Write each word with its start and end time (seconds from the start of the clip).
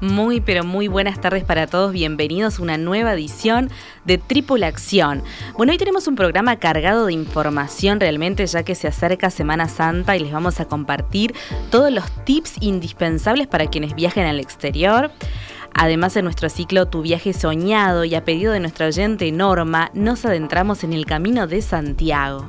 Muy, 0.00 0.40
pero 0.40 0.62
muy 0.62 0.86
buenas 0.86 1.20
tardes 1.20 1.42
para 1.42 1.66
todos. 1.66 1.90
Bienvenidos 1.90 2.58
a 2.58 2.62
una 2.62 2.78
nueva 2.78 3.14
edición 3.14 3.68
de 4.04 4.16
Tripulación. 4.16 5.24
Bueno, 5.56 5.72
hoy 5.72 5.78
tenemos 5.78 6.06
un 6.06 6.14
programa 6.14 6.56
cargado 6.56 7.06
de 7.06 7.14
información 7.14 7.98
realmente, 7.98 8.46
ya 8.46 8.62
que 8.62 8.76
se 8.76 8.86
acerca 8.86 9.28
Semana 9.30 9.68
Santa 9.68 10.16
y 10.16 10.20
les 10.20 10.30
vamos 10.30 10.60
a 10.60 10.66
compartir 10.66 11.34
todos 11.72 11.90
los 11.90 12.08
tips 12.24 12.62
indispensables 12.62 13.48
para 13.48 13.66
quienes 13.66 13.96
viajen 13.96 14.26
al 14.26 14.38
exterior. 14.38 15.10
Además, 15.74 16.16
en 16.16 16.24
nuestro 16.24 16.48
ciclo 16.48 16.86
Tu 16.86 17.02
viaje 17.02 17.32
soñado 17.32 18.04
y 18.04 18.14
a 18.14 18.24
pedido 18.24 18.52
de 18.52 18.60
nuestra 18.60 18.86
oyente 18.86 19.32
Norma, 19.32 19.90
nos 19.94 20.24
adentramos 20.24 20.84
en 20.84 20.92
el 20.92 21.06
camino 21.06 21.48
de 21.48 21.60
Santiago. 21.60 22.46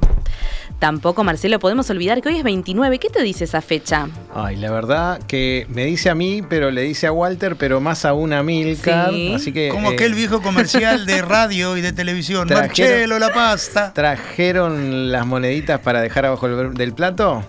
Tampoco, 0.79 1.25
Marcelo, 1.25 1.59
podemos 1.59 1.89
olvidar 1.89 2.21
que 2.21 2.29
hoy 2.29 2.37
es 2.37 2.43
29. 2.43 2.99
¿Qué 2.99 3.09
te 3.09 3.21
dice 3.21 3.43
esa 3.43 3.61
fecha? 3.61 4.07
Ay, 4.33 4.55
la 4.55 4.71
verdad 4.71 5.19
que 5.27 5.65
me 5.69 5.83
dice 5.83 6.09
a 6.09 6.15
mí, 6.15 6.41
pero 6.49 6.71
le 6.71 6.83
dice 6.83 7.05
a 7.05 7.11
Walter, 7.11 7.57
pero 7.57 7.81
más 7.81 8.05
aún 8.05 8.31
a 8.31 8.43
Milcar. 8.43 9.11
Así 9.35 9.51
que, 9.51 9.69
Como 9.69 9.91
eh, 9.91 9.95
aquel 9.95 10.13
viejo 10.13 10.41
comercial 10.41 11.05
de 11.05 11.21
radio 11.21 11.75
y 11.75 11.81
de 11.81 11.91
televisión. 11.91 12.47
Trajeron- 12.47 12.67
Marcelo, 12.67 13.19
la 13.19 13.33
pasta. 13.33 13.93
¿Trajeron 13.93 15.11
las 15.11 15.25
moneditas 15.25 15.81
para 15.81 16.01
dejar 16.01 16.25
abajo 16.25 16.47
el- 16.47 16.73
del 16.73 16.93
plato? 16.93 17.43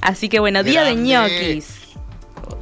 Así 0.00 0.30
que 0.30 0.40
bueno, 0.40 0.62
día 0.62 0.84
de 0.84 0.94
ñoquis. 0.94 1.79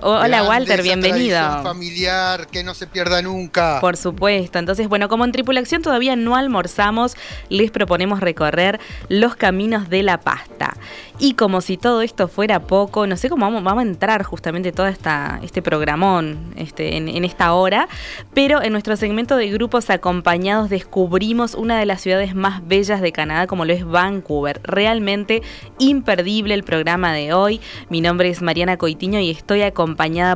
Hola 0.00 0.44
Walter, 0.44 0.83
bienvenido. 0.83 1.62
familiar 1.62 2.47
que 2.47 2.62
no 2.62 2.75
se 2.75 2.86
pierda 2.86 3.22
nunca. 3.22 3.78
Por 3.81 3.97
supuesto. 3.97 4.58
Entonces, 4.58 4.89
bueno, 4.89 5.08
como 5.08 5.25
en 5.25 5.33
tripulación 5.33 5.83
todavía 5.83 6.14
no 6.17 6.36
almorzamos, 6.36 7.17
les 7.48 7.70
proponemos 7.70 8.20
recorrer 8.20 8.78
los 9.08 9.34
caminos 9.34 9.89
de 9.89 10.03
la 10.03 10.20
pasta. 10.20 10.77
Y 11.19 11.34
como 11.34 11.61
si 11.61 11.77
todo 11.77 12.03
esto 12.03 12.28
fuera 12.28 12.61
poco, 12.61 13.06
no 13.06 13.17
sé 13.17 13.28
cómo 13.28 13.47
vamos, 13.47 13.64
vamos 13.64 13.84
a 13.84 13.86
entrar 13.89 14.22
justamente 14.22 14.70
todo 14.70 14.86
esta, 14.86 15.41
este 15.42 15.62
programón 15.62 16.55
este, 16.56 16.97
en, 16.97 17.08
en 17.08 17.25
esta 17.25 17.55
hora, 17.55 17.89
pero 18.34 18.62
en 18.62 18.70
nuestro 18.70 18.97
segmento 18.97 19.36
de 19.36 19.50
grupos 19.50 19.91
acompañados 19.91 20.70
descubrimos 20.70 21.55
una 21.55 21.78
de 21.78 21.86
las 21.86 22.02
ciudades 22.02 22.36
más 22.36 22.67
bellas 22.67 23.00
de 23.00 23.11
Canadá, 23.11 23.48
como 23.48 23.64
lo 23.64 23.73
es 23.73 23.84
Vancouver. 23.84 24.61
Realmente 24.62 25.42
imperdible 25.78 26.55
el 26.55 26.62
programa 26.62 27.12
de 27.12 27.33
hoy. 27.33 27.61
Mi 27.89 28.00
nombre 28.00 28.28
es 28.28 28.42
Mariana 28.42 28.77
Coitiño 28.77 29.19
y 29.19 29.30
estoy 29.30 29.62
acompañada 29.62 29.78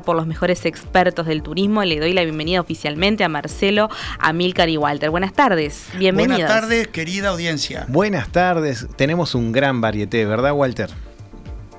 por 0.05 0.15
los 0.15 0.27
mejores 0.27 0.65
expertos 0.67 1.27
del 1.27 1.43
turismo. 1.43 1.83
Le 1.83 1.98
doy 1.98 2.12
la 2.12 2.23
bienvenida 2.23 2.61
oficialmente 2.61 3.25
a 3.25 3.29
Marcelo, 3.29 3.91
a 4.19 4.33
Milcar 4.33 4.69
y 4.69 4.77
Walter. 4.77 5.11
Buenas 5.11 5.33
tardes, 5.33 5.87
bienvenidos. 5.99 6.43
Buenas 6.43 6.61
tardes, 6.61 6.89
querida 6.89 7.31
audiencia. 7.31 7.87
Buenas 7.89 8.28
tardes, 8.28 8.87
tenemos 8.97 9.34
un 9.34 9.50
gran 9.50 9.81
varieté, 9.81 10.25
¿verdad, 10.27 10.53
Walter? 10.53 10.91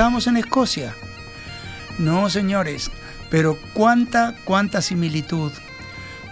No 0.00 0.06
estamos 0.06 0.28
en 0.28 0.38
Escocia. 0.38 0.94
No, 1.98 2.30
señores. 2.30 2.90
Pero 3.28 3.58
cuánta, 3.74 4.34
cuánta 4.46 4.80
similitud. 4.80 5.52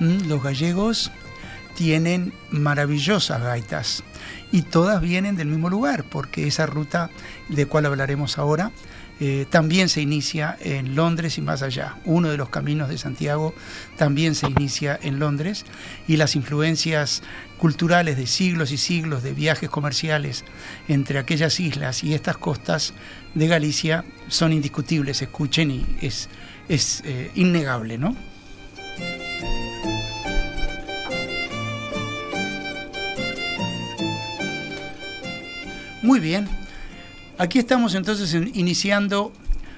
Mm, 0.00 0.26
Los 0.26 0.42
gallegos 0.42 1.12
tienen 1.74 2.32
maravillosas 2.50 3.42
gaitas 3.42 4.04
y 4.52 4.62
todas 4.62 5.02
vienen 5.02 5.36
del 5.36 5.48
mismo 5.48 5.68
lugar, 5.68 6.04
porque 6.04 6.46
esa 6.46 6.64
ruta 6.64 7.10
de 7.50 7.66
cual 7.66 7.84
hablaremos 7.84 8.38
ahora 8.38 8.70
eh, 9.20 9.46
también 9.50 9.88
se 9.88 10.00
inicia 10.00 10.56
en 10.60 10.94
Londres 10.94 11.38
y 11.38 11.42
más 11.42 11.62
allá. 11.62 11.96
Uno 12.04 12.28
de 12.28 12.36
los 12.36 12.50
caminos 12.50 12.88
de 12.88 12.98
Santiago 12.98 13.54
también 13.96 14.34
se 14.34 14.46
inicia 14.46 14.98
en 15.02 15.18
Londres 15.18 15.64
y 16.06 16.16
las 16.16 16.36
influencias 16.36 17.22
culturales 17.58 18.16
de 18.16 18.26
siglos 18.26 18.70
y 18.70 18.76
siglos 18.76 19.24
de 19.24 19.32
viajes 19.32 19.68
comerciales 19.68 20.44
entre 20.86 21.18
aquellas 21.18 21.58
islas 21.58 22.04
y 22.04 22.14
estas 22.14 22.38
costas 22.38 22.94
de 23.34 23.48
Galicia 23.48 24.04
son 24.28 24.52
indiscutibles. 24.52 25.20
Escuchen 25.20 25.70
y 25.72 25.86
es, 26.00 26.28
es 26.68 27.02
eh, 27.04 27.32
innegable, 27.34 27.98
¿no? 27.98 28.16
Muy 36.02 36.20
bien. 36.20 36.57
Aquí 37.38 37.58
estamos 37.58 37.94
entonces 37.94 38.34
en- 38.34 38.50
iniciando 38.54 39.32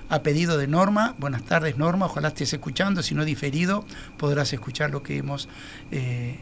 a 0.09 0.23
pedido 0.23 0.57
de 0.59 0.67
Norma. 0.67 1.15
Buenas 1.19 1.43
tardes 1.43 1.77
Norma, 1.77 2.07
ojalá 2.07 2.29
estés 2.29 2.53
escuchando. 2.53 3.03
Si 3.03 3.15
no 3.15 3.25
diferido, 3.25 3.85
podrás 4.17 4.53
escuchar 4.53 4.91
lo 4.91 5.03
que 5.03 5.19
hemos 5.19 5.49
eh, 5.91 6.39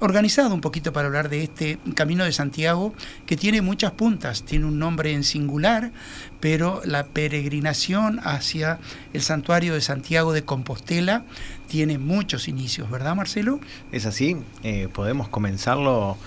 organizado 0.00 0.52
un 0.52 0.60
poquito 0.60 0.92
para 0.92 1.06
hablar 1.06 1.28
de 1.28 1.44
este 1.44 1.78
Camino 1.94 2.24
de 2.24 2.32
Santiago 2.32 2.92
que 3.26 3.36
tiene 3.36 3.62
muchas 3.62 3.92
puntas. 3.92 4.42
Tiene 4.42 4.64
un 4.66 4.78
nombre 4.80 5.12
en 5.12 5.22
singular, 5.22 5.92
pero 6.40 6.82
la 6.84 7.06
peregrinación 7.06 8.20
hacia 8.24 8.80
el 9.12 9.22
santuario 9.22 9.74
de 9.74 9.80
Santiago 9.80 10.32
de 10.32 10.44
Compostela 10.44 11.24
tiene 11.68 11.96
muchos 11.98 12.48
inicios, 12.48 12.90
¿verdad 12.90 13.14
Marcelo? 13.14 13.60
Es 13.92 14.04
así, 14.04 14.36
eh, 14.64 14.88
podemos 14.92 15.28
comenzarlo 15.28 16.18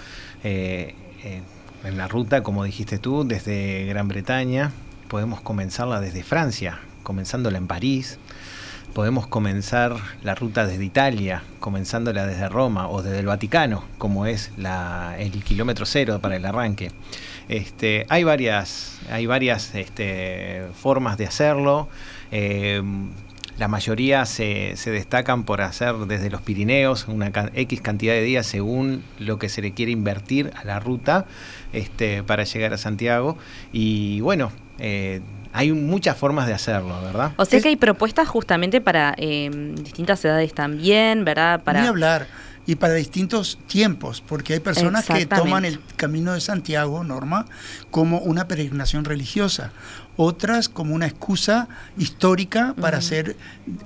eh, 0.45 0.95
eh, 1.23 1.41
en 1.83 1.97
la 1.97 2.07
ruta, 2.07 2.43
como 2.43 2.63
dijiste 2.63 2.97
tú, 2.97 3.25
desde 3.25 3.85
Gran 3.85 4.07
Bretaña, 4.07 4.71
podemos 5.09 5.41
comenzarla 5.41 5.99
desde 5.99 6.23
Francia, 6.23 6.79
comenzándola 7.03 7.57
en 7.57 7.67
París, 7.67 8.19
podemos 8.93 9.27
comenzar 9.27 9.97
la 10.23 10.35
ruta 10.35 10.65
desde 10.65 10.85
Italia, 10.85 11.43
comenzándola 11.59 12.25
desde 12.25 12.47
Roma 12.47 12.87
o 12.87 13.01
desde 13.01 13.19
el 13.19 13.25
Vaticano, 13.25 13.83
como 13.97 14.25
es 14.25 14.51
el 15.17 15.43
kilómetro 15.43 15.85
cero 15.85 16.19
para 16.21 16.35
el 16.35 16.45
arranque. 16.45 16.91
Este, 17.49 18.05
hay 18.09 18.23
varias, 18.23 18.99
hay 19.11 19.25
varias 19.25 19.75
este, 19.75 20.67
formas 20.73 21.17
de 21.17 21.25
hacerlo. 21.25 21.89
Eh, 22.31 22.81
la 23.57 23.67
mayoría 23.67 24.25
se, 24.25 24.73
se, 24.75 24.91
destacan 24.91 25.43
por 25.43 25.61
hacer 25.61 25.95
desde 26.07 26.29
los 26.29 26.41
Pirineos 26.41 27.07
una 27.07 27.31
X 27.53 27.81
cantidad 27.81 28.13
de 28.13 28.21
días 28.21 28.45
según 28.45 29.03
lo 29.19 29.37
que 29.37 29.49
se 29.49 29.61
le 29.61 29.73
quiere 29.73 29.91
invertir 29.91 30.51
a 30.55 30.63
la 30.63 30.79
ruta 30.79 31.25
este, 31.71 32.23
para 32.23 32.43
llegar 32.43 32.73
a 32.73 32.77
Santiago. 32.77 33.37
Y 33.71 34.21
bueno, 34.21 34.51
eh, 34.79 35.21
hay 35.53 35.71
muchas 35.71 36.17
formas 36.17 36.47
de 36.47 36.53
hacerlo, 36.53 36.99
¿verdad? 37.01 37.33
O 37.37 37.45
sea 37.45 37.61
que 37.61 37.69
hay 37.69 37.75
propuestas 37.75 38.27
justamente 38.27 38.81
para 38.81 39.13
eh, 39.17 39.49
distintas 39.75 40.25
edades 40.25 40.53
también, 40.53 41.23
¿verdad? 41.23 41.61
Para... 41.63 41.81
Ni 41.81 41.87
hablar 41.87 42.27
y 42.65 42.75
para 42.75 42.93
distintos 42.93 43.59
tiempos, 43.67 44.23
porque 44.25 44.53
hay 44.53 44.59
personas 44.59 45.05
que 45.05 45.25
toman 45.25 45.65
el 45.65 45.81
camino 45.97 46.33
de 46.33 46.41
Santiago, 46.41 47.03
Norma, 47.03 47.45
como 47.91 48.19
una 48.19 48.47
peregrinación 48.47 49.03
religiosa, 49.03 49.71
otras 50.15 50.69
como 50.69 50.95
una 50.95 51.07
excusa 51.07 51.67
histórica 51.97 52.73
para 52.79 52.99
hacer 52.99 53.35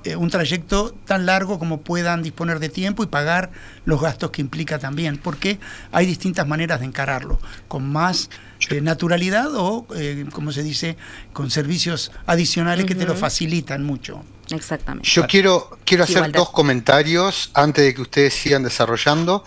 eh, 0.04 0.16
un 0.16 0.30
trayecto 0.30 0.94
tan 1.06 1.26
largo 1.26 1.58
como 1.58 1.82
puedan 1.82 2.22
disponer 2.22 2.60
de 2.60 2.70
tiempo 2.70 3.04
y 3.04 3.08
pagar 3.08 3.50
los 3.86 4.02
gastos 4.02 4.32
que 4.32 4.42
implica 4.42 4.78
también, 4.78 5.18
porque 5.18 5.60
hay 5.92 6.06
distintas 6.06 6.48
maneras 6.48 6.80
de 6.80 6.86
encararlo, 6.86 7.40
con 7.68 7.90
más 7.90 8.30
eh, 8.70 8.82
naturalidad 8.82 9.56
o, 9.56 9.88
eh, 9.96 10.26
como 10.32 10.52
se 10.52 10.62
dice, 10.62 10.98
con 11.34 11.50
servicios 11.50 12.12
adicionales 12.28 12.86
que 12.86 12.96
te 12.96 13.06
lo 13.06 13.16
facilitan 13.16 13.84
mucho. 13.84 14.24
Exactamente. 14.52 15.08
Yo 15.10 15.28
quiero, 15.28 15.78
quiero 15.84 16.04
hacer 16.04 16.32
dos 16.32 16.52
comentarios 16.52 17.52
antes 17.54 17.84
de 17.84 17.94
que 17.94 18.02
ustedes 18.02 18.34
sigan 18.34 18.64
desarrollando 18.64 19.44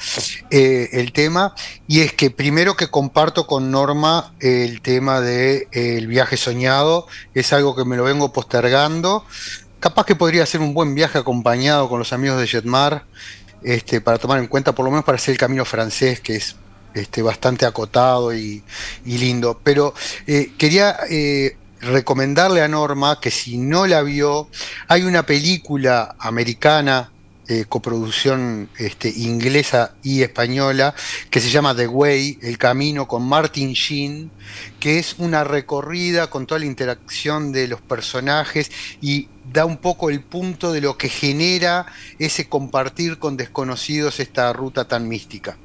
eh, 0.51 0.91
el 0.93 1.13
tema. 1.13 1.55
Y 1.87 2.01
es 2.01 2.13
que 2.13 2.31
primero 2.31 2.77
que 2.77 2.89
comparto 2.89 3.47
con 3.47 3.71
Norma 3.71 4.35
el 4.41 4.83
tema 4.83 5.21
del 5.21 5.69
de, 5.71 6.07
viaje 6.07 6.37
soñado. 6.37 7.07
Es 7.35 7.53
algo 7.53 7.75
que 7.75 7.85
me 7.85 7.97
lo 7.97 8.05
vengo 8.05 8.33
postergando. 8.33 9.25
Capaz 9.79 10.05
que 10.05 10.17
podría 10.17 10.45
ser 10.45 10.61
un 10.61 10.75
buen 10.75 10.95
viaje 10.95 11.19
acompañado 11.19 11.89
con 11.89 11.99
los 11.99 12.13
amigos 12.13 12.39
de 12.39 12.47
Jetmar. 12.47 13.05
Este, 13.63 14.01
para 14.01 14.19
tomar 14.19 14.39
en 14.39 14.47
cuenta, 14.47 14.75
por 14.75 14.85
lo 14.85 14.91
menos 14.91 15.05
para 15.05 15.17
hacer 15.17 15.33
el 15.33 15.39
camino 15.39 15.65
francés, 15.67 16.21
que 16.21 16.37
es 16.37 16.57
este, 16.95 17.23
bastante 17.23 17.67
acotado 17.67 18.35
y, 18.35 18.63
lindo. 19.05 19.61
Pero 19.63 19.95
eh, 20.27 20.53
quería 20.59 20.97
eh, 21.09 21.57
recomendarle 21.81 22.63
a 22.63 22.69
Norma 22.69 23.21
que 23.21 23.31
si 23.31 23.59
no 23.59 23.87
la 23.87 24.03
vio, 24.03 24.49
hay 24.89 25.03
una 25.03 25.25
película 25.25 26.15
americana, 26.19 27.11
eh, 27.49 27.65
coproducción 27.69 28.69
este, 28.79 29.09
inglesa 29.09 29.95
y 30.03 30.23
española, 30.23 30.95
que 31.31 31.41
se 31.41 31.51
llama 31.51 31.75
The 31.75 31.89
Way, 31.89 32.39
El 32.43 32.59
Camino, 32.59 33.09
con 33.09 33.29
Martin 33.29 33.73
Sheen, 33.73 34.31
que 34.79 34.99
es 34.99 35.17
una 35.19 35.43
recorrida 35.43 36.31
con 36.31 36.47
toda 36.47 36.61
la 36.61 36.67
interacción 36.67 37.51
de 37.51 37.67
los 37.67 37.81
personajes 37.81 38.71
y 39.01 39.29
da 39.53 39.65
un 39.65 39.79
poco 39.79 40.11
el 40.11 40.21
punto 40.21 40.73
de 40.73 40.81
lo 40.81 40.97
que 40.97 41.09
genera 41.09 41.87
ese 42.21 42.49
compartir 42.49 43.19
con 43.19 43.37
desconocidos 43.37 44.21
esta 44.21 44.53
ruta 44.53 44.87
tan 44.87 45.09
mística. 45.09 45.57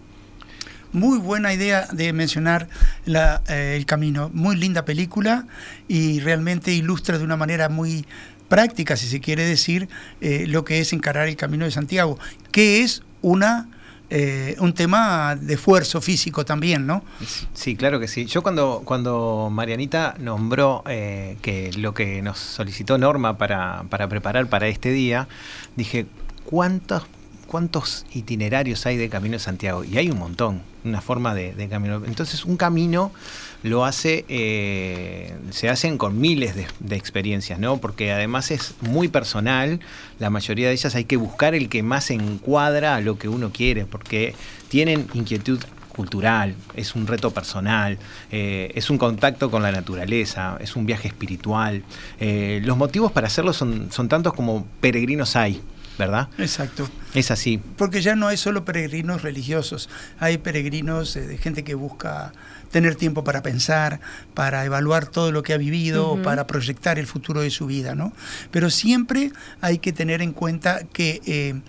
Muy 0.96 1.20
buena 1.20 1.54
idea 1.54 1.88
de 1.92 2.14
mencionar 2.14 2.70
eh, 3.06 3.74
El 3.76 3.86
Camino. 3.86 4.32
Muy 4.34 4.56
linda 4.56 4.86
película 4.86 5.46
y 5.90 6.22
realmente 6.22 6.72
ilustra 6.72 7.18
de 7.18 7.26
una 7.26 7.36
manera 7.36 7.68
muy 7.68 8.06
práctica, 8.48 8.96
si 8.96 9.08
se 9.08 9.20
quiere 9.20 9.44
decir, 9.44 9.90
eh, 10.22 10.46
lo 10.48 10.64
que 10.64 10.80
es 10.80 10.94
encarar 10.94 11.28
el 11.28 11.36
Camino 11.36 11.66
de 11.66 11.72
Santiago, 11.72 12.18
que 12.54 12.82
es 12.82 13.04
una 13.22 13.68
eh, 14.10 14.56
un 14.60 14.74
tema 14.74 15.36
de 15.36 15.56
esfuerzo 15.56 16.00
físico 16.00 16.46
también, 16.46 16.88
¿no? 16.88 17.04
Sí, 17.54 17.76
claro 17.76 18.00
que 18.00 18.08
sí. 18.08 18.26
Yo 18.26 18.42
cuando, 18.42 18.84
cuando 18.86 19.50
Marianita 19.52 20.16
nombró 20.18 20.82
que 20.86 21.72
lo 21.76 21.94
que 21.94 22.22
nos 22.22 22.40
solicitó 22.40 22.98
Norma 22.98 23.38
para, 23.38 23.84
para 23.90 24.08
preparar 24.08 24.48
para 24.48 24.70
este 24.70 24.94
día, 24.94 25.28
dije, 25.76 26.06
¿cuántos 26.46 27.04
cuántos 27.56 28.06
itinerarios 28.14 28.86
hay 28.86 28.98
de 28.98 29.08
Camino 29.08 29.36
de 29.36 29.40
Santiago. 29.40 29.86
Y 29.86 29.98
hay 29.98 30.10
un 30.10 30.20
montón, 30.20 30.62
una 30.84 31.00
forma 31.00 31.34
de, 31.34 31.70
camino. 31.70 32.02
Entonces, 32.06 32.44
un 32.44 32.58
camino 32.58 33.14
lo 33.64 33.86
hace, 33.86 34.26
eh, 34.28 35.34
se 35.52 35.70
hacen 35.70 35.98
con 35.98 36.20
miles 36.20 36.54
de, 36.54 36.96
experiencias, 36.98 37.58
¿no? 37.58 37.78
Porque 37.78 38.12
además 38.12 38.52
es 38.52 38.76
muy 38.82 39.08
personal. 39.08 39.80
La 40.20 40.30
mayoría 40.30 40.68
de 40.68 40.74
ellas 40.74 40.96
hay 40.96 41.06
que 41.06 41.16
buscar 41.16 41.56
el 41.56 41.70
que 41.70 41.82
más 41.82 42.12
encuadra 42.12 42.98
a 42.98 43.00
lo 43.00 43.18
que 43.18 43.30
uno 43.30 43.54
quiere, 43.54 43.86
porque 43.86 44.36
tienen 44.68 45.08
inquietud 45.14 45.62
cultural, 45.96 46.56
es 46.74 46.94
un 46.94 47.08
reto 47.08 47.32
personal, 47.32 47.98
eh, 48.34 48.70
es 48.76 48.90
un 48.90 48.98
contacto 48.98 49.50
con 49.50 49.64
la 49.64 49.72
naturaleza, 49.72 50.58
es 50.60 50.76
un 50.76 50.86
viaje 50.86 51.08
espiritual. 51.08 51.84
Eh, 52.20 52.60
los 52.66 52.76
motivos 52.76 53.14
para 53.14 53.28
hacerlo 53.28 53.54
son, 53.54 53.94
son 53.94 54.10
tantos 54.10 54.34
como 54.34 54.68
peregrinos 54.82 55.38
hay. 55.38 55.62
¿Verdad? 55.98 56.30
Exacto. 56.38 56.88
Es 57.14 57.32
así. 57.32 57.60
Porque 57.78 58.02
ya 58.02 58.16
no 58.16 58.28
hay 58.28 58.38
solo 58.38 58.66
peregrinos 58.66 59.22
religiosos, 59.22 59.90
hay 60.20 60.38
peregrinos 60.38 61.16
eh, 61.16 61.22
de 61.22 61.38
gente 61.38 61.64
que 61.64 61.76
busca 61.76 62.34
tener 62.72 62.96
tiempo 62.96 63.24
para 63.24 63.42
pensar, 63.42 64.02
para 64.34 64.66
evaluar 64.66 65.08
todo 65.08 65.32
lo 65.32 65.44
que 65.44 65.54
ha 65.54 65.58
vivido, 65.58 66.22
para 66.24 66.46
proyectar 66.46 67.00
el 67.00 67.08
futuro 67.08 67.42
de 67.42 67.50
su 67.50 67.68
vida, 67.68 67.96
¿no? 67.96 68.12
Pero 68.52 68.70
siempre 68.70 69.32
hay 69.62 69.78
que 69.78 69.94
tener 69.94 70.22
en 70.22 70.34
cuenta 70.34 70.82
que 70.92 71.22
eh, 71.26 71.62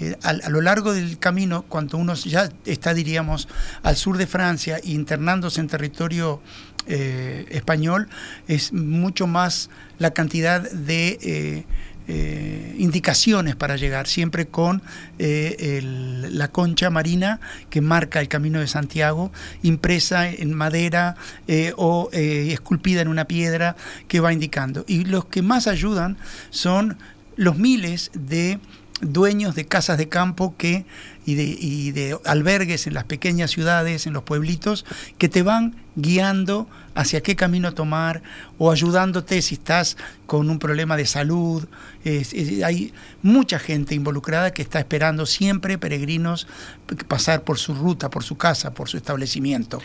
eh, 0.00 0.16
a, 0.22 0.50
lo 0.50 0.60
largo 0.60 0.92
del 0.92 1.18
camino, 1.18 1.62
cuando 1.62 1.96
uno 1.96 2.12
ya 2.14 2.50
está, 2.66 2.92
diríamos, 2.92 3.48
al 3.82 3.96
sur 3.96 4.18
de 4.18 4.26
Francia, 4.26 4.80
internándose 4.84 5.60
en 5.60 5.68
territorio 5.68 6.42
español, 6.86 8.08
es 8.48 8.72
mucho 8.72 9.28
más 9.28 9.70
la 9.98 10.10
cantidad 10.10 10.60
de 10.60 11.64
eh, 12.12 12.74
indicaciones 12.76 13.54
para 13.54 13.76
llegar, 13.76 14.08
siempre 14.08 14.48
con 14.48 14.82
eh, 15.20 15.80
la 16.28 16.48
concha 16.48 16.90
marina 16.90 17.38
que 17.68 17.80
marca 17.80 18.20
el 18.20 18.26
camino 18.26 18.58
de 18.58 18.66
Santiago, 18.66 19.30
impresa 19.62 20.28
en 20.28 20.52
madera 20.52 21.14
eh, 21.46 21.72
o 21.76 22.10
esculpida 22.12 23.00
en 23.00 23.06
una 23.06 23.26
piedra 23.26 23.76
que 24.08 24.18
va 24.18 24.32
indicando. 24.32 24.84
Y 24.88 25.04
los 25.04 25.26
que 25.26 25.42
más 25.42 25.68
ayudan 25.68 26.16
son 26.50 26.98
los 27.36 27.58
miles 27.58 28.10
de 28.14 28.58
dueños 29.00 29.54
de 29.54 29.66
casas 29.66 29.98
de 29.98 30.08
campo 30.08 30.54
que, 30.56 30.84
y, 31.26 31.34
de, 31.34 31.44
y 31.44 31.92
de 31.92 32.18
albergues 32.24 32.86
en 32.86 32.94
las 32.94 33.04
pequeñas 33.04 33.50
ciudades, 33.50 34.06
en 34.06 34.12
los 34.12 34.22
pueblitos, 34.22 34.84
que 35.18 35.28
te 35.28 35.42
van 35.42 35.76
guiando 35.96 36.68
hacia 36.94 37.22
qué 37.22 37.36
camino 37.36 37.72
tomar 37.74 38.22
o 38.58 38.70
ayudándote 38.70 39.42
si 39.42 39.54
estás 39.54 39.96
con 40.26 40.50
un 40.50 40.58
problema 40.58 40.96
de 40.96 41.06
salud. 41.06 41.66
hay 42.64 42.92
mucha 43.22 43.58
gente 43.58 43.94
involucrada 43.94 44.52
que 44.52 44.62
está 44.62 44.78
esperando 44.78 45.26
siempre 45.26 45.78
peregrinos 45.78 46.46
pasar 47.08 47.42
por 47.42 47.58
su 47.58 47.74
ruta, 47.74 48.10
por 48.10 48.24
su 48.24 48.36
casa, 48.36 48.72
por 48.72 48.88
su 48.88 48.96
establecimiento. 48.96 49.80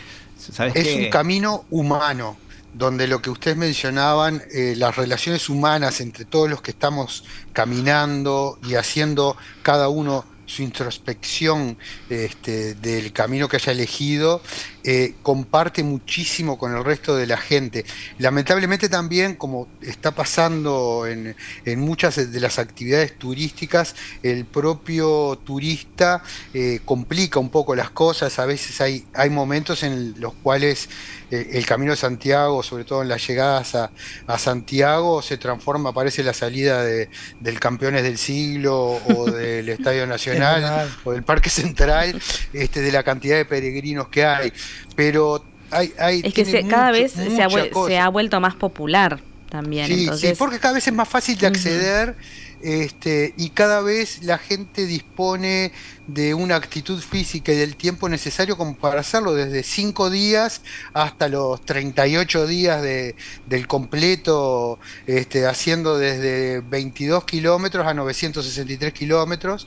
es 0.74 0.96
un 0.96 1.10
camino 1.10 1.64
humano 1.70 2.36
donde 2.76 3.06
lo 3.06 3.22
que 3.22 3.30
ustedes 3.30 3.56
mencionaban, 3.56 4.42
eh, 4.52 4.74
las 4.76 4.96
relaciones 4.96 5.48
humanas 5.48 6.00
entre 6.02 6.26
todos 6.26 6.50
los 6.50 6.60
que 6.60 6.72
estamos 6.72 7.24
caminando 7.54 8.58
y 8.62 8.74
haciendo 8.74 9.36
cada 9.62 9.88
uno 9.88 10.26
su 10.44 10.62
introspección 10.62 11.76
este, 12.08 12.74
del 12.74 13.12
camino 13.12 13.48
que 13.48 13.56
haya 13.56 13.72
elegido, 13.72 14.42
eh, 14.88 15.14
comparte 15.20 15.82
muchísimo 15.82 16.56
con 16.58 16.72
el 16.72 16.84
resto 16.84 17.16
de 17.16 17.26
la 17.26 17.36
gente. 17.36 17.84
Lamentablemente 18.18 18.88
también, 18.88 19.34
como 19.34 19.66
está 19.80 20.12
pasando 20.12 21.08
en, 21.08 21.34
muchas 21.76 22.30
de 22.30 22.40
las 22.40 22.60
actividades 22.60 23.18
turísticas, 23.18 23.96
el 24.22 24.44
propio 24.44 25.40
turista 25.44 26.22
eh, 26.54 26.78
complica 26.84 27.40
un 27.40 27.50
poco 27.50 27.74
las 27.74 27.90
cosas. 27.90 28.38
A 28.38 28.46
veces 28.46 28.80
hay, 28.80 29.04
hay 29.12 29.28
momentos 29.28 29.82
en 29.82 30.14
los 30.20 30.34
cuales 30.34 30.88
eh, 31.32 31.50
el 31.54 31.66
Camino 31.66 31.90
de 31.90 31.96
Santiago, 31.96 32.62
sobre 32.62 32.84
todo 32.84 33.02
en 33.02 33.08
las 33.08 33.26
llegadas 33.26 33.74
a, 33.74 33.90
Santiago, 34.38 35.22
se 35.22 35.36
transforma, 35.36 35.92
parece 35.92 36.22
la 36.22 36.32
salida 36.32 36.84
de, 36.84 37.08
del 37.40 37.58
Campeones 37.58 38.04
del 38.04 38.18
Siglo 38.18 39.00
o 39.04 39.28
del 39.28 39.68
Estadio 39.76 40.06
Nacional 40.06 40.88
o 41.02 41.10
del 41.10 41.24
Parque 41.24 41.50
Central, 41.50 42.20
este, 42.52 42.80
de 42.80 42.92
la 42.92 43.02
cantidad 43.02 43.36
de 43.36 43.44
peregrinos 43.44 44.08
que 44.08 44.24
hay. 44.24 44.52
Pero 44.94 45.44
hay... 45.70 45.92
hay 45.98 46.20
es 46.24 46.34
que 46.34 46.66
cada 46.66 46.90
vez 46.90 47.12
se 47.12 47.98
ha, 47.98 48.08
vuelto 48.08 48.40
más 48.40 48.54
popular 48.54 49.20
también. 49.48 49.86
Sí, 49.86 50.08
sí, 50.16 50.32
porque 50.38 50.58
cada 50.58 50.74
vez 50.74 50.86
es 50.86 50.94
más 50.94 51.08
fácil 51.08 51.38
de 51.38 51.46
acceder. 51.46 52.16
Este, 52.62 53.34
y 53.36 53.50
cada 53.50 53.82
vez 53.82 54.22
la 54.22 54.38
gente 54.38 54.86
dispone 54.86 55.72
de 56.06 56.32
una 56.32 56.56
actitud 56.56 57.00
física 57.00 57.52
y 57.52 57.56
del 57.56 57.76
tiempo 57.76 58.08
necesario 58.08 58.56
como 58.56 58.74
para 58.74 59.00
hacerlo, 59.00 59.34
desde 59.34 59.62
5 59.62 60.08
días 60.10 60.62
hasta 60.94 61.28
los 61.28 61.60
38 61.64 62.46
días 62.46 62.82
de, 62.82 63.14
del 63.46 63.66
completo, 63.66 64.78
este, 65.06 65.46
haciendo 65.46 65.98
desde 65.98 66.60
22 66.60 67.24
kilómetros 67.24 67.86
a 67.86 67.92
963 67.92 68.92
kilómetros. 68.92 69.66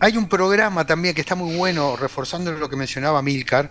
Hay 0.00 0.16
un 0.16 0.28
programa 0.28 0.86
también 0.86 1.14
que 1.14 1.20
está 1.20 1.34
muy 1.34 1.56
bueno, 1.56 1.96
reforzando 1.96 2.52
lo 2.52 2.68
que 2.68 2.76
mencionaba 2.76 3.22
Milcar, 3.22 3.70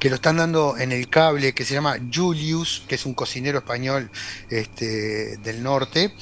que 0.00 0.08
lo 0.08 0.16
están 0.16 0.38
dando 0.38 0.78
en 0.78 0.92
el 0.92 1.08
cable, 1.08 1.52
que 1.52 1.64
se 1.64 1.74
llama 1.74 1.98
Julius, 2.12 2.82
que 2.88 2.94
es 2.94 3.04
un 3.04 3.12
cocinero 3.12 3.58
español 3.58 4.10
este, 4.48 5.36
del 5.36 5.62
norte. 5.62 6.14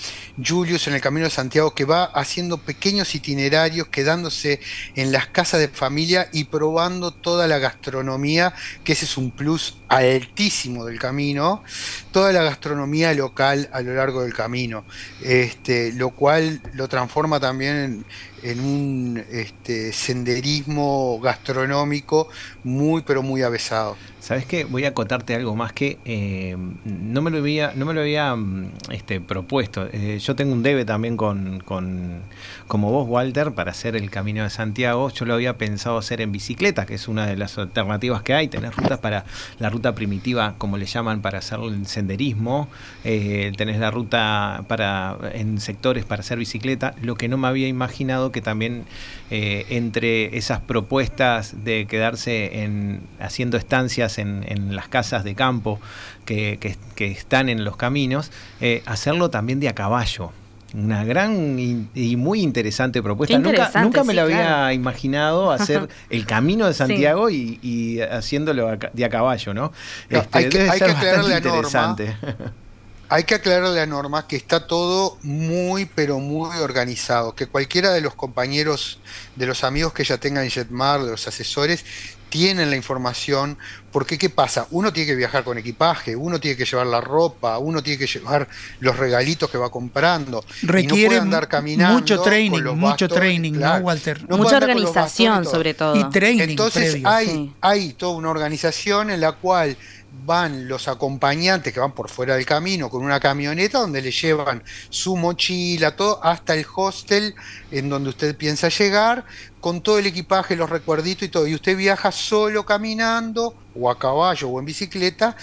Julius 0.44 0.88
en 0.88 0.94
el 0.94 1.00
Camino 1.00 1.24
de 1.24 1.30
Santiago, 1.30 1.74
que 1.74 1.84
va 1.84 2.04
haciendo 2.04 2.58
pequeños 2.58 3.14
itinerarios, 3.14 3.86
quedándose 3.86 4.60
en 4.96 5.12
las 5.12 5.28
casas 5.28 5.60
de 5.60 5.68
familia 5.68 6.28
y 6.32 6.44
probando 6.44 7.12
toda 7.12 7.46
la 7.46 7.58
gastronomía, 7.58 8.52
que 8.82 8.92
ese 8.92 9.04
es 9.04 9.16
un 9.16 9.30
plus 9.30 9.78
altísimo 9.88 10.84
del 10.84 10.98
camino, 10.98 11.62
toda 12.10 12.32
la 12.32 12.42
gastronomía 12.42 13.14
local 13.14 13.68
a 13.72 13.80
lo 13.80 13.94
largo 13.94 14.22
del 14.22 14.34
camino, 14.34 14.84
este, 15.22 15.92
lo 15.92 16.10
cual 16.10 16.60
lo 16.74 16.88
transforma 16.88 17.40
también 17.40 18.04
en, 18.42 18.60
un 18.60 19.24
este, 19.30 19.92
senderismo 19.92 21.20
gastronómico 21.20 22.28
muy 22.64 23.02
pero 23.02 23.22
muy 23.22 23.42
avesado 23.42 23.67
pesado. 23.68 23.98
¿Sabes 24.28 24.44
qué? 24.44 24.64
Voy 24.64 24.84
a 24.84 24.92
contarte 24.92 25.34
algo 25.34 25.56
más 25.56 25.72
que 25.72 25.96
eh, 26.04 26.54
no 26.84 27.22
me 27.22 27.30
lo 27.30 27.38
había, 27.38 27.72
no 27.74 27.86
me 27.86 27.94
lo 27.94 28.02
había 28.02 28.36
mm, 28.36 28.72
este, 28.90 29.22
propuesto. 29.22 29.88
Eh, 29.90 30.18
yo 30.18 30.36
tengo 30.36 30.52
un 30.52 30.62
debe 30.62 30.84
también 30.84 31.16
con, 31.16 31.60
con, 31.60 32.20
como 32.66 32.92
vos, 32.92 33.08
Walter, 33.08 33.52
para 33.52 33.70
hacer 33.70 33.96
el 33.96 34.10
Camino 34.10 34.42
de 34.42 34.50
Santiago. 34.50 35.08
Yo 35.08 35.24
lo 35.24 35.32
había 35.32 35.56
pensado 35.56 35.96
hacer 35.96 36.20
en 36.20 36.30
bicicleta, 36.30 36.84
que 36.84 36.96
es 36.96 37.08
una 37.08 37.26
de 37.26 37.38
las 37.38 37.56
alternativas 37.56 38.20
que 38.20 38.34
hay. 38.34 38.48
Tener 38.48 38.74
rutas 38.74 38.98
para 38.98 39.24
la 39.58 39.70
ruta 39.70 39.94
primitiva, 39.94 40.56
como 40.58 40.76
le 40.76 40.84
llaman, 40.84 41.22
para 41.22 41.38
hacer 41.38 41.60
el 41.60 41.86
senderismo. 41.86 42.68
Eh, 43.04 43.52
tenés 43.56 43.78
la 43.78 43.90
ruta 43.90 44.62
para 44.68 45.16
en 45.32 45.58
sectores 45.58 46.04
para 46.04 46.20
hacer 46.20 46.36
bicicleta. 46.36 46.94
Lo 47.00 47.14
que 47.14 47.28
no 47.28 47.38
me 47.38 47.48
había 47.48 47.66
imaginado 47.66 48.30
que 48.30 48.42
también 48.42 48.84
entre 49.30 50.36
esas 50.36 50.60
propuestas 50.60 51.64
de 51.64 51.86
quedarse 51.86 52.62
en 52.62 53.00
haciendo 53.20 53.56
estancias 53.58 54.17
en, 54.18 54.74
las 54.74 54.88
casas 54.88 55.24
de 55.24 55.34
campo 55.34 55.80
que, 56.24 56.76
están 56.98 57.48
en 57.48 57.64
los 57.64 57.76
caminos, 57.76 58.30
eh, 58.60 58.82
hacerlo 58.86 59.30
también 59.30 59.60
de 59.60 59.68
a 59.68 59.74
caballo. 59.74 60.32
Una 60.74 61.02
gran 61.02 61.58
y, 61.58 62.16
muy 62.16 62.42
interesante 62.42 63.02
propuesta. 63.02 63.38
Nunca, 63.38 63.70
nunca 63.82 64.04
me 64.04 64.12
lo 64.12 64.22
había 64.22 64.72
imaginado 64.74 65.50
hacer 65.50 65.88
el 66.10 66.26
camino 66.26 66.66
de 66.66 66.74
Santiago 66.74 67.30
y, 67.30 68.00
haciéndolo 68.00 68.76
de 68.92 69.04
a 69.04 69.08
caballo, 69.08 69.54
¿no? 69.54 69.72
Este, 70.10 70.38
hay 70.38 70.48
que, 70.50 70.68
hay 70.68 70.78
que 70.78 71.36
interesante. 71.36 72.16
hay 73.08 73.24
que 73.24 73.34
aclararle 73.34 73.80
a 73.80 73.86
Norma 73.86 74.26
que 74.26 74.36
está 74.36 74.66
todo 74.66 75.18
muy, 75.22 75.86
pero 75.86 76.18
muy 76.18 76.58
organizado. 76.58 77.34
Que 77.34 77.46
cualquiera 77.46 77.92
de 77.92 78.00
los 78.00 78.14
compañeros, 78.14 79.00
de 79.36 79.46
los 79.46 79.64
amigos 79.64 79.94
que 79.94 80.02
ella 80.02 80.18
tenga 80.18 80.44
en 80.44 80.50
Jetmar, 80.50 81.02
de 81.02 81.12
los 81.12 81.26
asesores, 81.26 81.84
tienen 82.28 82.70
la 82.70 82.76
información, 82.76 83.58
porque 83.92 84.18
¿qué 84.18 84.30
pasa? 84.30 84.66
Uno 84.70 84.92
tiene 84.92 85.06
que 85.06 85.16
viajar 85.16 85.44
con 85.44 85.58
equipaje, 85.58 86.14
uno 86.14 86.38
tiene 86.38 86.56
que 86.56 86.64
llevar 86.64 86.86
la 86.86 87.00
ropa, 87.00 87.58
uno 87.58 87.82
tiene 87.82 87.98
que 87.98 88.06
llevar 88.06 88.48
los 88.80 88.96
regalitos 88.96 89.50
que 89.50 89.58
va 89.58 89.70
comprando. 89.70 90.44
Requiere 90.62 91.16
no 91.16 91.22
andar 91.22 91.48
caminando 91.48 91.94
mucho 91.94 92.20
training, 92.20 92.62
mucho 92.74 93.08
training, 93.08 93.52
¿no, 93.52 93.76
Walter? 93.78 94.28
Mucha 94.28 94.58
organización 94.58 95.44
sobre 95.44 95.74
todo. 95.74 95.96
Y 95.96 96.04
training. 96.10 96.50
Entonces 96.50 97.00
hay, 97.04 97.52
hay 97.60 97.92
toda 97.94 98.16
una 98.16 98.30
organización 98.30 99.10
en 99.10 99.20
la 99.20 99.32
cual 99.32 99.76
van 100.24 100.68
los 100.68 100.88
acompañantes 100.88 101.72
que 101.72 101.80
van 101.80 101.92
por 101.92 102.08
fuera 102.08 102.36
del 102.36 102.44
camino 102.44 102.90
con 102.90 103.02
una 103.02 103.18
camioneta 103.18 103.78
donde 103.78 104.02
le 104.02 104.10
llevan 104.10 104.62
su 104.90 105.16
mochila, 105.16 105.96
todo, 105.96 106.22
hasta 106.22 106.54
el 106.54 106.66
hostel 106.74 107.34
en 107.70 107.88
donde 107.88 108.10
usted 108.10 108.36
piensa 108.36 108.68
llegar, 108.68 109.24
con 109.60 109.80
todo 109.80 109.98
el 109.98 110.06
equipaje, 110.06 110.56
los 110.56 110.70
recuerditos 110.70 111.24
y 111.24 111.28
todo. 111.28 111.46
Y 111.46 111.54
usted 111.54 111.76
viaja 111.76 112.12
solo 112.12 112.64
caminando, 112.64 113.54
o 113.74 113.90
a 113.90 113.98
caballo, 113.98 114.48
o 114.48 114.58
en 114.58 114.66
bicicleta, 114.66 115.36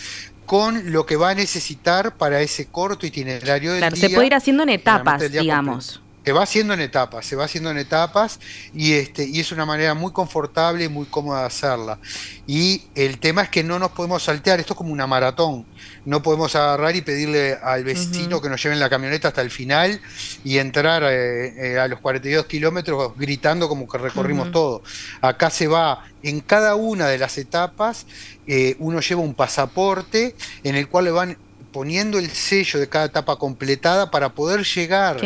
con 0.46 0.92
lo 0.92 1.06
que 1.06 1.16
va 1.16 1.32
a 1.32 1.36
necesitar 1.36 2.16
para 2.18 2.42
ese 2.42 2.68
corto 2.68 3.06
itinerario 3.06 3.72
del 3.72 3.80
claro, 3.80 3.96
Se 3.96 4.10
puede 4.10 4.28
ir 4.28 4.36
haciendo 4.36 4.64
en 4.64 4.70
etapas, 4.70 5.32
digamos 5.32 6.02
se 6.26 6.32
va 6.32 6.42
haciendo 6.42 6.74
en 6.74 6.82
etapas, 6.82 7.24
se 7.24 7.36
va 7.36 7.46
haciendo 7.46 7.70
en 7.70 7.78
etapas 7.78 8.40
y, 8.74 8.94
este, 8.94 9.26
y 9.26 9.40
es 9.40 9.52
una 9.52 9.64
manera 9.64 9.94
muy 9.94 10.12
confortable 10.12 10.86
y 10.86 10.90
muy 10.90 11.06
cómoda 11.06 11.42
de 11.42 11.46
hacerla. 11.46 12.00
Y 12.48 12.82
el 12.96 13.20
tema 13.20 13.44
es 13.44 13.50
que 13.50 13.64
no 13.64 13.78
nos 13.78 13.92
podemos 13.92 14.24
saltear, 14.24 14.60
esto 14.60 14.74
es 14.74 14.78
como 14.78 14.92
una 14.92 15.06
maratón, 15.06 15.68
no 16.04 16.24
podemos 16.24 16.56
agarrar 16.56 16.96
y 16.96 17.02
pedirle 17.02 17.60
al 17.62 17.84
vecino 17.84 18.42
que 18.42 18.50
nos 18.50 18.62
lleven 18.62 18.80
la 18.80 18.90
camioneta 18.90 19.28
hasta 19.28 19.44
el 19.44 19.52
final 19.52 20.02
y 20.44 20.58
entrar 20.58 21.04
eh, 21.04 21.74
eh, 21.74 21.80
a 21.80 21.88
los 21.88 22.00
42 22.00 22.48
kilómetros 22.48 23.16
gritando 23.16 23.70
como 23.70 23.88
que 23.88 24.00
recorrimos 24.00 24.52
todo. 24.52 24.82
Acá 25.22 25.52
se 25.52 25.68
va 25.68 26.06
en 26.24 26.40
cada 26.40 26.74
una 26.74 27.08
de 27.08 27.20
las 27.20 27.38
etapas, 27.38 28.08
eh, 28.48 28.76
uno 28.80 29.00
lleva 29.00 29.22
un 29.22 29.36
pasaporte 29.36 30.36
en 30.64 30.76
el 30.76 30.88
cual 30.88 31.06
le 31.06 31.12
van 31.12 31.38
poniendo 31.76 32.20
el 32.20 32.30
sello 32.30 32.80
de 32.80 32.88
cada 32.88 33.04
etapa 33.04 33.36
completada 33.36 34.10
para 34.10 34.34
poder 34.34 34.64
llegar 34.64 35.18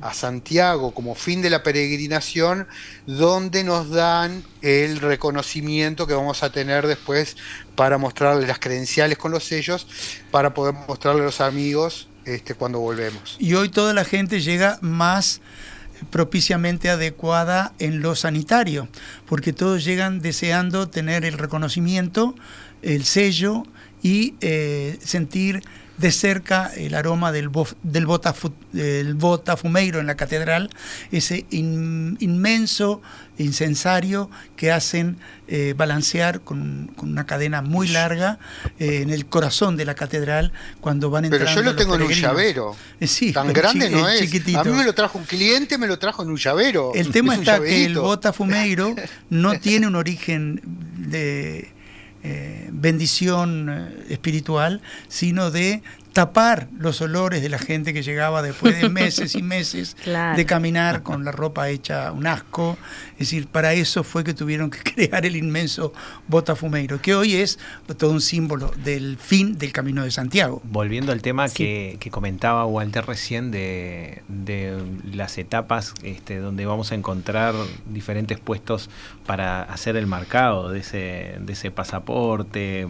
a 0.00 0.14
Santiago 0.14 0.94
como 0.94 1.14
fin 1.14 1.42
de 1.42 1.50
la 1.50 1.62
peregrinación, 1.62 2.66
donde 3.06 3.62
nos 3.62 3.90
dan 3.90 4.42
el 4.62 5.00
reconocimiento 5.00 6.06
que 6.06 6.14
vamos 6.14 6.42
a 6.42 6.50
tener 6.50 6.86
después 6.86 7.36
para 7.74 7.98
mostrarle 7.98 8.46
las 8.46 8.58
credenciales 8.58 9.18
con 9.18 9.32
los 9.32 9.44
sellos, 9.44 9.86
para 10.30 10.54
poder 10.54 10.74
mostrarle 10.88 11.20
a 11.20 11.24
los 11.26 11.42
amigos 11.42 12.08
este, 12.24 12.54
cuando 12.54 12.78
volvemos. 12.78 13.36
Y 13.38 13.52
hoy 13.52 13.68
toda 13.68 13.92
la 13.92 14.06
gente 14.06 14.40
llega 14.40 14.78
más 14.80 15.42
propiciamente 16.08 16.88
adecuada 16.88 17.74
en 17.78 18.00
lo 18.00 18.16
sanitario, 18.16 18.88
porque 19.26 19.52
todos 19.52 19.84
llegan 19.84 20.20
deseando 20.20 20.88
tener 20.88 21.26
el 21.26 21.34
reconocimiento, 21.34 22.34
el 22.80 23.04
sello 23.04 23.64
y 24.02 24.36
eh, 24.40 24.98
sentir 25.04 25.60
de 25.98 26.12
cerca 26.12 26.70
el 26.74 26.94
aroma 26.94 27.32
del, 27.32 27.50
del, 27.82 28.06
botafumeiro 29.14 30.00
en 30.00 30.06
la 30.06 30.16
catedral, 30.16 30.70
ese 31.10 31.44
inmenso 31.50 33.02
incensario 33.38 34.30
que 34.56 34.72
hacen 34.72 35.18
eh, 35.48 35.74
balancear 35.76 36.40
con, 36.40 36.92
una 36.98 37.26
cadena 37.26 37.62
muy 37.62 37.88
larga 37.88 38.38
eh, 38.78 39.00
en 39.02 39.10
el 39.10 39.26
corazón 39.26 39.76
de 39.76 39.84
la 39.84 39.94
catedral 39.94 40.52
cuando 40.80 41.10
van 41.10 41.24
entrando. 41.24 41.46
Pero 41.46 41.60
yo 41.60 41.70
lo 41.70 41.76
tengo 41.76 41.94
en 41.96 42.02
un 42.02 42.12
llavero. 42.12 42.76
Eh, 43.00 43.06
sí, 43.06 43.32
Tan 43.32 43.52
grande 43.52 43.90
no 43.90 44.08
es. 44.08 44.22
A 44.56 44.64
mí 44.64 44.72
me 44.72 44.84
lo 44.84 44.94
trajo 44.94 45.18
un 45.18 45.24
cliente, 45.24 45.78
me 45.78 45.86
lo 45.86 45.98
trajo 45.98 46.22
en 46.22 46.30
un 46.30 46.36
llavero. 46.36 46.92
El 46.94 47.10
tema 47.10 47.34
está 47.36 47.60
que 47.60 47.86
el 47.86 47.98
botafumeiro 47.98 48.94
no 49.30 49.58
tiene 49.58 49.86
un 49.86 49.96
origen 49.96 50.60
de 50.96 51.72
eh, 52.22 52.68
bendición 52.72 53.68
eh, 53.68 54.06
espiritual, 54.08 54.80
sino 55.08 55.50
de 55.50 55.82
tapar 56.18 56.66
los 56.76 57.00
olores 57.00 57.42
de 57.42 57.48
la 57.48 57.60
gente 57.60 57.94
que 57.94 58.02
llegaba 58.02 58.42
después 58.42 58.82
de 58.82 58.88
meses 58.88 59.36
y 59.36 59.42
meses 59.44 59.96
de 60.36 60.46
caminar 60.46 61.04
con 61.04 61.24
la 61.24 61.30
ropa 61.30 61.68
hecha 61.68 62.10
un 62.10 62.26
asco. 62.26 62.76
Es 63.12 63.18
decir, 63.30 63.46
para 63.46 63.72
eso 63.74 64.02
fue 64.02 64.24
que 64.24 64.34
tuvieron 64.34 64.68
que 64.68 64.78
crear 64.94 65.24
el 65.24 65.36
inmenso 65.36 65.92
Botafumeiro, 66.26 67.00
que 67.00 67.14
hoy 67.14 67.36
es 67.36 67.60
todo 67.96 68.10
un 68.10 68.20
símbolo 68.20 68.72
del 68.82 69.16
fin 69.16 69.58
del 69.58 69.70
Camino 69.70 70.02
de 70.02 70.10
Santiago. 70.10 70.60
Volviendo 70.64 71.12
al 71.12 71.22
tema 71.22 71.48
que, 71.48 71.96
comentaba 72.10 72.66
Walter 72.66 73.06
recién 73.06 73.52
de, 73.52 74.22
las 75.12 75.38
etapas 75.38 75.94
este, 76.02 76.38
donde 76.38 76.66
vamos 76.66 76.90
a 76.90 76.96
encontrar 76.96 77.54
diferentes 77.86 78.40
puestos 78.40 78.90
para 79.24 79.62
hacer 79.62 79.94
el 79.94 80.08
marcado 80.08 80.68
de 80.70 80.80
ese, 80.80 81.36
de 81.38 81.52
ese 81.52 81.70
pasaporte 81.70 82.88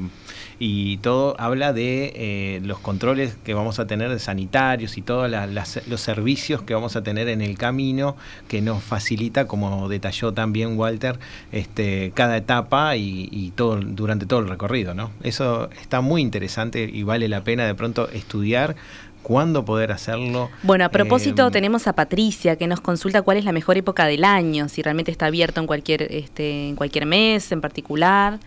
y 0.59 0.97
todo 0.99 1.37
habla 1.39 1.73
de 1.73 2.13
eh, 2.17 2.61
los 2.65 2.79
controles 2.81 3.37
que 3.45 3.55
vamos 3.55 3.79
a 3.79 3.87
tener 3.87 4.11
de 4.11 4.19
sanitarios 4.19 4.99
y 4.99 5.03
todos 5.03 5.31
los 5.31 6.01
servicios 6.01 6.63
que 6.63 6.75
vamos 6.75 6.97
a 6.97 7.03
tener 7.03 7.29
en 7.29 7.43
el 7.43 7.57
camino 7.57 8.17
que 8.49 8.61
nos 8.61 8.83
facilita, 8.83 9.47
como 9.47 9.89
detalló 9.89 10.33
también 10.33 10.77
Walter, 10.79 11.19
este, 11.53 12.13
cada 12.15 12.37
etapa 12.37 12.97
y, 12.97 13.53
todo 13.55 13.77
durante 13.77 14.27
todo 14.27 14.41
el 14.41 14.49
recorrido. 14.49 14.95
¿no? 14.95 15.11
Eso 15.23 15.71
está 15.81 16.01
muy 16.01 16.23
interesante 16.23 16.91
y 16.93 17.03
vale 17.03 17.29
la 17.29 17.43
pena 17.43 17.67
de 17.67 17.75
pronto 17.75 18.09
estudiar 18.11 18.77
cuándo 19.23 19.65
poder 19.65 19.93
hacerlo. 19.93 20.51
Bueno, 20.63 20.85
a 20.85 20.89
propósito, 20.89 21.49
eh, 21.49 21.51
tenemos 21.51 21.87
a 21.87 21.93
Patricia 21.93 22.57
que 22.57 22.67
nos 22.67 22.81
consulta 22.81 23.23
cuál 23.23 23.37
es 23.37 23.45
la 23.45 23.53
mejor 23.53 23.77
época 23.77 24.07
del 24.07 24.25
año, 24.25 24.69
si 24.69 24.83
realmente 24.83 25.11
está 25.11 25.27
abierto 25.27 25.61
en 25.61 25.67
cualquier, 25.67 26.03
este, 26.11 26.69
en 26.69 26.77
cualquier 26.77 27.07
mes 27.07 27.53
en 27.53 27.61
particular. 27.61 28.41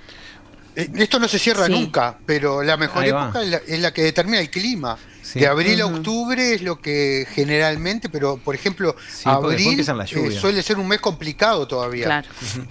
Eh, 0.76 0.90
esto 0.96 1.20
no 1.20 1.28
se 1.28 1.40
cierra 1.40 1.68
nunca, 1.68 2.18
pero 2.26 2.64
la 2.64 2.78
mejor 2.78 3.06
época 3.06 3.42
es 3.44 3.80
la, 3.80 3.94
que 3.94 4.04
determina 4.04 4.40
el 4.40 4.50
clima. 4.50 4.98
De 5.34 5.48
abril 5.48 5.80
a 5.82 5.86
octubre 5.86 6.56
es 6.56 6.62
lo 6.62 6.82
que 6.82 7.26
generalmente, 7.32 8.10
pero 8.10 8.38
por 8.38 8.54
ejemplo, 8.54 8.96
abril 9.24 9.80
eh, 9.80 10.32
suele 10.32 10.62
ser 10.62 10.78
un 10.78 10.88
mes 10.88 11.00
complicado 11.00 11.68
todavía. 11.68 12.24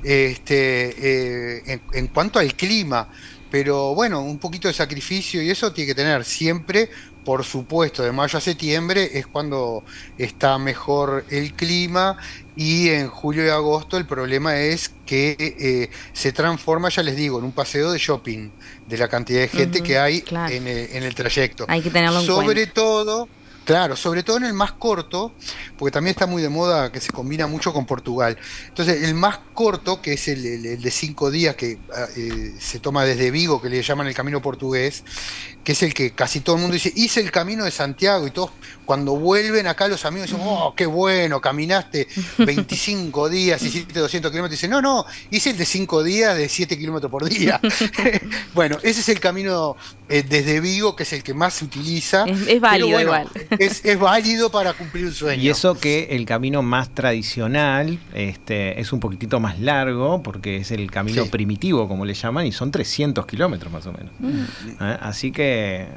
Este, 0.02 1.62
eh, 1.62 1.80
en, 1.92 2.08
cuanto 2.08 2.38
al 2.38 2.54
clima, 2.54 3.08
pero 3.50 3.94
bueno, 3.94 4.22
un 4.22 4.38
poquito 4.38 4.68
de 4.68 4.74
sacrificio 4.74 5.42
y 5.42 5.50
eso 5.50 5.72
tiene 5.72 5.88
que 5.88 5.94
tener 5.94 6.24
siempre 6.24 6.90
por 7.24 7.44
supuesto, 7.44 8.02
de 8.02 8.12
mayo 8.12 8.38
a 8.38 8.40
septiembre 8.40 9.10
es 9.14 9.26
cuando 9.26 9.84
está 10.18 10.58
mejor 10.58 11.24
el 11.30 11.54
clima 11.54 12.16
y 12.56 12.88
en 12.88 13.08
julio 13.08 13.44
y 13.44 13.48
agosto 13.48 13.96
el 13.96 14.06
problema 14.06 14.56
es 14.58 14.90
que 15.06 15.36
eh, 15.38 15.90
se 16.12 16.32
transforma, 16.32 16.88
ya 16.88 17.02
les 17.02 17.16
digo, 17.16 17.38
en 17.38 17.44
un 17.44 17.52
paseo 17.52 17.92
de 17.92 17.98
shopping 17.98 18.50
de 18.86 18.98
la 18.98 19.08
cantidad 19.08 19.40
de 19.40 19.48
gente 19.48 19.82
que 19.82 19.98
hay 19.98 20.24
en, 20.30 20.66
el, 20.66 21.14
trayecto. 21.14 21.64
Hay 21.68 21.82
que 21.82 21.90
tenerlo 21.90 22.20
en 22.20 22.26
Sobre 22.26 22.66
todo 22.66 23.28
Claro, 23.64 23.94
sobre 23.94 24.24
todo 24.24 24.38
en 24.38 24.44
el 24.46 24.52
más 24.52 24.72
corto, 24.72 25.32
porque 25.78 25.92
también 25.92 26.12
está 26.12 26.26
muy 26.26 26.42
de 26.42 26.48
moda 26.48 26.90
que 26.90 27.00
se 27.00 27.12
combina 27.12 27.46
mucho 27.46 27.72
con 27.72 27.86
Portugal. 27.86 28.36
Entonces, 28.66 29.04
el 29.04 29.14
más 29.14 29.38
corto, 29.54 30.02
que 30.02 30.14
es 30.14 30.26
el, 30.26 30.80
de 30.80 30.90
cinco 30.90 31.30
días 31.30 31.54
que 31.54 31.78
ah, 31.94 32.06
eh, 32.16 32.54
se 32.58 32.80
toma 32.80 33.04
desde 33.04 33.30
Vigo, 33.30 33.62
que 33.62 33.68
le 33.68 33.80
llaman 33.82 34.08
el 34.08 34.14
camino 34.14 34.42
portugués, 34.42 35.04
que 35.64 35.72
es 35.72 35.82
el 35.82 35.92
que 35.94 36.12
casi 36.12 36.40
todo 36.40 36.56
el 36.56 36.62
mundo 36.62 36.74
dice, 36.74 36.92
hice 36.94 37.20
el 37.20 37.30
camino 37.30 37.64
de 37.64 37.70
Santiago 37.70 38.26
y 38.26 38.30
todos 38.30 38.50
cuando 38.90 39.16
vuelven 39.16 39.66
acá 39.68 39.86
los 39.86 40.04
amigos 40.04 40.30
dicen, 40.30 40.42
oh, 40.44 40.74
qué 40.76 40.86
bueno, 40.86 41.40
caminaste 41.40 42.08
25 42.38 43.28
días, 43.28 43.62
hiciste 43.62 44.00
200 44.00 44.30
kilómetros, 44.30 44.58
dicen, 44.58 44.70
no, 44.70 44.82
no, 44.82 45.04
hice 45.30 45.50
el 45.50 45.58
de 45.58 45.64
5 45.64 46.02
días 46.02 46.36
de 46.36 46.48
7 46.48 46.76
kilómetros 46.76 47.10
por 47.10 47.28
día. 47.28 47.60
bueno, 48.54 48.78
ese 48.82 49.00
es 49.00 49.08
el 49.08 49.20
camino 49.20 49.76
eh, 50.08 50.24
desde 50.28 50.60
Vigo, 50.60 50.96
que 50.96 51.04
es 51.04 51.12
el 51.12 51.22
que 51.22 51.34
más 51.34 51.54
se 51.54 51.66
utiliza. 51.66 52.24
Es, 52.24 52.60
válido 52.60 53.00
igual. 53.00 53.28
Es, 53.58 53.82
válido 53.98 54.50
para 54.50 54.72
cumplir 54.72 55.06
un 55.06 55.14
sueño. 55.14 55.40
Y 55.40 55.48
eso 55.48 55.78
que 55.78 56.08
el 56.10 56.26
camino 56.26 56.62
más 56.62 56.90
tradicional 56.90 58.00
este, 58.12 58.80
es 58.80 58.92
un 58.92 58.98
poquitito 58.98 59.38
más 59.38 59.60
largo, 59.60 60.22
porque 60.22 60.56
es 60.56 60.72
el 60.72 60.90
camino 60.90 61.26
primitivo, 61.26 61.86
como 61.86 62.04
le 62.04 62.14
llaman, 62.14 62.46
y 62.46 62.52
son 62.52 62.72
300 62.72 63.24
kilómetros 63.26 63.72
más 63.72 63.86
o 63.86 63.92
menos. 63.92 64.12
Mm. 64.18 64.40
¿Eh? 64.82 64.98
Así 65.00 65.30
que 65.30 65.49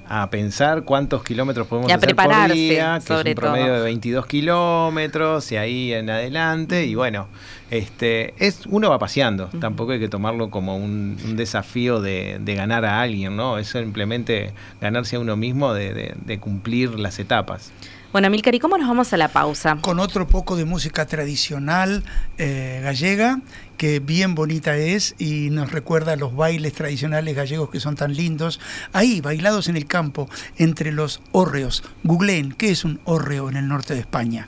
a 0.08 0.30
pensar 0.30 0.84
cuántos 0.84 1.24
kilómetros 1.24 1.68
podemos 1.68 1.92
hacer 1.92 2.16
por 2.16 2.52
día 2.52 3.00
que 3.06 3.14
es 3.14 3.26
un 3.26 3.34
promedio 3.36 3.74
de 3.74 3.82
22 3.82 4.26
kilómetros 4.26 5.52
y 5.52 5.58
ahí 5.58 5.94
en 5.94 6.10
adelante. 6.10 6.86
Y 6.86 6.96
bueno, 6.96 7.28
este, 7.72 8.34
es, 8.38 8.68
uno 8.68 8.90
va 8.90 9.00
paseando, 9.00 9.48
tampoco 9.60 9.94
hay 9.94 10.00
que 10.00 10.08
tomarlo 10.08 10.52
como 10.52 10.78
un, 10.78 11.18
desafío 11.36 12.02
de, 12.02 12.40
ganar 12.46 12.86
a 12.86 13.02
alguien, 13.02 13.36
¿no? 13.36 13.58
Es 13.58 13.70
simplemente 13.70 14.52
ganarse 14.80 15.16
a 15.16 15.20
uno 15.20 15.36
mismo 15.36 15.74
de, 15.74 16.38
cumplir 16.40 17.00
las 17.00 17.18
etapas. 17.20 17.72
Bueno, 18.14 18.30
Milcar, 18.30 18.54
¿y 18.54 18.60
cómo 18.60 18.78
nos 18.78 18.88
vamos 18.88 19.12
a 19.12 19.18
la 19.18 19.30
pausa? 19.30 19.80
Con 19.82 20.00
otro 20.00 20.28
poco 20.28 20.56
de 20.56 20.66
música 20.66 21.08
tradicional 21.08 22.04
eh, 22.38 22.80
gallega, 22.84 23.42
que 23.76 24.00
bien 24.00 24.36
bonita 24.36 24.78
es 24.78 25.16
y 25.18 25.50
nos 25.50 25.72
recuerda 25.72 26.16
los 26.16 26.36
bailes 26.36 26.74
tradicionales 26.74 27.36
gallegos 27.36 27.72
que 27.72 27.80
son 27.80 27.96
tan 27.96 28.14
lindos. 28.14 28.60
Ahí, 28.92 29.20
bailados 29.20 29.68
en 29.68 29.78
el 29.78 29.88
campo, 29.88 30.30
entre 30.58 30.92
los 30.92 31.22
hórreos. 31.32 31.84
Googleen, 32.04 32.52
¿qué 32.52 32.70
es 32.70 32.86
un 32.86 33.00
hórreo 33.04 33.50
en 33.50 33.58
el 33.58 33.68
norte 33.68 33.96
de 33.96 34.02
España? 34.02 34.48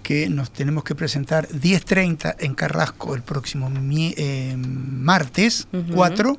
que 0.03 0.29
nos 0.29 0.51
tenemos 0.51 0.83
que 0.83 0.93
presentar 0.93 1.47
10.30 1.47 2.35
en 2.37 2.53
Carrasco 2.53 3.15
el 3.15 3.23
próximo 3.23 3.71
eh, 4.17 4.55
martes 4.55 5.67
4, 5.93 6.37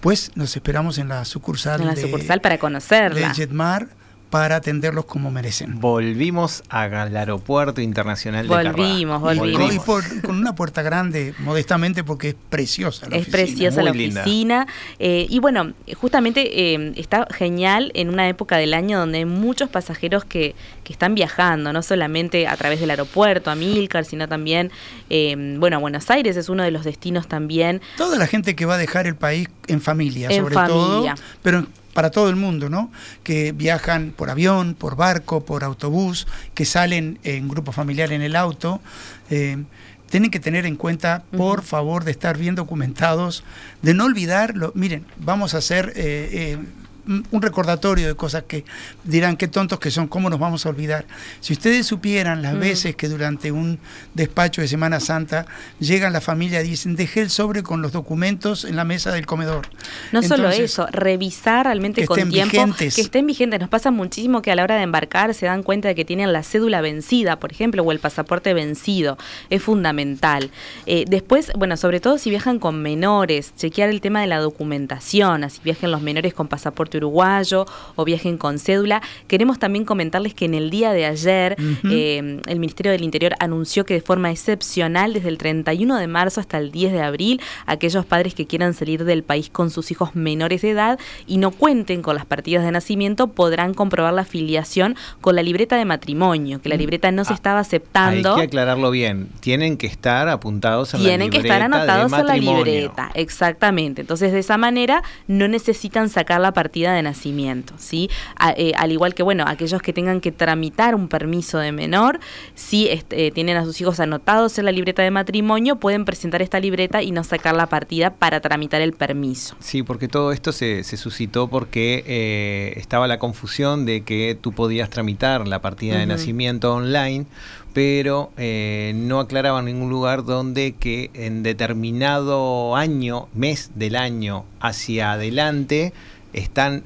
pues 0.00 0.32
nos 0.34 0.54
esperamos 0.54 0.98
en 0.98 1.08
la 1.08 1.24
sucursal, 1.24 1.80
en 1.80 1.86
la 1.86 1.96
sucursal 1.96 2.42
para 2.42 2.58
conocerla. 2.58 3.28
de 3.28 3.34
Jetmar 3.34 3.88
para 4.30 4.56
atenderlos 4.56 5.04
como 5.04 5.30
merecen. 5.30 5.80
Volvimos 5.80 6.62
al 6.68 7.16
aeropuerto 7.16 7.80
internacional 7.80 8.48
de 8.48 8.54
Volvimos, 8.54 9.20
volvimos. 9.20 9.74
Y 9.74 10.20
con 10.20 10.36
una 10.36 10.54
puerta 10.54 10.82
grande, 10.82 11.34
modestamente, 11.38 12.02
porque 12.02 12.30
es 12.30 12.36
preciosa 12.48 13.08
la 13.08 13.16
es 13.16 13.28
preciosa 13.28 13.82
la 13.82 13.92
oficina. 13.92 14.66
Eh, 14.98 15.26
y 15.28 15.38
bueno, 15.38 15.72
justamente 15.94 16.74
eh, 16.74 16.92
está 16.96 17.28
genial 17.32 17.92
en 17.94 18.08
una 18.08 18.28
época 18.28 18.56
del 18.56 18.74
año 18.74 18.98
donde 18.98 19.18
hay 19.18 19.24
muchos 19.24 19.68
pasajeros 19.68 20.24
que, 20.24 20.54
que 20.82 20.92
están 20.92 21.14
viajando, 21.14 21.72
no 21.72 21.82
solamente 21.82 22.48
a 22.48 22.56
través 22.56 22.80
del 22.80 22.90
aeropuerto, 22.90 23.50
a 23.50 23.54
Milcar, 23.54 24.04
sino 24.04 24.28
también, 24.28 24.72
eh, 25.08 25.56
bueno, 25.58 25.78
Buenos 25.80 26.10
Aires 26.10 26.36
es 26.36 26.48
uno 26.48 26.64
de 26.64 26.72
los 26.72 26.84
destinos 26.84 27.28
también. 27.28 27.80
Toda 27.96 28.18
la 28.18 28.26
gente 28.26 28.56
que 28.56 28.66
va 28.66 28.74
a 28.74 28.78
dejar 28.78 29.06
el 29.06 29.14
país 29.14 29.48
en 29.68 29.80
familia, 29.80 30.30
sobre 30.30 30.54
todo. 30.54 31.06
Pero 31.42 31.66
para 31.96 32.10
todo 32.10 32.28
el 32.28 32.36
mundo, 32.36 32.68
¿no? 32.68 32.92
Que 33.22 33.52
viajan 33.52 34.12
por 34.14 34.28
avión, 34.28 34.74
por 34.74 34.96
barco, 34.96 35.46
por 35.46 35.64
autobús, 35.64 36.26
que 36.52 36.66
salen 36.66 37.18
en 37.24 37.48
grupo 37.48 37.72
familiar 37.72 38.12
en 38.12 38.20
el 38.20 38.36
auto. 38.36 38.82
Eh, 39.30 39.64
tienen 40.10 40.30
que 40.30 40.38
tener 40.38 40.66
en 40.66 40.76
cuenta, 40.76 41.24
por 41.34 41.62
favor, 41.62 42.04
de 42.04 42.10
estar 42.10 42.36
bien 42.36 42.54
documentados, 42.54 43.44
de 43.80 43.94
no 43.94 44.04
olvidarlo. 44.04 44.72
Miren, 44.74 45.06
vamos 45.16 45.54
a 45.54 45.58
hacer, 45.58 45.94
eh, 45.96 46.28
eh, 46.32 46.58
un 47.06 47.42
recordatorio 47.42 48.06
de 48.06 48.14
cosas 48.14 48.44
que 48.46 48.64
dirán 49.04 49.36
qué 49.36 49.48
tontos 49.48 49.78
que 49.78 49.90
son, 49.90 50.08
cómo 50.08 50.28
nos 50.30 50.38
vamos 50.38 50.66
a 50.66 50.68
olvidar. 50.68 51.06
Si 51.40 51.52
ustedes 51.52 51.86
supieran 51.86 52.42
las 52.42 52.54
Mm. 52.54 52.60
veces 52.60 52.96
que 52.96 53.08
durante 53.08 53.52
un 53.52 53.78
despacho 54.14 54.60
de 54.60 54.68
Semana 54.68 55.00
Santa 55.00 55.46
llegan 55.78 56.12
la 56.12 56.20
familia 56.20 56.62
y 56.62 56.68
dicen, 56.68 56.96
dejé 56.96 57.20
el 57.20 57.30
sobre 57.30 57.62
con 57.62 57.82
los 57.82 57.92
documentos 57.92 58.64
en 58.64 58.76
la 58.76 58.84
mesa 58.84 59.12
del 59.12 59.26
comedor. 59.26 59.68
No 60.12 60.22
solo 60.22 60.50
eso, 60.50 60.86
revisar 60.90 61.66
realmente 61.66 62.00
que 62.02 62.06
con 62.06 62.18
estén 62.18 62.32
tiempo 62.32 62.52
vigentes. 62.52 62.94
que 62.94 63.00
estén 63.00 63.26
vigentes. 63.26 63.60
Nos 63.60 63.68
pasa 63.68 63.90
muchísimo 63.90 64.42
que 64.42 64.50
a 64.50 64.56
la 64.56 64.64
hora 64.64 64.76
de 64.76 64.82
embarcar 64.82 65.34
se 65.34 65.46
dan 65.46 65.62
cuenta 65.62 65.88
de 65.88 65.94
que 65.94 66.04
tienen 66.04 66.32
la 66.32 66.42
cédula 66.42 66.80
vencida, 66.80 67.38
por 67.38 67.52
ejemplo, 67.52 67.82
o 67.82 67.92
el 67.92 67.98
pasaporte 67.98 68.52
vencido. 68.54 69.18
Es 69.50 69.62
fundamental. 69.62 70.50
Eh, 70.86 71.04
después, 71.08 71.52
bueno, 71.56 71.76
sobre 71.76 72.00
todo 72.00 72.18
si 72.18 72.30
viajan 72.30 72.58
con 72.58 72.82
menores, 72.82 73.52
chequear 73.56 73.88
el 73.90 74.00
tema 74.00 74.20
de 74.20 74.26
la 74.26 74.38
documentación, 74.38 75.44
así 75.44 75.60
viajen 75.62 75.90
los 75.90 76.02
menores 76.02 76.34
con 76.34 76.48
pasaporte 76.48 76.95
uruguayo 76.96 77.66
o 77.94 78.04
viajen 78.04 78.36
con 78.36 78.58
cédula. 78.58 79.02
Queremos 79.28 79.58
también 79.58 79.84
comentarles 79.84 80.34
que 80.34 80.46
en 80.46 80.54
el 80.54 80.70
día 80.70 80.92
de 80.92 81.06
ayer 81.06 81.56
eh, 81.90 82.40
el 82.46 82.58
Ministerio 82.58 82.92
del 82.92 83.04
Interior 83.04 83.34
anunció 83.38 83.84
que 83.84 83.94
de 83.94 84.00
forma 84.00 84.30
excepcional, 84.30 85.12
desde 85.12 85.28
el 85.28 85.38
31 85.38 85.96
de 85.96 86.06
marzo 86.06 86.40
hasta 86.40 86.58
el 86.58 86.72
10 86.72 86.92
de 86.92 87.02
abril, 87.02 87.40
aquellos 87.66 88.04
padres 88.04 88.34
que 88.34 88.46
quieran 88.46 88.74
salir 88.74 89.04
del 89.04 89.22
país 89.22 89.50
con 89.50 89.70
sus 89.70 89.90
hijos 89.90 90.14
menores 90.16 90.62
de 90.62 90.70
edad 90.70 90.98
y 91.26 91.38
no 91.38 91.52
cuenten 91.52 92.02
con 92.02 92.16
las 92.16 92.26
partidas 92.26 92.64
de 92.64 92.72
nacimiento 92.72 93.28
podrán 93.28 93.74
comprobar 93.74 94.14
la 94.14 94.24
filiación 94.24 94.96
con 95.20 95.36
la 95.36 95.42
libreta 95.42 95.76
de 95.76 95.84
matrimonio, 95.84 96.60
que 96.60 96.68
la 96.68 96.76
libreta 96.76 97.12
no 97.12 97.24
se 97.24 97.32
Ah, 97.32 97.36
estaba 97.36 97.60
aceptando. 97.60 98.30
Hay 98.30 98.36
que 98.36 98.42
aclararlo 98.46 98.90
bien. 98.90 99.28
Tienen 99.40 99.76
que 99.76 99.86
estar 99.86 100.28
apuntados 100.28 100.94
en 100.94 101.00
Tienen 101.00 101.28
la 101.28 101.30
que 101.30 101.38
libreta 101.38 101.54
estar 101.54 101.72
anotados 101.72 102.12
en 102.12 102.26
la 102.26 102.36
libreta, 102.36 103.10
exactamente. 103.14 104.00
Entonces, 104.00 104.32
de 104.32 104.38
esa 104.38 104.56
manera 104.56 105.02
no 105.26 105.48
necesitan 105.48 106.08
sacar 106.08 106.40
la 106.40 106.52
partida 106.52 106.85
de 106.92 107.02
nacimiento, 107.02 107.74
¿sí? 107.78 108.08
A- 108.36 108.52
eh, 108.56 108.72
al 108.76 108.92
igual 108.92 109.14
que, 109.14 109.22
bueno, 109.22 109.44
aquellos 109.46 109.80
que 109.82 109.92
tengan 109.92 110.20
que 110.20 110.32
tramitar 110.32 110.94
un 110.94 111.08
permiso 111.08 111.58
de 111.58 111.72
menor, 111.72 112.20
si 112.54 112.88
este, 112.88 113.26
eh, 113.26 113.30
tienen 113.30 113.56
a 113.56 113.64
sus 113.64 113.80
hijos 113.80 114.00
anotados 114.00 114.58
en 114.58 114.64
la 114.64 114.72
libreta 114.72 115.02
de 115.02 115.10
matrimonio, 115.10 115.76
pueden 115.76 116.04
presentar 116.04 116.42
esta 116.42 116.60
libreta 116.60 117.02
y 117.02 117.10
no 117.10 117.24
sacar 117.24 117.54
la 117.56 117.66
partida 117.66 118.10
para 118.10 118.40
tramitar 118.40 118.80
el 118.80 118.92
permiso. 118.92 119.56
Sí, 119.60 119.82
porque 119.82 120.08
todo 120.08 120.32
esto 120.32 120.52
se, 120.52 120.84
se 120.84 120.96
suscitó 120.96 121.48
porque 121.48 122.04
eh, 122.06 122.74
estaba 122.76 123.06
la 123.06 123.18
confusión 123.18 123.86
de 123.86 124.02
que 124.02 124.36
tú 124.40 124.52
podías 124.52 124.90
tramitar 124.90 125.46
la 125.48 125.60
partida 125.60 125.98
de 125.98 126.06
nacimiento 126.06 126.74
online, 126.74 127.26
pero 127.72 128.30
eh, 128.38 128.92
no 128.96 129.20
aclaraba 129.20 129.58
en 129.58 129.66
ningún 129.66 129.90
lugar 129.90 130.24
donde 130.24 130.72
que 130.72 131.10
en 131.14 131.42
determinado 131.42 132.74
año, 132.76 133.28
mes 133.34 133.70
del 133.74 133.96
año 133.96 134.44
hacia 134.60 135.12
adelante, 135.12 135.92
están 136.36 136.84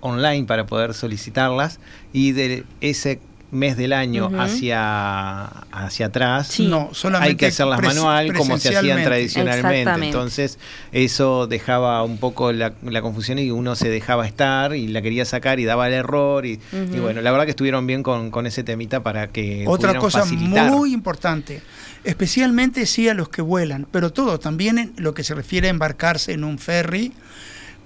online 0.00 0.44
para 0.46 0.66
poder 0.66 0.94
solicitarlas 0.94 1.80
y 2.12 2.32
de 2.32 2.64
ese 2.80 3.20
mes 3.52 3.76
del 3.76 3.92
año 3.92 4.28
Ujú. 4.28 4.40
hacia, 4.40 5.44
hacia 5.72 6.06
atrás 6.06 6.46
Sí. 6.48 6.68
No, 6.68 6.88
solamente 6.92 7.28
hay 7.32 7.36
que 7.36 7.46
hacerlas 7.48 7.82
manual 7.82 8.32
como 8.32 8.56
se 8.56 8.74
hacían 8.74 9.04
tradicionalmente. 9.04 10.06
Entonces, 10.06 10.58
eso 10.90 11.46
dejaba 11.46 12.02
un 12.02 12.16
poco 12.16 12.50
la, 12.52 12.72
la 12.82 13.02
confusión 13.02 13.38
y 13.38 13.50
uno 13.50 13.74
se 13.76 13.90
dejaba 13.90 14.26
estar 14.26 14.74
y 14.74 14.88
la 14.88 15.02
quería 15.02 15.26
sacar 15.26 15.60
y 15.60 15.66
daba 15.66 15.86
el 15.88 15.92
error. 15.92 16.46
Y, 16.46 16.60
y 16.72 16.98
bueno, 16.98 17.20
la 17.20 17.30
verdad 17.30 17.44
que 17.44 17.50
estuvieron 17.50 17.86
bien 17.86 18.02
con, 18.02 18.30
con 18.30 18.46
ese 18.46 18.64
temita 18.64 19.02
para 19.02 19.28
que 19.28 19.64
Otra 19.68 19.98
cosa 19.98 20.20
facilitar. 20.20 20.70
muy 20.70 20.94
importante, 20.94 21.60
especialmente 22.04 22.86
sí 22.86 23.08
a 23.10 23.14
los 23.14 23.28
que 23.28 23.42
vuelan, 23.42 23.86
pero 23.90 24.14
todo, 24.14 24.40
también 24.40 24.78
en 24.78 24.92
lo 24.96 25.12
que 25.12 25.24
se 25.24 25.34
refiere 25.34 25.66
a 25.68 25.70
embarcarse 25.70 26.32
en 26.32 26.44
un 26.44 26.58
ferry, 26.58 27.12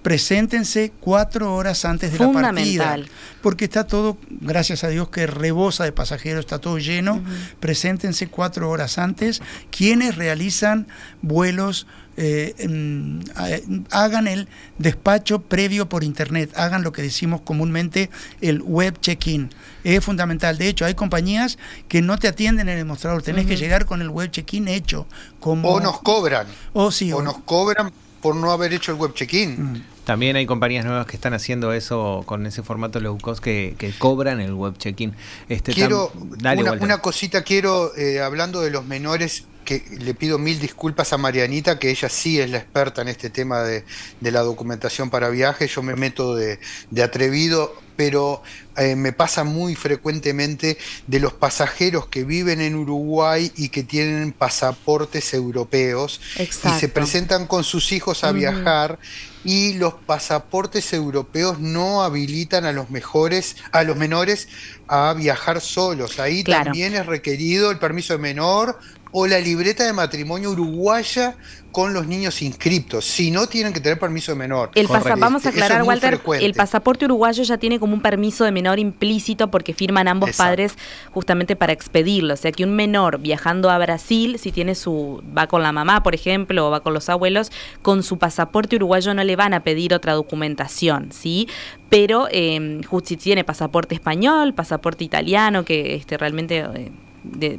preséntense 0.02 0.92
cuatro 1.00 1.54
horas 1.54 1.84
antes 1.84 2.12
de 2.12 2.18
la 2.18 2.32
partida. 2.32 2.98
Porque 3.42 3.64
está 3.64 3.86
todo, 3.86 4.16
gracias 4.30 4.84
a 4.84 4.88
Dios 4.88 5.08
que 5.08 5.26
rebosa 5.26 5.84
de 5.84 5.92
pasajeros, 5.92 6.40
está 6.40 6.58
todo 6.58 6.78
lleno. 6.78 7.22
Preséntense 7.60 8.28
cuatro 8.28 8.70
horas 8.70 8.98
antes. 8.98 9.42
Quienes 9.70 10.16
realizan 10.16 10.86
vuelos, 11.22 11.86
eh, 12.16 12.54
eh, 12.58 13.62
hagan 13.90 14.26
el 14.26 14.48
despacho 14.78 15.42
previo 15.42 15.88
por 15.88 16.02
internet, 16.02 16.50
hagan 16.56 16.82
lo 16.82 16.92
que 16.92 17.02
decimos 17.02 17.40
comúnmente 17.42 18.08
el 18.40 18.62
web 18.62 18.98
check-in. 19.00 19.50
Es 19.84 20.02
fundamental. 20.04 20.56
De 20.56 20.68
hecho, 20.68 20.84
hay 20.86 20.94
compañías 20.94 21.58
que 21.88 22.00
no 22.00 22.16
te 22.18 22.28
atienden 22.28 22.68
en 22.68 22.78
el 22.78 22.84
mostrador, 22.84 23.22
tenés 23.22 23.46
que 23.46 23.56
llegar 23.56 23.84
con 23.86 24.00
el 24.02 24.08
web 24.08 24.30
check-in 24.30 24.66
hecho. 24.68 25.06
Como, 25.40 25.68
O 25.68 25.80
nos 25.80 26.00
cobran. 26.00 26.46
o 26.72 26.90
sí, 26.90 27.12
O 27.12 27.18
o- 27.18 27.22
nos 27.22 27.38
cobran 27.38 27.92
por 28.20 28.34
no 28.34 28.50
haber 28.50 28.72
hecho 28.72 28.92
el 28.92 28.98
web 28.98 29.14
check-in. 29.14 29.72
Mm. 29.72 29.82
También 30.06 30.36
hay 30.36 30.46
compañías 30.46 30.84
nuevas 30.84 31.04
que 31.04 31.16
están 31.16 31.34
haciendo 31.34 31.72
eso 31.72 32.22
con 32.26 32.46
ese 32.46 32.62
formato 32.62 33.00
low 33.00 33.18
cost 33.18 33.42
que, 33.42 33.74
que 33.76 33.92
cobran 33.92 34.40
el 34.40 34.54
web 34.54 34.78
check-in. 34.78 35.12
Este, 35.48 35.72
Quiero, 35.72 36.12
dale, 36.38 36.62
una, 36.62 36.72
una 36.74 36.98
cosita, 36.98 37.42
quiero, 37.42 37.92
eh, 37.96 38.20
hablando 38.20 38.60
de 38.60 38.70
los 38.70 38.86
menores, 38.86 39.46
que 39.64 39.82
le 39.98 40.14
pido 40.14 40.38
mil 40.38 40.60
disculpas 40.60 41.12
a 41.12 41.18
Marianita, 41.18 41.80
que 41.80 41.90
ella 41.90 42.08
sí 42.08 42.38
es 42.38 42.48
la 42.48 42.58
experta 42.58 43.02
en 43.02 43.08
este 43.08 43.30
tema 43.30 43.62
de, 43.62 43.84
de 44.20 44.30
la 44.30 44.42
documentación 44.42 45.10
para 45.10 45.28
viajes, 45.28 45.74
yo 45.74 45.82
me 45.82 45.96
meto 45.96 46.36
de, 46.36 46.60
de 46.90 47.02
atrevido, 47.02 47.74
pero 47.96 48.44
eh, 48.76 48.94
me 48.94 49.12
pasa 49.12 49.42
muy 49.42 49.74
frecuentemente 49.74 50.78
de 51.08 51.18
los 51.18 51.32
pasajeros 51.32 52.06
que 52.06 52.22
viven 52.22 52.60
en 52.60 52.76
Uruguay 52.76 53.50
y 53.56 53.70
que 53.70 53.82
tienen 53.82 54.32
pasaportes 54.32 55.34
europeos 55.34 56.20
y 56.38 56.46
se 56.46 56.88
presentan 56.88 57.48
con 57.48 57.64
sus 57.64 57.90
hijos 57.90 58.22
a 58.22 58.30
viajar 58.30 59.00
y 59.46 59.74
los 59.74 59.94
pasaportes 59.94 60.92
europeos 60.92 61.60
no 61.60 62.02
habilitan 62.02 62.64
a 62.64 62.72
los 62.72 62.90
mejores, 62.90 63.56
a 63.70 63.84
los 63.84 63.96
menores 63.96 64.48
a 64.88 65.14
viajar 65.14 65.60
solos. 65.60 66.18
Ahí 66.18 66.42
Claro. 66.42 66.64
también 66.64 66.96
es 66.96 67.06
requerido 67.06 67.70
el 67.70 67.78
permiso 67.78 68.14
de 68.14 68.18
menor 68.18 68.78
o 69.18 69.26
la 69.26 69.38
libreta 69.38 69.82
de 69.82 69.94
matrimonio 69.94 70.50
uruguaya 70.50 71.36
con 71.72 71.94
los 71.94 72.06
niños 72.06 72.42
inscriptos. 72.42 73.06
Si 73.06 73.30
no, 73.30 73.46
tienen 73.46 73.72
que 73.72 73.80
tener 73.80 73.98
permiso 73.98 74.32
de 74.32 74.36
menor. 74.36 74.72
El 74.74 74.88
vamos 74.88 75.46
a 75.46 75.48
aclarar, 75.48 75.80
es 75.80 75.86
Walter, 75.86 76.16
frecuente. 76.16 76.44
el 76.44 76.52
pasaporte 76.52 77.06
uruguayo 77.06 77.42
ya 77.42 77.56
tiene 77.56 77.80
como 77.80 77.94
un 77.94 78.02
permiso 78.02 78.44
de 78.44 78.52
menor 78.52 78.78
implícito 78.78 79.50
porque 79.50 79.72
firman 79.72 80.06
ambos 80.06 80.28
Exacto. 80.28 80.50
padres 80.50 80.74
justamente 81.12 81.56
para 81.56 81.72
expedirlo. 81.72 82.34
O 82.34 82.36
sea 82.36 82.52
que 82.52 82.62
un 82.62 82.76
menor 82.76 83.18
viajando 83.18 83.70
a 83.70 83.78
Brasil, 83.78 84.38
si 84.38 84.52
tiene 84.52 84.74
su, 84.74 85.22
va 85.36 85.46
con 85.46 85.62
la 85.62 85.72
mamá, 85.72 86.02
por 86.02 86.14
ejemplo, 86.14 86.68
o 86.68 86.70
va 86.70 86.80
con 86.80 86.92
los 86.92 87.08
abuelos, 87.08 87.50
con 87.80 88.02
su 88.02 88.18
pasaporte 88.18 88.76
uruguayo 88.76 89.14
no 89.14 89.24
le 89.24 89.34
van 89.34 89.54
a 89.54 89.60
pedir 89.64 89.94
otra 89.94 90.12
documentación, 90.12 91.10
¿sí? 91.10 91.48
Pero 91.88 92.28
eh, 92.30 92.82
si 93.02 93.16
tiene 93.16 93.44
pasaporte 93.44 93.94
español, 93.94 94.52
pasaporte 94.52 95.04
italiano, 95.04 95.64
que 95.64 95.94
este 95.94 96.18
realmente 96.18 96.58
eh, 96.58 96.90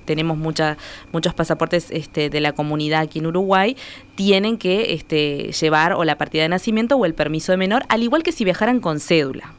tenemos 0.05 0.37
mucha, 0.37 0.77
muchos 1.11 1.33
pasaportes 1.33 1.87
este, 1.91 2.29
de 2.29 2.41
la 2.41 2.53
comunidad 2.53 3.01
aquí 3.01 3.19
en 3.19 3.27
Uruguay, 3.27 3.75
tienen 4.15 4.57
que 4.57 4.93
este, 4.93 5.51
llevar 5.59 5.93
o 5.93 6.03
la 6.03 6.17
partida 6.17 6.43
de 6.43 6.49
nacimiento 6.49 6.95
o 6.95 7.05
el 7.05 7.13
permiso 7.13 7.51
de 7.51 7.57
menor, 7.57 7.83
al 7.89 8.03
igual 8.03 8.23
que 8.23 8.31
si 8.31 8.43
viajaran 8.43 8.79
con 8.79 8.99
cédula. 8.99 9.53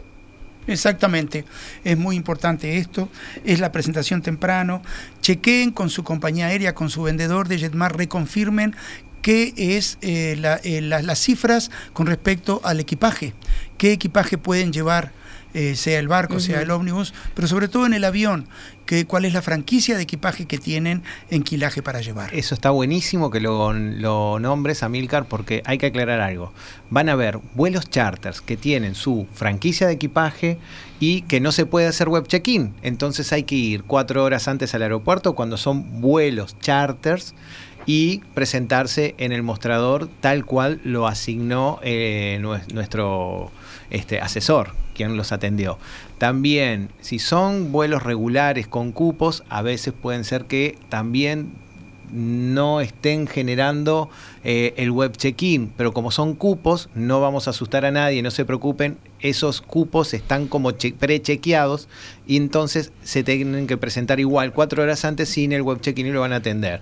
Exactamente, 0.67 1.47
es 1.83 1.97
muy 1.97 2.15
importante 2.15 2.77
esto, 2.77 3.09
es 3.45 3.59
la 3.59 3.73
presentación 3.73 4.21
temprano, 4.21 4.83
chequeen 5.23 5.71
con 5.71 5.89
su 5.89 6.05
compañía 6.05 6.47
aérea, 6.49 6.75
con 6.75 6.91
su 6.91 7.03
vendedor 7.03 7.49
de 7.49 7.59
Jetmar, 7.59 7.97
reconfirmen 7.97 8.77
qué 9.23 9.55
es 9.57 9.97
eh, 10.03 10.37
la- 10.39 10.61
eh, 10.63 10.83
la- 10.83 11.01
las 11.01 11.21
cifras 11.21 11.71
con 11.95 12.07
respecto 12.07 12.61
al 12.65 12.81
equipaje, 12.81 13.33
qué 13.79 13.93
equipaje 13.93 14.37
pueden 14.37 14.71
llevar, 14.73 15.13
eh, 15.55 15.77
sea 15.77 15.99
el 15.99 16.09
barco, 16.09 16.41
sea 16.41 16.61
el 16.63 16.71
ómnibus, 16.71 17.15
pero 17.35 17.49
sobre 17.49 17.69
todo 17.69 17.87
en 17.87 17.95
el 17.95 18.05
avión, 18.05 18.47
que, 18.87 19.05
cuál 19.07 19.25
es 19.25 19.33
la 19.35 19.43
franquicia 19.43 19.97
de 19.97 20.03
equipaje 20.03 20.47
que 20.47 20.59
tienen 20.59 21.03
en 21.31 21.43
quilaje 21.43 21.83
para 21.83 22.01
llevar. 22.01 22.35
Eso 22.35 22.55
está 22.55 22.71
buenísimo 22.71 23.31
que 23.31 23.41
lo, 23.41 23.73
lo 23.73 24.39
nombres 24.39 24.83
a 24.83 24.89
Milcar 24.89 25.27
porque 25.27 25.63
hay 25.67 25.79
que 25.79 25.87
aclarar 25.87 26.21
algo. 26.21 26.53
Van 26.91 27.09
a 27.09 27.13
haber 27.13 27.39
vuelos 27.55 27.91
charters 27.91 28.41
que 28.41 28.57
tienen 28.57 28.95
su 28.95 29.27
franquicia 29.35 29.87
de 29.87 29.93
equipaje 29.95 30.59
y 31.01 31.23
que 31.23 31.41
no 31.41 31.53
se 31.53 31.67
puede 31.67 31.87
hacer 31.87 32.09
web 32.09 32.27
check-in. 32.27 32.75
Entonces 32.83 33.33
hay 33.33 33.43
que 33.45 33.55
ir 33.57 33.83
cuatro 33.85 34.25
horas 34.25 34.49
antes 34.49 34.75
al 34.75 34.83
aeropuerto 34.83 35.35
cuando 35.35 35.57
son 35.59 36.01
vuelos 36.01 36.59
charters 36.61 37.35
y 37.85 38.19
presentarse 38.35 39.15
en 39.19 39.33
el 39.33 39.43
mostrador 39.43 40.09
tal 40.21 40.45
cual 40.45 40.81
lo 40.85 41.07
asignó 41.07 41.79
eh, 41.83 42.39
nue- 42.41 42.67
nuestro 42.73 43.51
este, 43.91 44.21
asesor, 44.21 44.73
quien 44.95 45.17
los 45.17 45.33
atendió. 45.33 45.79
También, 46.19 46.91
si 47.01 47.19
son 47.19 47.73
vuelos 47.73 48.03
regulares 48.03 48.67
con 48.69 48.93
cupos, 48.93 49.45
a 49.49 49.63
veces 49.63 49.95
pueden 49.95 50.25
ser 50.25 50.45
que 50.47 50.77
también 50.89 51.53
no 52.11 52.81
estén 52.81 53.27
generando 53.27 54.09
eh, 54.43 54.73
el 54.79 54.91
web 54.91 55.13
check-in, 55.17 55.71
pero 55.77 55.93
como 55.93 56.11
son 56.11 56.35
cupos, 56.35 56.89
no 56.95 57.21
vamos 57.21 57.47
a 57.47 57.51
asustar 57.51 57.85
a 57.85 57.91
nadie, 57.91 58.23
no 58.23 58.31
se 58.31 58.47
preocupen, 58.47 58.97
esos 59.21 59.61
cupos 59.61 60.15
están 60.15 60.49
como 60.49 60.71
che- 60.71 60.95
pre-chequeados 60.95 61.87
y 62.27 62.39
entonces 62.39 62.93
se 63.03 63.23
tienen 63.25 63.67
que 63.67 63.77
presentar 63.77 64.21
igual 64.21 64.55
cuatro 64.55 64.83
horas 64.83 65.05
antes 65.05 65.29
sin 65.29 65.53
el 65.53 65.61
web 65.61 65.81
check-in 65.81 66.07
y 66.07 66.11
lo 66.11 66.21
van 66.21 66.33
a 66.33 66.37
atender. 66.37 66.81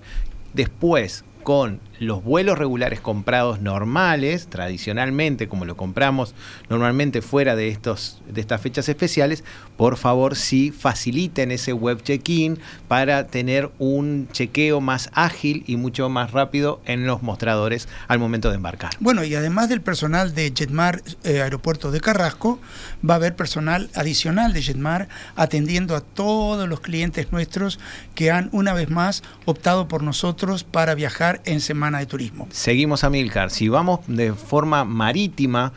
Después, 0.54 1.24
con 1.42 1.80
los 1.98 2.22
vuelos 2.22 2.58
regulares 2.58 3.00
comprados 3.00 3.60
normales, 3.60 4.48
tradicionalmente, 4.48 5.48
como 5.48 5.64
lo 5.64 5.76
compramos 5.76 6.34
normalmente 6.68 7.22
fuera 7.22 7.56
de, 7.56 7.68
estos, 7.68 8.20
de 8.28 8.40
estas 8.40 8.60
fechas 8.60 8.88
especiales, 8.88 9.44
por 9.76 9.96
favor 9.96 10.36
sí 10.36 10.72
faciliten 10.72 11.50
ese 11.50 11.72
web 11.72 12.02
check-in 12.02 12.58
para 12.88 13.26
tener 13.26 13.70
un 13.78 14.28
chequeo 14.32 14.80
más 14.80 15.10
ágil 15.12 15.64
y 15.66 15.76
mucho 15.76 16.08
más 16.08 16.32
rápido 16.32 16.80
en 16.86 17.06
los 17.06 17.22
mostradores 17.22 17.88
al 18.08 18.18
momento 18.18 18.50
de 18.50 18.56
embarcar. 18.56 18.90
Bueno, 19.00 19.24
y 19.24 19.34
además 19.34 19.68
del 19.68 19.80
personal 19.80 20.34
de 20.34 20.52
Jetmar 20.54 21.02
eh, 21.24 21.42
Aeropuerto 21.42 21.90
de 21.90 22.00
Carrasco, 22.00 22.60
va 23.08 23.14
a 23.14 23.16
haber 23.16 23.36
personal 23.36 23.90
adicional 23.94 24.52
de 24.52 24.62
Jetmar 24.62 25.08
atendiendo 25.34 25.96
a 25.96 26.00
todos 26.00 26.68
los 26.68 26.80
clientes 26.80 27.32
nuestros 27.32 27.78
que 28.14 28.30
han 28.30 28.48
una 28.52 28.72
vez 28.72 28.90
más 28.90 29.22
optado 29.44 29.88
por 29.88 30.02
nosotros 30.02 30.64
para 30.64 30.94
viajar 30.94 31.40
en 31.44 31.60
Semana 31.60 31.85
de 31.94 32.06
Turismo. 32.06 32.48
Seguimos 32.50 33.04
a 33.04 33.10
Milcar. 33.10 33.50
Si 33.50 33.68
vamos 33.68 34.00
de 34.06 34.32
forma 34.32 34.84
marítima, 34.84 35.72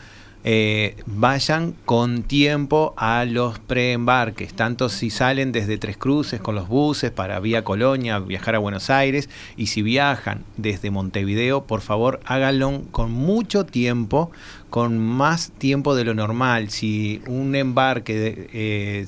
eh, 0.45 0.95
vayan 1.05 1.75
con 1.83 2.23
tiempo 2.23 2.93
a 2.95 3.25
los 3.25 3.59
preembarques, 3.59 4.53
tanto 4.53 4.87
si 4.87 5.09
salen 5.09 5.51
desde 5.51 5.77
Tres 5.77 5.97
Cruces 5.97 6.39
con 6.39 6.55
los 6.55 6.69
buses 6.69 7.11
para 7.11 7.41
vía 7.41 7.65
Colonia, 7.65 8.19
viajar 8.19 8.55
a 8.55 8.59
Buenos 8.59 8.89
Aires, 8.89 9.29
y 9.57 9.67
si 9.67 9.81
viajan 9.81 10.45
desde 10.55 10.91
Montevideo, 10.91 11.65
por 11.65 11.81
favor 11.81 12.21
háganlo 12.25 12.83
con 12.91 13.11
mucho 13.11 13.65
tiempo, 13.65 14.31
con 14.69 14.97
más 14.97 15.51
tiempo 15.51 15.93
de 15.93 16.05
lo 16.05 16.13
normal. 16.13 16.69
Si 16.69 17.21
un 17.27 17.53
embarque 17.55 18.49
eh, 18.53 19.05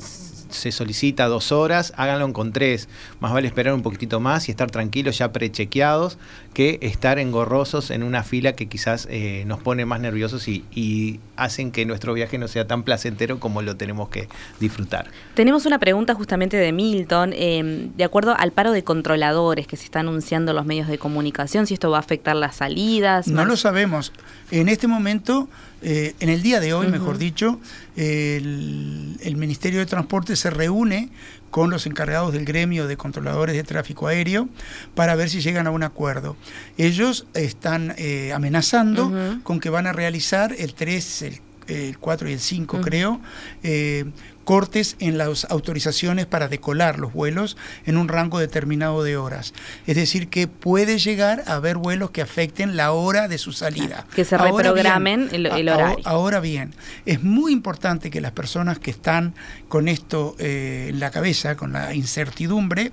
se 0.53 0.71
solicita 0.71 1.27
dos 1.27 1.51
horas, 1.51 1.93
háganlo 1.95 2.31
con 2.33 2.51
tres. 2.53 2.87
Más 3.19 3.31
vale 3.33 3.47
esperar 3.47 3.73
un 3.73 3.81
poquitito 3.81 4.19
más 4.19 4.47
y 4.47 4.51
estar 4.51 4.69
tranquilos, 4.69 5.17
ya 5.17 5.31
prechequeados, 5.31 6.17
que 6.53 6.79
estar 6.81 7.17
engorrosos 7.17 7.91
en 7.91 8.03
una 8.03 8.23
fila 8.23 8.53
que 8.53 8.67
quizás 8.67 9.07
eh, 9.09 9.43
nos 9.47 9.59
pone 9.61 9.85
más 9.85 10.01
nerviosos 10.01 10.47
y, 10.47 11.19
hacen 11.37 11.71
que 11.71 11.87
nuestro 11.87 12.13
viaje 12.13 12.37
no 12.37 12.47
sea 12.47 12.67
tan 12.67 12.83
placentero 12.83 13.39
como 13.39 13.63
lo 13.63 13.75
tenemos 13.75 14.09
que 14.09 14.27
disfrutar. 14.59 15.09
Tenemos 15.33 15.65
una 15.65 15.79
pregunta 15.79 16.13
justamente 16.13 16.55
de 16.55 16.71
Milton, 16.71 17.33
em, 17.33 17.91
de 17.95 18.03
acuerdo 18.03 18.35
al 18.37 18.51
paro 18.51 18.71
de 18.71 18.83
controladores 18.83 19.65
que 19.65 19.75
se 19.75 19.85
está 19.85 20.01
anunciando 20.01 20.51
en 20.51 20.57
los 20.57 20.67
medios 20.67 20.87
de 20.87 20.99
comunicación, 20.99 21.65
si 21.65 21.73
esto 21.73 21.89
va 21.89 21.97
a 21.97 22.01
afectar 22.01 22.35
las 22.35 22.57
salidas. 22.57 23.27
No 23.27 23.45
lo 23.45 23.57
sabemos. 23.57 24.13
En 24.51 24.69
este 24.69 24.85
momento, 24.85 25.49
eh, 25.81 26.13
en 26.19 26.29
el 26.29 26.43
día 26.43 26.59
de 26.59 26.75
hoy, 26.75 26.89
mejor 26.89 27.17
dicho, 27.17 27.59
el, 27.95 29.17
el 29.21 29.35
Ministerio 29.35 29.79
de 29.79 29.87
Transporte 29.87 30.35
se 30.35 30.51
reúne 30.51 31.09
con 31.51 31.69
los 31.69 31.85
encargados 31.85 32.33
del 32.33 32.45
gremio 32.45 32.87
de 32.87 32.97
controladores 32.97 33.55
de 33.55 33.63
tráfico 33.63 34.07
aéreo 34.07 34.49
para 34.95 35.15
ver 35.15 35.29
si 35.29 35.41
llegan 35.41 35.67
a 35.67 35.71
un 35.71 35.83
acuerdo. 35.83 36.35
Ellos 36.77 37.27
están 37.33 37.93
eh, 37.97 38.31
amenazando 38.33 39.11
con 39.43 39.59
que 39.59 39.69
van 39.69 39.85
a 39.85 39.93
realizar 39.93 40.55
el 40.57 40.73
3, 40.73 41.21
el, 41.67 41.97
4 41.99 42.29
y 42.29 42.33
el 42.33 42.39
5, 42.39 42.81
creo, 42.81 43.21
eh, 43.63 44.05
cortes 44.43 44.95
en 44.99 45.17
las 45.17 45.45
autorizaciones 45.49 46.25
para 46.25 46.47
decolar 46.47 46.99
los 46.99 47.13
vuelos 47.13 47.58
en 47.86 47.97
un 47.97 48.08
rango 48.08 48.39
determinado 48.39 49.04
de 49.04 49.17
horas. 49.17 49.54
Es 49.88 49.95
decir, 49.95 50.27
que 50.30 50.47
puede 50.47 50.97
llegar 50.97 51.43
a 51.47 51.56
haber 51.56 51.77
vuelos 51.77 52.12
que 52.12 52.21
afecten 52.21 52.75
la 52.75 52.91
hora 52.91 53.27
de 53.27 53.38
su 53.38 53.51
salida. 53.51 54.06
Que 54.15 54.25
se 54.25 54.38
reprogramen 54.38 55.30
el, 55.32 55.69
horario. 55.69 55.99
Ahora 56.06 56.39
bien, 56.39 56.73
es 57.06 57.23
muy 57.23 57.54
importante 57.54 58.10
que 58.10 58.21
las 58.21 58.32
personas 58.32 58.80
que 58.80 58.91
están 58.91 59.34
con 59.67 59.88
esto 59.88 60.36
eh, 60.39 60.88
en 60.89 60.99
la 60.99 61.12
cabeza, 61.12 61.56
con 61.56 61.73
la 61.73 61.93
incertidumbre, 61.93 62.91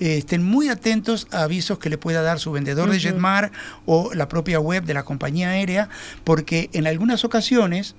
eh, 0.00 0.18
estén 0.18 0.42
muy 0.42 0.68
atentos 0.68 1.26
a 1.30 1.42
avisos 1.42 1.78
que 1.78 1.90
le 1.90 1.98
pueda 1.98 2.22
dar 2.22 2.38
su 2.38 2.52
vendedor 2.52 2.90
de 2.90 3.00
Jetmar 3.00 3.50
o 3.86 4.12
la 4.14 4.28
propia 4.28 4.60
web 4.60 4.84
de 4.84 4.94
la 4.94 5.04
compañía 5.04 5.50
aérea, 5.50 5.88
porque 6.24 6.70
en 6.72 6.86
algunas 6.86 7.24
ocasiones 7.24 7.94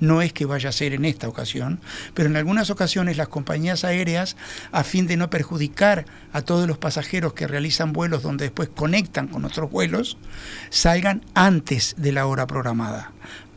no 0.00 0.22
es 0.22 0.32
que 0.32 0.46
vaya 0.46 0.68
a 0.68 0.72
ser 0.72 0.94
en 0.94 1.04
esta 1.04 1.28
ocasión, 1.28 1.80
pero 2.14 2.28
en 2.28 2.36
algunas 2.36 2.70
ocasiones 2.70 3.16
las 3.16 3.28
compañías 3.28 3.84
aéreas, 3.84 4.36
a 4.72 4.84
fin 4.84 5.06
de 5.06 5.16
no 5.16 5.30
perjudicar 5.30 6.06
a 6.32 6.42
todos 6.42 6.66
los 6.66 6.78
pasajeros 6.78 7.34
que 7.34 7.46
realizan 7.46 7.92
vuelos 7.92 8.22
donde 8.22 8.44
después 8.46 8.68
conectan 8.68 9.28
con 9.28 9.44
otros 9.44 9.70
vuelos, 9.70 10.18
salgan 10.70 11.24
antes 11.34 11.94
de 11.98 12.12
la 12.12 12.26
hora 12.26 12.46
programada 12.46 13.12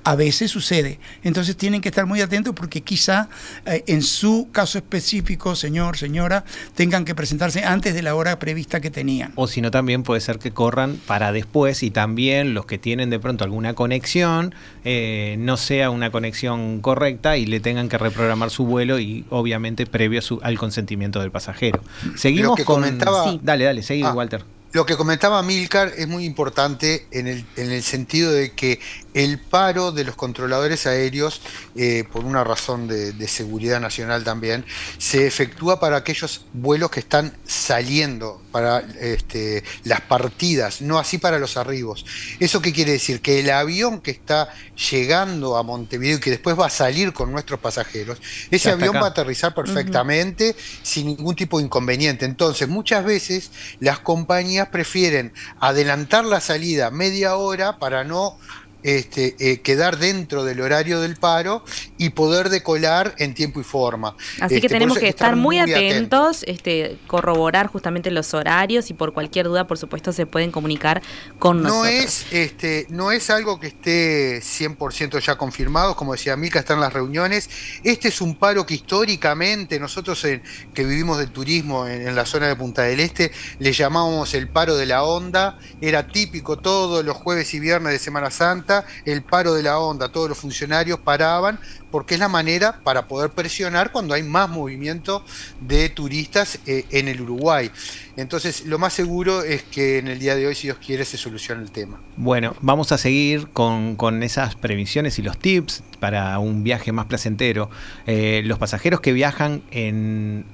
a 0.10 0.16
veces 0.16 0.50
sucede. 0.50 1.00
Entonces 1.24 1.56
tienen 1.56 1.82
que 1.82 1.90
estar 1.90 2.08
muy 2.08 2.20
atentos 2.20 2.56
porque 2.56 2.82
quizá 2.82 3.30
eh, 3.68 3.84
en 3.86 4.02
su 4.02 4.50
caso 4.52 4.80
específico, 4.80 5.56
señor, 5.56 5.98
señora, 5.98 6.46
tengan 6.74 7.06
que 7.06 7.14
presentarse 7.14 7.64
antes 7.64 7.94
de 7.94 8.02
la 8.02 8.16
hora 8.16 8.40
prevista 8.40 8.82
que 8.82 8.90
tenían. 8.90 9.34
O 9.36 9.46
si 9.46 9.62
no, 9.62 9.70
también 9.70 10.02
puede 10.02 10.20
ser 10.22 10.40
que 10.40 10.50
corran 10.50 11.00
para 11.06 11.32
después 11.32 11.84
y 11.84 11.92
también 11.92 12.56
los 12.56 12.66
que 12.66 12.80
tienen 12.80 13.12
de 13.12 13.20
pronto 13.20 13.44
alguna 13.44 13.76
conexión, 13.76 14.56
eh, 14.84 15.36
no 15.38 15.58
sea 15.58 15.92
una 15.92 16.10
conexión 16.10 16.82
correcta 16.82 17.38
y 17.38 17.46
le 17.46 17.60
tengan 17.60 17.88
que 17.88 18.00
reprogramar 18.00 18.50
su 18.50 18.66
vuelo 18.66 18.98
y 18.98 19.26
obviamente 19.30 19.86
previo 19.86 20.22
al 20.42 20.58
consentimiento 20.58 21.20
del 21.20 21.30
pasajero. 21.30 21.84
Seguimos 22.16 22.56
que 22.56 22.66
con... 22.66 22.82
Comentaba... 22.82 23.38
Dale, 23.44 23.66
dale, 23.66 23.84
seguí, 23.84 24.02
ah, 24.02 24.14
Walter. 24.14 24.44
Lo 24.72 24.86
que 24.86 24.96
comentaba 24.96 25.42
Milcar 25.42 25.92
es 25.98 26.08
muy 26.08 26.26
importante 26.26 27.08
en 27.10 27.26
el, 27.26 27.44
en 27.56 27.72
el 27.72 27.82
sentido 27.82 28.32
de 28.32 28.52
que 28.52 28.80
el 29.14 29.40
paro 29.40 29.92
de 29.92 30.04
los 30.04 30.16
controladores 30.16 30.86
aéreos, 30.86 31.42
eh, 31.76 32.04
por 32.12 32.26
una 32.26 32.44
razón 32.44 32.88
de, 32.88 33.28
seguridad 33.28 33.80
nacional 33.80 34.24
también, 34.24 34.66
se 34.98 35.28
efectúa 35.28 35.80
para 35.80 35.98
aquellos 35.98 36.46
vuelos 36.54 36.90
que 36.90 37.00
están 37.00 37.36
saliendo, 37.46 38.42
para 38.52 38.80
este, 39.00 39.64
las 39.84 40.02
partidas, 40.02 40.82
no 40.82 40.98
así 40.98 41.18
para 41.18 41.40
los 41.40 41.58
arribos. 41.58 42.06
¿Eso 42.40 42.62
qué 42.62 42.74
quiere 42.74 42.94
decir? 42.94 43.22
Que 43.22 43.40
el 43.40 43.50
avión 43.52 44.02
que 44.02 44.12
está 44.12 44.50
llegando 44.92 45.58
a 45.58 45.64
Montevideo 45.64 46.18
y 46.18 46.20
que 46.20 46.32
después 46.32 46.60
va 46.60 46.68
a 46.68 46.72
salir 46.72 47.14
con 47.14 47.32
nuestros 47.32 47.60
pasajeros, 47.60 48.20
ese 48.50 48.72
avión 48.72 48.96
va 48.96 49.06
a 49.06 49.10
aterrizar 49.10 49.54
perfectamente 49.54 50.56
sin 50.82 51.08
ningún 51.08 51.36
tipo 51.36 51.60
de 51.60 51.66
inconveniente. 51.66 52.26
Entonces, 52.26 52.68
muchas 52.68 53.06
veces 53.06 53.52
las 53.80 54.00
compañías 54.00 54.70
prefieren 54.70 55.34
adelantar 55.60 56.26
la 56.26 56.42
salida 56.42 56.90
media 56.92 57.36
hora 57.36 57.78
para 57.78 58.04
no 58.04 58.38
este, 58.84 59.36
eh, 59.40 59.62
quedar 59.62 59.98
dentro 59.98 60.44
del 60.44 60.62
horario 60.62 61.02
del 61.02 61.18
paro 61.18 61.64
y 61.98 62.12
poder 62.12 62.50
decolar 62.50 63.14
en 63.18 63.34
tiempo 63.34 63.60
y 63.60 63.64
forma. 63.64 64.16
Así 64.40 64.56
que 64.62 64.68
este, 64.68 64.70
tenemos 64.70 64.98
que, 64.98 65.10
estar, 65.10 65.36
muy 65.36 65.60
atentos, 65.60 66.44
Este, 66.44 66.98
corroborar 67.08 67.68
justamente 67.68 68.12
los 68.12 68.34
horarios 68.34 68.90
y 68.90 68.94
por 68.94 69.14
cualquier 69.14 69.48
duda, 69.48 69.68
por 69.68 69.78
supuesto, 69.78 70.14
se 70.14 70.26
pueden 70.26 70.52
comunicar 70.52 71.02
con 71.40 71.62
no 71.62 71.70
nosotros. 71.70 71.94
Es, 71.94 72.26
este, 72.32 72.88
no 72.90 73.12
es 73.12 73.30
algo 73.30 73.60
que 73.60 73.68
esté 73.68 74.40
100% 74.42 75.20
ya 75.20 75.38
confirmado, 75.38 75.96
como 75.96 76.14
decía 76.14 76.36
Mica, 76.36 76.60
están 76.60 76.80
las 76.80 76.94
reuniones. 76.94 77.50
Este 77.84 78.08
es 78.08 78.22
un 78.22 78.36
paro 78.36 78.66
que 78.66 78.76
históricamente 78.76 79.80
nosotros 79.80 80.26
que 80.74 80.86
vivimos 80.86 81.18
del 81.18 81.32
turismo 81.32 81.88
en, 81.88 82.08
en 82.08 82.16
la 82.16 82.26
zona 82.26 82.48
de 82.48 82.56
Punta 82.56 82.84
del 82.84 83.00
Este 83.00 83.32
le 83.60 83.74
llamábamos 83.74 84.34
el 84.34 84.48
paro 84.48 84.78
de 84.78 84.86
la 84.86 85.04
onda, 85.04 85.60
era 85.82 86.08
típico 86.08 86.58
todos 86.58 87.04
los 87.04 87.18
jueves 87.18 87.54
y 87.54 87.60
viernes 87.60 87.94
de 87.94 88.00
Semana 88.00 88.32
Santa 88.32 88.69
el 89.06 89.22
paro 89.24 89.54
de 89.54 89.64
la 89.64 89.80
onda, 89.80 90.10
todos 90.10 90.30
los 90.30 90.38
funcionarios 90.38 91.00
paraban, 91.00 91.60
porque 91.92 92.14
es 92.14 92.20
la 92.20 92.28
manera 92.28 92.80
para 92.84 93.08
poder 93.08 93.32
presionar 93.32 93.92
cuando 93.92 94.14
hay 94.14 94.24
más 94.24 94.50
movimiento 94.50 95.24
de 95.60 95.90
turistas 95.90 96.60
eh, 96.66 96.86
en 96.92 97.08
el 97.08 97.22
Uruguay. 97.22 97.72
Entonces, 98.16 98.66
lo 98.66 98.78
más 98.78 98.94
seguro 98.94 99.44
es 99.44 99.64
que 99.64 99.98
en 99.98 100.08
el 100.08 100.20
día 100.20 100.36
de 100.36 100.46
hoy, 100.48 100.56
si 100.56 100.68
Dios 100.68 100.78
quiere, 100.86 101.06
se 101.06 101.18
solucione 101.18 101.64
el 101.64 101.72
tema. 101.72 102.00
Bueno, 102.18 102.56
vamos 102.62 102.92
a 102.92 102.98
seguir 102.98 103.48
con, 103.50 103.98
esas 104.24 104.56
previsiones 104.56 105.18
y 105.20 105.22
los 105.22 105.38
tips 105.38 105.84
para 106.00 106.38
un 106.40 106.64
viaje 106.64 106.92
más 106.92 107.06
placentero. 107.06 107.70
Eh, 108.06 108.42
los 108.46 108.60
pasajeros 108.60 109.00
que 109.00 109.14
viajan 109.14 109.64
en 109.72 110.46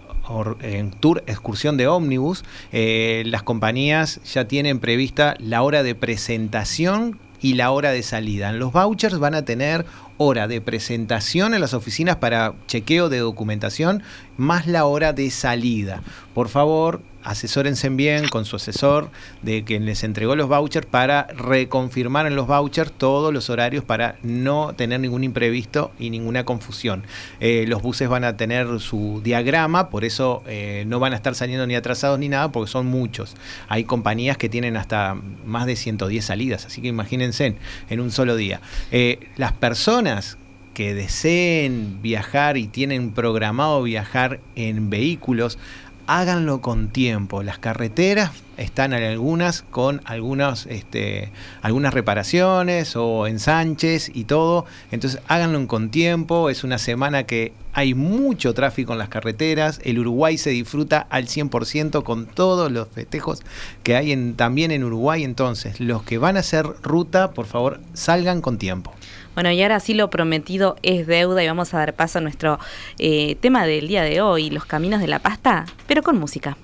en 0.62 0.91
tour 0.91 1.23
excursión 1.28 1.78
de 1.78 1.88
ómnibus, 1.88 2.43
eh, 2.71 3.23
las 3.28 3.43
compañías 3.43 4.19
ya 4.23 4.47
tienen 4.47 4.80
prevista 4.80 5.36
la 5.39 5.62
hora 5.62 5.84
de 5.84 5.95
presentación 5.95 7.19
y 7.41 7.54
la 7.54 7.71
hora 7.71 7.91
de 7.91 8.04
salida. 8.04 8.52
Los 8.52 8.71
vouchers 8.71 9.19
van 9.19 9.36
a 9.36 9.45
tener 9.45 9.86
hora 10.17 10.48
de 10.48 10.62
presentación 10.62 11.54
en 11.54 11.62
las 11.62 11.74
oficinas 11.74 12.17
para 12.17 12.54
chequeo 12.67 13.10
de 13.10 13.19
documentación 13.19 14.04
más 14.38 14.67
la 14.67 14.86
hora 14.86 15.13
de 15.13 15.30
salida. 15.32 16.02
Por 16.34 16.50
favor, 16.50 17.02
asesórense 17.26 17.89
bien 17.89 18.28
con 18.28 18.45
su 18.45 18.56
asesor 18.56 19.10
de 19.41 19.63
quien 19.63 19.86
les 19.86 20.04
entregó 20.04 20.36
los 20.36 20.48
vouchers 20.48 20.86
para 20.86 21.24
reconfirmar 21.24 22.28
en 22.28 22.36
los 22.36 22.45
vouchers 22.45 22.91
todos 22.91 23.34
los 23.34 23.50
horarios 23.50 23.84
para 23.84 24.17
no 24.21 24.74
tener 24.76 25.00
ningún 25.00 25.24
imprevisto 25.24 25.91
y 25.98 26.12
ninguna 26.12 26.45
confusión. 26.45 27.04
Eh, 27.39 27.65
los 27.67 27.82
buses 27.82 28.08
van 28.08 28.24
a 28.24 28.38
tener 28.38 28.80
su 28.80 29.21
diagrama, 29.24 29.89
por 29.89 30.06
eso 30.06 30.43
eh, 30.45 30.84
no 30.88 31.00
van 31.00 31.13
a 31.13 31.15
estar 31.15 31.34
saliendo 31.36 31.65
ni 31.65 31.76
atrasados 31.76 32.19
ni 32.19 32.30
nada, 32.30 32.52
porque 32.52 32.71
son 32.71 32.86
muchos. 32.86 33.36
Hay 33.67 33.86
compañías 33.86 34.38
que 34.38 34.48
tienen 34.48 34.78
hasta 34.78 35.17
más 35.45 35.65
de 35.65 35.76
110 35.76 36.24
salidas, 36.24 36.65
así 36.65 36.82
que 36.82 36.89
imagínense 36.89 37.56
en 37.89 38.00
un 38.00 38.12
solo 38.12 38.36
día. 38.36 38.62
Eh, 38.91 39.30
las 39.36 39.52
personas 39.52 40.38
que 40.75 40.93
deseen 40.93 42.01
viajar 42.03 42.57
y 42.57 42.67
tienen 42.67 43.11
programado 43.11 43.81
viajar 43.81 44.41
en 44.55 44.91
vehículos, 44.91 45.57
háganlo 46.05 46.61
con 46.61 46.89
tiempo. 46.89 47.41
Las 47.41 47.57
carreteras 47.57 48.31
están 48.57 48.93
algunas 48.93 49.63
con 49.63 50.01
algunas, 50.05 50.65
este, 50.67 51.31
algunas 51.61 51.93
reparaciones 51.93 52.95
o 52.95 53.27
ensanches 53.27 54.11
y 54.13 54.25
todo. 54.25 54.65
Entonces 54.91 55.21
háganlo 55.27 55.67
con 55.67 55.89
tiempo. 55.89 56.49
Es 56.49 56.63
una 56.63 56.77
semana 56.77 57.23
que 57.23 57.53
hay 57.73 57.93
mucho 57.93 58.53
tráfico 58.53 58.93
en 58.93 58.99
las 58.99 59.09
carreteras. 59.09 59.79
El 59.83 59.99
Uruguay 59.99 60.37
se 60.37 60.51
disfruta 60.51 61.05
al 61.09 61.27
100% 61.27 62.03
con 62.03 62.25
todos 62.25 62.71
los 62.71 62.87
festejos 62.87 63.43
que 63.83 63.95
hay 63.95 64.11
en, 64.11 64.35
también 64.35 64.71
en 64.71 64.83
Uruguay. 64.83 65.23
Entonces, 65.23 65.79
los 65.79 66.03
que 66.03 66.17
van 66.17 66.37
a 66.37 66.39
hacer 66.39 66.65
ruta, 66.81 67.31
por 67.31 67.45
favor, 67.45 67.79
salgan 67.93 68.41
con 68.41 68.57
tiempo. 68.57 68.93
Bueno, 69.33 69.51
y 69.51 69.61
ahora 69.61 69.81
sí 69.81 69.93
lo 69.93 70.09
prometido 70.09 70.77
es 70.81 71.07
deuda 71.07 71.43
y 71.43 71.47
vamos 71.47 71.73
a 71.73 71.79
dar 71.79 71.93
paso 71.93 72.19
a 72.19 72.21
nuestro 72.21 72.57
eh, 72.97 73.35
tema 73.41 73.65
del 73.65 73.89
día 73.89 74.03
de 74.03 74.21
hoy, 74.21 74.49
los 74.49 74.65
caminos 74.65 75.01
de 75.01 75.07
la 75.07 75.19
pasta, 75.19 75.65
pero 75.87 76.01
con 76.01 76.17
música. 76.17 76.57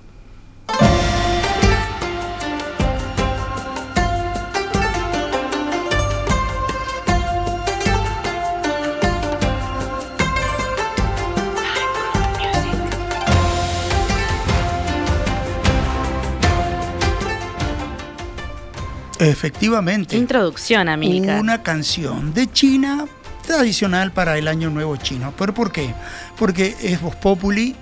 Efectivamente. 19.22 20.16
Introducción, 20.16 20.88
amiga. 20.88 21.38
Una 21.40 21.62
canción 21.62 22.34
de 22.34 22.50
China 22.50 23.06
tradicional 23.46 24.12
para 24.12 24.36
el 24.36 24.48
Año 24.48 24.70
Nuevo 24.70 24.96
Chino. 24.96 25.32
¿Pero 25.38 25.54
por 25.54 25.70
qué? 25.72 25.94
Porque 26.38 26.76
es 26.82 27.00
Voz 27.00 27.14
Populi, 27.16 27.76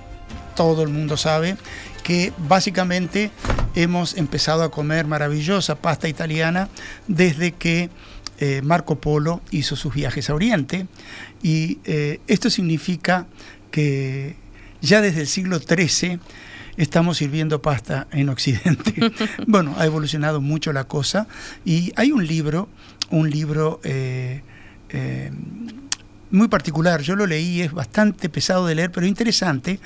todo 0.54 0.82
el 0.82 0.88
mundo 0.88 1.16
sabe 1.16 1.56
que 2.02 2.32
básicamente 2.48 3.30
hemos 3.74 4.16
empezado 4.16 4.62
a 4.62 4.70
comer 4.70 5.06
maravillosa 5.06 5.76
pasta 5.76 6.08
italiana 6.08 6.68
desde 7.06 7.52
que 7.52 7.90
eh, 8.38 8.62
Marco 8.62 9.00
Polo 9.00 9.40
hizo 9.50 9.76
sus 9.76 9.94
viajes 9.94 10.28
a 10.28 10.34
Oriente. 10.34 10.86
Y 11.42 11.78
eh, 11.84 12.20
esto 12.26 12.50
significa 12.50 13.26
que 13.70 14.36
ya 14.80 15.00
desde 15.00 15.22
el 15.22 15.26
siglo 15.26 15.58
XIII 15.58 16.18
estamos 16.82 17.18
sirviendo 17.18 17.60
pasta 17.60 18.06
en 18.10 18.30
Occidente. 18.30 19.12
bueno, 19.46 19.74
ha 19.78 19.84
evolucionado 19.84 20.40
mucho 20.40 20.72
la 20.72 20.84
cosa 20.84 21.28
y 21.64 21.92
hay 21.96 22.10
un 22.10 22.26
libro, 22.26 22.68
un 23.10 23.28
libro 23.28 23.80
eh, 23.84 24.42
eh, 24.88 25.30
muy 26.30 26.48
particular, 26.48 27.02
yo 27.02 27.16
lo 27.16 27.26
leí, 27.26 27.60
es 27.60 27.72
bastante 27.72 28.30
pesado 28.30 28.66
de 28.66 28.76
leer, 28.76 28.90
pero 28.92 29.06
interesante, 29.06 29.78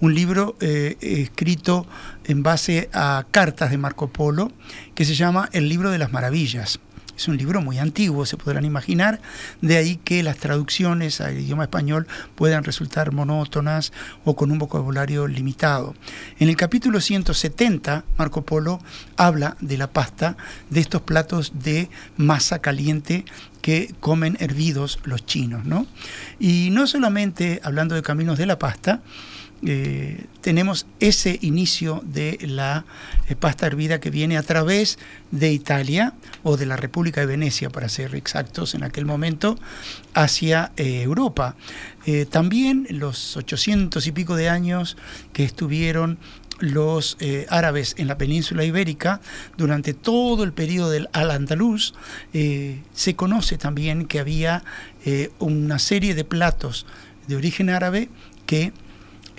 un 0.00 0.14
libro 0.14 0.56
eh, 0.60 0.96
escrito 1.00 1.86
en 2.24 2.42
base 2.42 2.90
a 2.92 3.26
cartas 3.30 3.70
de 3.70 3.78
Marco 3.78 4.08
Polo 4.10 4.50
que 4.94 5.04
se 5.04 5.14
llama 5.14 5.48
El 5.52 5.68
libro 5.68 5.90
de 5.90 5.98
las 5.98 6.10
maravillas. 6.10 6.80
Es 7.20 7.28
un 7.28 7.36
libro 7.36 7.60
muy 7.60 7.78
antiguo, 7.78 8.24
se 8.24 8.38
podrán 8.38 8.64
imaginar, 8.64 9.20
de 9.60 9.76
ahí 9.76 9.96
que 9.96 10.22
las 10.22 10.38
traducciones 10.38 11.20
al 11.20 11.38
idioma 11.38 11.64
español 11.64 12.06
puedan 12.34 12.64
resultar 12.64 13.12
monótonas 13.12 13.92
o 14.24 14.34
con 14.34 14.50
un 14.50 14.58
vocabulario 14.58 15.26
limitado. 15.26 15.94
En 16.38 16.48
el 16.48 16.56
capítulo 16.56 16.98
170, 16.98 18.04
Marco 18.16 18.46
Polo 18.46 18.80
habla 19.18 19.58
de 19.60 19.76
la 19.76 19.92
pasta, 19.92 20.38
de 20.70 20.80
estos 20.80 21.02
platos 21.02 21.52
de 21.62 21.90
masa 22.16 22.60
caliente 22.60 23.26
que 23.60 23.94
comen 24.00 24.38
hervidos 24.40 24.98
los 25.04 25.26
chinos, 25.26 25.66
¿no? 25.66 25.86
Y 26.38 26.70
no 26.72 26.86
solamente 26.86 27.60
hablando 27.62 27.96
de 27.96 28.02
caminos 28.02 28.38
de 28.38 28.46
la 28.46 28.58
pasta, 28.58 29.02
eh, 29.62 30.24
tenemos 30.40 30.86
ese 31.00 31.38
inicio 31.42 32.02
de 32.06 32.38
la 32.40 32.86
eh, 33.28 33.36
pasta 33.36 33.66
hervida 33.66 34.00
que 34.00 34.08
viene 34.08 34.38
a 34.38 34.42
través 34.42 34.98
de 35.32 35.52
Italia 35.52 36.14
o 36.42 36.56
de 36.56 36.64
la 36.64 36.76
República 36.76 37.20
de 37.20 37.26
Venecia, 37.26 37.68
para 37.68 37.90
ser 37.90 38.14
exactos 38.14 38.74
en 38.74 38.84
aquel 38.84 39.04
momento, 39.04 39.58
hacia 40.14 40.72
eh, 40.76 41.02
Europa. 41.02 41.56
también 42.30 42.86
los 42.90 43.36
800 43.36 44.06
y 44.06 44.12
pico 44.12 44.34
de 44.34 44.48
años 44.48 44.96
que 45.32 45.44
estuvieron 45.44 46.18
los 46.58 47.16
árabes 47.48 47.94
en 47.98 48.06
la 48.06 48.18
península 48.18 48.64
ibérica 48.64 49.20
durante 49.56 49.94
todo 49.94 50.44
el 50.44 50.52
periodo 50.52 50.90
del 50.90 51.08
Al-Andalus, 51.12 51.94
se 52.32 53.16
conoce 53.16 53.56
también 53.56 54.06
que 54.06 54.18
había 54.18 54.64
una 55.38 55.78
serie 55.78 56.14
de 56.14 56.24
platos 56.24 56.86
de 57.28 57.36
origen 57.36 57.70
árabe 57.70 58.08
que 58.46 58.72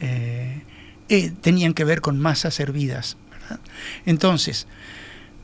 eh, 0.02 0.62
eh, 1.10 1.32
tenían 1.42 1.74
que 1.74 1.84
ver 1.84 2.02
con 2.02 2.20
masas 2.20 2.60
hervidas. 2.60 3.18
Entonces, 4.06 4.68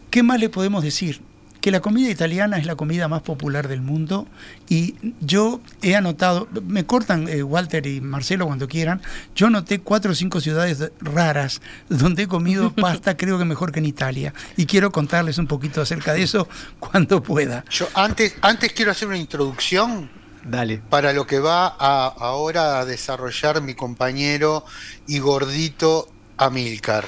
¿qué 0.10 0.24
más 0.24 0.40
le 0.40 0.50
podemos 0.50 0.84
decir? 0.84 1.22
Que 1.62 1.72
la 1.72 1.82
comida 1.82 2.10
italiana 2.10 2.58
es 2.58 2.66
la 2.66 2.76
comida 2.76 3.08
más 3.08 3.22
popular 3.24 3.68
del 3.68 3.82
mundo 3.82 4.28
y 4.70 4.96
yo 5.20 5.60
he 5.82 5.96
anotado, 5.96 6.48
me 6.66 6.86
cortan 6.86 7.28
eh, 7.28 7.44
Walter 7.44 7.86
y 7.86 8.00
Marcelo 8.00 8.46
cuando 8.46 8.68
quieran, 8.68 9.02
yo 9.36 9.48
anoté 9.48 9.80
cuatro 9.80 10.12
o 10.12 10.16
cinco 10.16 10.40
ciudades 10.40 10.92
raras 11.02 11.62
donde 11.90 12.24
he 12.24 12.28
comido 12.28 12.72
pasta 12.76 13.18
creo 13.18 13.38
que 13.38 13.44
mejor 13.44 13.72
que 13.72 13.80
en 13.80 13.88
Italia 13.88 14.34
y 14.56 14.66
quiero 14.66 14.92
contarles 14.92 15.38
un 15.40 15.48
poquito 15.48 15.82
acerca 15.82 16.14
de 16.14 16.24
eso 16.24 16.48
cuando 16.80 17.22
pueda. 17.22 17.66
Yo 17.70 17.90
antes, 17.94 18.36
antes 18.42 18.72
quiero 18.72 18.92
hacer 18.92 19.10
una 19.10 19.18
introducción 19.18 20.10
Dale. 20.44 20.82
Para 20.90 21.14
lo 21.14 21.28
que 21.28 21.40
va 21.40 21.68
a, 21.68 22.08
ahora 22.08 22.80
a 22.80 22.86
desarrollar 22.86 23.62
mi 23.62 23.76
compañero 23.76 24.66
y 25.08 25.20
gordito 25.20 26.10
Amilcar 26.38 27.06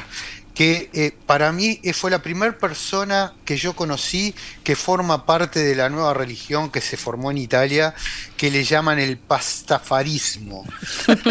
que 0.60 0.90
eh, 0.92 1.14
para 1.26 1.54
mí 1.54 1.80
eh, 1.84 1.94
fue 1.94 2.12
la 2.12 2.22
primera 2.22 2.58
persona 2.58 3.34
que 3.46 3.56
yo 3.56 3.78
conocí 3.78 4.36
que 4.62 4.76
forma 4.76 5.26
parte 5.26 5.64
de 5.64 5.74
la 5.74 5.88
nueva 5.88 6.14
religión 6.14 6.70
que 6.70 6.82
se 6.82 6.98
formó 6.98 7.32
en 7.32 7.38
Italia, 7.38 7.96
que 8.36 8.52
le 8.52 8.66
llaman 8.66 9.00
el 9.00 9.18
pastafarismo. 9.18 10.66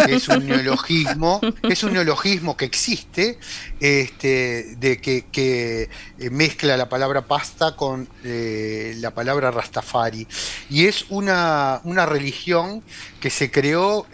es 0.09 0.29
un 0.29 0.47
neologismo, 0.47 1.43
es 1.63 1.83
un 1.83 1.93
neologismo 1.93 2.57
que 2.57 2.65
existe, 2.65 3.39
este, 3.81 4.77
de 4.77 4.99
que, 4.99 5.91
mezcla 6.31 6.77
la 6.77 6.89
palabra 6.89 7.23
pasta 7.23 7.77
con 7.77 8.09
la 8.23 9.11
palabra 9.13 9.51
rastafari. 9.51 10.27
Y 10.71 10.87
es 10.87 11.07
una, 11.09 11.81
una 11.85 12.07
religión 12.07 12.83
que 13.21 13.31
se 13.31 13.51
creó, 13.51 14.07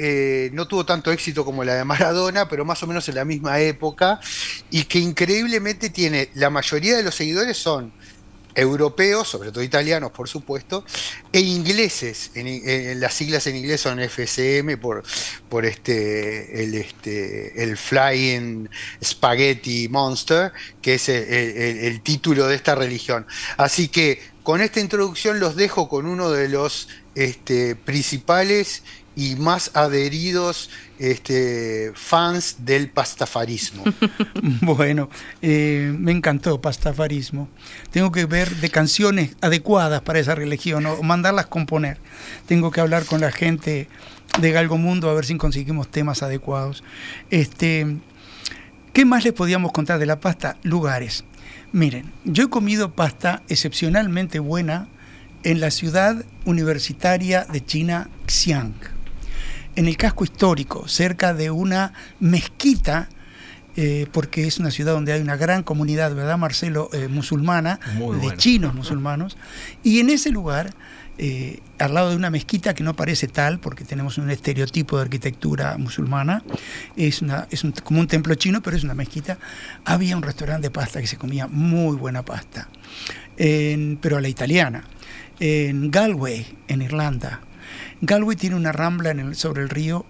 no 0.53 0.69
tuvo 0.69 0.85
tanto 0.85 1.13
éxito 1.13 1.45
como 1.45 1.65
la 1.65 1.75
de 1.75 1.85
Maradona, 1.85 2.49
pero 2.49 2.65
más 2.65 2.83
o 2.83 2.87
menos 2.87 3.09
en 3.09 3.15
la 3.15 3.25
misma 3.25 3.61
época, 3.61 4.21
y 4.71 4.85
que 4.85 4.99
increíblemente 4.99 5.91
tiene, 5.91 6.29
la 6.35 6.51
mayoría 6.51 6.97
de 6.97 7.03
los 7.03 7.15
seguidores 7.15 7.57
son 7.57 7.93
europeos, 8.55 9.29
sobre 9.29 9.51
todo 9.51 9.63
italianos, 9.63 10.13
por 10.13 10.29
supuesto, 10.29 10.85
e 11.33 11.41
ingleses. 11.41 12.31
Las 12.97 13.15
siglas 13.15 13.47
en 13.47 13.57
inglés 13.57 13.81
son 13.81 14.01
FSM 14.01 14.79
por, 14.81 15.03
por 15.49 15.65
este, 15.65 16.63
el, 16.63 16.75
este, 16.75 17.63
el 17.63 17.77
Flying 17.77 18.69
Spaghetti 19.03 19.89
Monster, 19.89 20.53
que 20.81 20.95
es 20.95 21.09
el, 21.09 22.01
título 22.03 22.47
de 22.47 22.57
esta 22.57 22.75
religión. 22.75 23.27
Así 23.57 23.89
que 23.89 24.21
con 24.43 24.61
esta 24.61 24.81
introducción 24.81 25.41
los 25.41 25.57
dejo 25.57 25.89
con 25.89 26.07
uno 26.07 26.31
de 26.31 26.49
los 26.49 26.89
este, 27.15 27.77
principales 27.77 28.83
y 29.17 29.37
más 29.37 29.71
adheridos 29.75 30.71
este, 30.99 31.93
fans 31.95 32.57
del 32.61 32.91
pastafarismo. 32.91 33.85
bueno, 34.61 35.09
eh, 35.43 35.95
me 35.99 36.13
encantó 36.13 36.61
pastafarismo. 36.61 37.49
Tengo 37.91 38.11
que 38.13 38.27
ver 38.27 38.57
de 38.57 38.71
canciones 38.71 39.37
adecuadas 39.41 40.03
para 40.03 40.19
esa 40.19 40.35
religión 40.35 40.87
o 40.87 41.03
mandarlas 41.03 41.47
componer. 41.47 41.99
Tengo 42.47 42.71
que 42.71 42.81
hablar 42.81 43.05
con 43.05 43.21
la 43.21 43.31
gente 43.31 43.89
de 44.41 44.51
Galgo 44.51 44.79
Mundo 44.79 45.09
a 45.09 45.15
ver 45.15 45.25
si 45.25 45.37
conseguimos 45.37 45.89
temas 45.89 46.23
adecuados. 46.23 46.83
Este, 47.31 47.99
¿Qué 48.93 49.05
más 49.05 49.25
les 49.25 49.33
podíamos 49.33 49.73
contar 49.73 49.99
de 49.99 50.07
la 50.07 50.21
pasta? 50.21 50.57
Lugares. 50.63 51.25
Miren, 51.73 52.13
yo 52.25 52.45
he 52.45 52.51
comido 52.51 52.93
pasta 52.93 53.43
excepcionalmente 53.49 54.39
buena 54.39 54.89
en 55.43 55.61
la 55.61 55.71
ciudad 55.71 56.25
universitaria 56.45 57.45
de 57.45 57.65
China, 57.65 58.09
Xi'an 58.27 58.94
en 59.77 59.89
el 59.89 59.97
casco 59.97 60.25
histórico, 60.25 60.89
cerca 60.89 61.35
de 61.35 61.51
una 61.51 61.93
mezquita, 62.21 63.09
eh, 63.77 64.07
porque 64.13 64.47
es 64.47 64.59
una 64.59 64.71
ciudad 64.71 64.93
donde 64.93 65.13
hay 65.13 65.21
una 65.21 65.37
gran 65.37 65.65
comunidad, 65.65 66.15
¿verdad, 66.15 66.39
Marcelo? 66.39 66.91
Eh, 66.93 67.09
musulmana, 67.09 67.81
de 68.21 68.37
chinos 68.37 68.75
musulmanos. 68.75 69.37
Y 69.83 69.99
en 69.99 70.11
ese 70.11 70.31
lugar, 70.31 70.73
eh, 71.19 71.61
al 71.79 71.95
lado 71.95 72.11
de 72.11 72.17
una 72.17 72.31
mezquita 72.31 72.75
que 72.75 72.85
no 72.85 72.95
parece 72.95 73.27
tal, 73.27 73.59
porque 73.59 73.85
tenemos 73.85 74.17
un 74.17 74.31
estereotipo 74.31 74.97
de 74.97 75.03
arquitectura 75.03 75.77
musulmana, 75.77 76.45
es, 76.97 77.21
una, 77.21 77.49
es 77.51 77.65
como 77.83 77.99
un 77.99 78.07
templo 78.07 78.35
chino, 78.37 78.63
pero 78.63 78.77
es 78.77 78.85
una 78.85 78.95
mezquita, 78.95 79.39
había 79.85 80.17
un 80.17 80.23
restaurante 80.23 80.69
de 80.69 80.71
pasta 80.71 81.01
que 81.01 81.09
se 81.09 81.17
comía 81.17 81.49
muy 81.49 81.97
buena 81.97 82.25
pasta, 82.25 82.69
pero 83.37 84.19
a 84.19 84.21
la 84.21 84.29
italiana. 84.29 84.85
En 85.41 85.91
Galway, 85.91 86.47
en 86.69 86.83
Irlanda, 86.83 87.41
Galway 88.01 88.37
tiene 88.37 88.57
una 88.57 88.73
rambla 88.73 89.15
sobre 89.35 89.63
el 89.63 89.69
río 89.69 90.05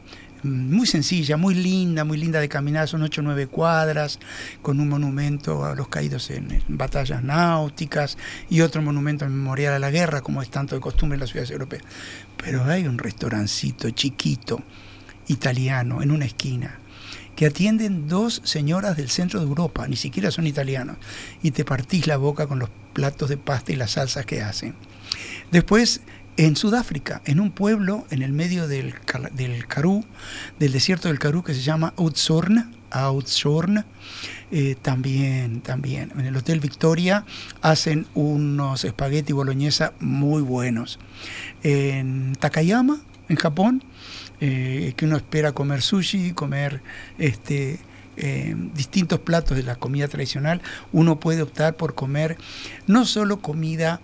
muy 0.45 0.87
sencilla, 0.87 1.37
muy 1.37 1.55
linda, 1.55 2.05
muy 2.05 2.18
linda 2.18 2.39
de 2.39 2.49
caminar, 2.49 2.87
son 2.87 3.03
8 3.03 3.20
o 3.20 3.24
9 3.24 3.47
cuadras, 3.47 4.18
con 4.61 4.78
un 4.78 4.89
monumento 4.89 5.64
a 5.64 5.74
los 5.74 5.89
caídos 5.89 6.30
en, 6.30 6.62
batallas 6.68 7.24
náuticas 7.24 8.18
y 8.51 8.61
otro 8.61 8.82
monumento 8.82 9.24
memorial 9.24 9.74
a 9.74 9.78
la 9.78 9.91
guerra, 9.91 10.20
como 10.20 10.43
es 10.43 10.51
tanto 10.51 10.74
de 10.74 10.80
costumbre 10.80 11.16
en 11.16 11.20
las 11.20 11.30
ciudades 11.30 11.51
europeas. 11.51 11.82
Pero 12.37 12.64
hay 12.64 12.87
un 12.87 12.99
restaurancito 12.99 13.91
chiquito, 13.91 14.62
italiano, 15.28 16.03
en 16.03 16.11
una 16.11 16.26
esquina, 16.26 16.78
que 17.37 17.47
atienden 17.47 18.07
dos 18.07 18.43
señoras 18.45 18.97
del 18.97 19.09
centro 19.09 19.41
de 19.41 19.47
Europa, 19.47 19.89
ni 19.89 19.97
siquiera 19.97 20.30
son 20.30 20.47
italianos, 20.47 20.99
y 21.43 21.53
te 21.53 21.64
partís 21.64 22.07
la 22.07 22.18
boca 22.18 22.47
con 22.47 22.59
los 22.59 22.68
platos 22.93 23.30
de 23.30 23.39
pasta 23.39 23.72
y 23.72 23.76
las 23.76 23.93
salsas 23.93 24.26
que 24.26 24.43
hacen. 24.43 24.74
Después 25.51 26.03
en 26.37 26.57
Sudáfrica, 26.57 27.22
en 27.24 27.41
un 27.41 27.51
pueblo 27.51 28.07
en 28.11 28.22
el 28.22 28.32
medio 28.32 28.66
del, 28.68 28.95
del 29.32 29.66
Karoo, 29.66 30.05
del 30.59 30.72
desierto 30.72 31.09
del 31.09 31.18
Karoo 31.18 31.45
que 31.45 31.55
se 31.55 31.62
llama 31.62 31.95
Oudtshoorn, 31.97 32.72
eh, 34.51 34.76
también, 34.80 35.61
también. 35.61 36.12
En 36.16 36.26
el 36.26 36.37
Hotel 36.37 36.61
Victoria 36.61 37.24
hacen 37.61 38.07
unos 38.14 38.85
espagueti 38.85 39.32
boloñesa 39.32 39.93
muy 40.01 40.43
buenos. 40.43 40.99
En 41.62 42.35
Takayama, 42.39 43.01
en 43.28 43.37
Japón, 43.37 43.82
eh, 44.41 44.93
que 44.97 45.07
uno 45.07 45.16
espera 45.16 45.53
comer 45.53 45.82
sushi, 45.82 46.32
comer 46.32 46.82
este, 47.18 47.80
eh, 48.16 48.55
distintos 48.74 49.18
platos 49.20 49.57
de 49.57 49.64
la 49.64 49.76
comida 49.76 50.07
tradicional, 50.07 50.62
uno 50.93 51.18
puede 51.18 51.43
optar 51.43 51.76
por 51.76 51.95
comer 51.95 52.37
no 52.87 53.07
solo 53.07 53.41
comida 53.41 54.01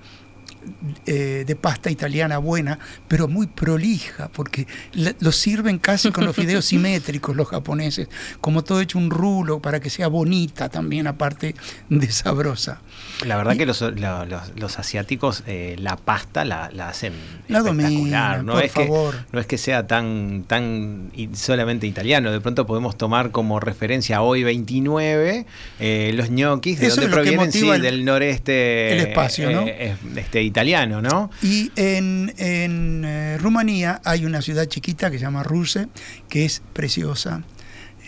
eh, 1.06 1.44
de 1.46 1.56
pasta 1.56 1.90
italiana 1.90 2.38
buena, 2.38 2.78
pero 3.08 3.28
muy 3.28 3.46
prolija, 3.46 4.28
porque 4.28 4.66
lo 4.92 5.32
sirven 5.32 5.78
casi 5.78 6.10
con 6.10 6.24
los 6.26 6.36
fideos 6.40 6.66
simétricos 6.66 7.34
los 7.34 7.48
japoneses, 7.48 8.08
como 8.40 8.62
todo 8.62 8.80
hecho 8.80 8.98
un 8.98 9.10
rulo 9.10 9.60
para 9.60 9.80
que 9.80 9.90
sea 9.90 10.08
bonita 10.08 10.68
también, 10.68 11.06
aparte 11.06 11.54
de 11.88 12.10
sabrosa. 12.10 12.82
La 13.26 13.36
verdad 13.36 13.56
que 13.56 13.66
los, 13.66 13.80
los, 13.80 14.78
asiáticos 14.78 15.42
eh, 15.46 15.76
la 15.78 15.96
pasta 15.96 16.44
la, 16.44 16.66
hacen 16.88 17.14
la 17.48 17.58
espectacular. 17.58 18.44
no 18.44 18.60
es 18.60 18.72
favor. 18.72 19.14
Que, 19.14 19.24
no 19.32 19.40
es 19.40 19.46
que 19.46 19.58
sea 19.58 19.86
tan, 19.86 20.44
tan 20.46 21.10
solamente 21.32 21.86
italiano, 21.86 22.30
de 22.30 22.40
pronto 22.40 22.66
podemos 22.66 22.96
tomar 22.96 23.30
como 23.30 23.60
referencia 23.60 24.22
hoy 24.22 24.42
29 24.42 25.46
eh, 25.80 26.12
los 26.14 26.30
ñoquis, 26.30 26.80
de 26.80 26.88
donde 26.88 27.08
provienen 27.08 27.52
sí, 27.52 27.68
del 27.70 28.04
noreste. 28.04 28.92
El 28.92 29.00
espacio, 29.08 29.50
¿no? 29.50 29.62
este, 29.62 30.42
italiano, 30.50 31.00
¿no? 31.00 31.30
Y 31.42 31.72
en, 31.76 32.34
en 32.36 33.04
eh, 33.04 33.38
Rumanía 33.38 34.00
hay 34.04 34.26
una 34.26 34.42
ciudad 34.42 34.66
chiquita 34.66 35.10
que 35.10 35.18
se 35.18 35.24
llama 35.24 35.42
Ruse, 35.42 35.88
que 36.28 36.44
es 36.44 36.62
preciosa. 36.72 37.42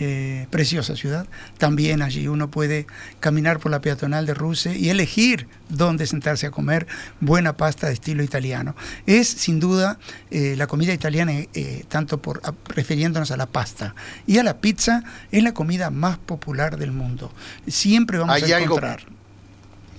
Eh, 0.01 0.47
preciosa 0.51 0.97
ciudad. 0.97 1.29
También 1.59 2.03
allí 2.03 2.27
uno 2.27 2.51
puede 2.51 2.87
caminar 3.21 3.61
por 3.61 3.71
la 3.71 3.81
peatonal 3.83 4.27
de 4.27 4.35
Ruse 4.35 4.77
y 4.77 4.89
elegir 4.89 5.47
dónde 5.69 6.07
sentarse 6.07 6.47
a 6.47 6.51
comer 6.51 6.89
buena 7.21 7.57
pasta 7.57 7.87
de 7.87 7.93
estilo 7.93 8.25
italiano. 8.25 8.75
Es 9.07 9.29
sin 9.29 9.61
duda 9.61 9.99
eh, 10.31 10.55
la 10.57 10.67
comida 10.67 10.93
italiana, 10.93 11.33
tanto 11.89 12.21
por 12.21 12.41
refiriéndonos 12.69 13.31
a 13.31 13.37
la 13.37 13.47
pasta 13.47 13.95
y 14.27 14.39
a 14.39 14.43
la 14.43 14.61
pizza, 14.61 15.05
es 15.31 15.43
la 15.43 15.53
comida 15.53 15.91
más 15.91 16.19
popular 16.19 16.79
del 16.79 16.91
mundo. 16.91 17.31
Siempre 17.69 18.19
vamos 18.19 18.43
a 18.43 18.59
encontrar 18.59 19.07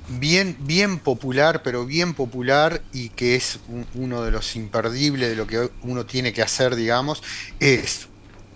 bien, 0.08 0.58
bien 0.62 1.00
popular, 1.00 1.62
pero 1.64 1.86
bien 1.86 2.14
popular 2.14 2.82
y 2.92 3.10
que 3.10 3.36
es 3.36 3.60
uno 3.96 4.24
de 4.24 4.32
los 4.32 4.56
imperdibles 4.56 5.30
de 5.30 5.36
lo 5.36 5.48
que 5.48 5.70
uno 5.82 6.06
tiene 6.06 6.34
que 6.34 6.42
hacer, 6.42 6.76
digamos, 6.76 7.24
es 7.60 8.08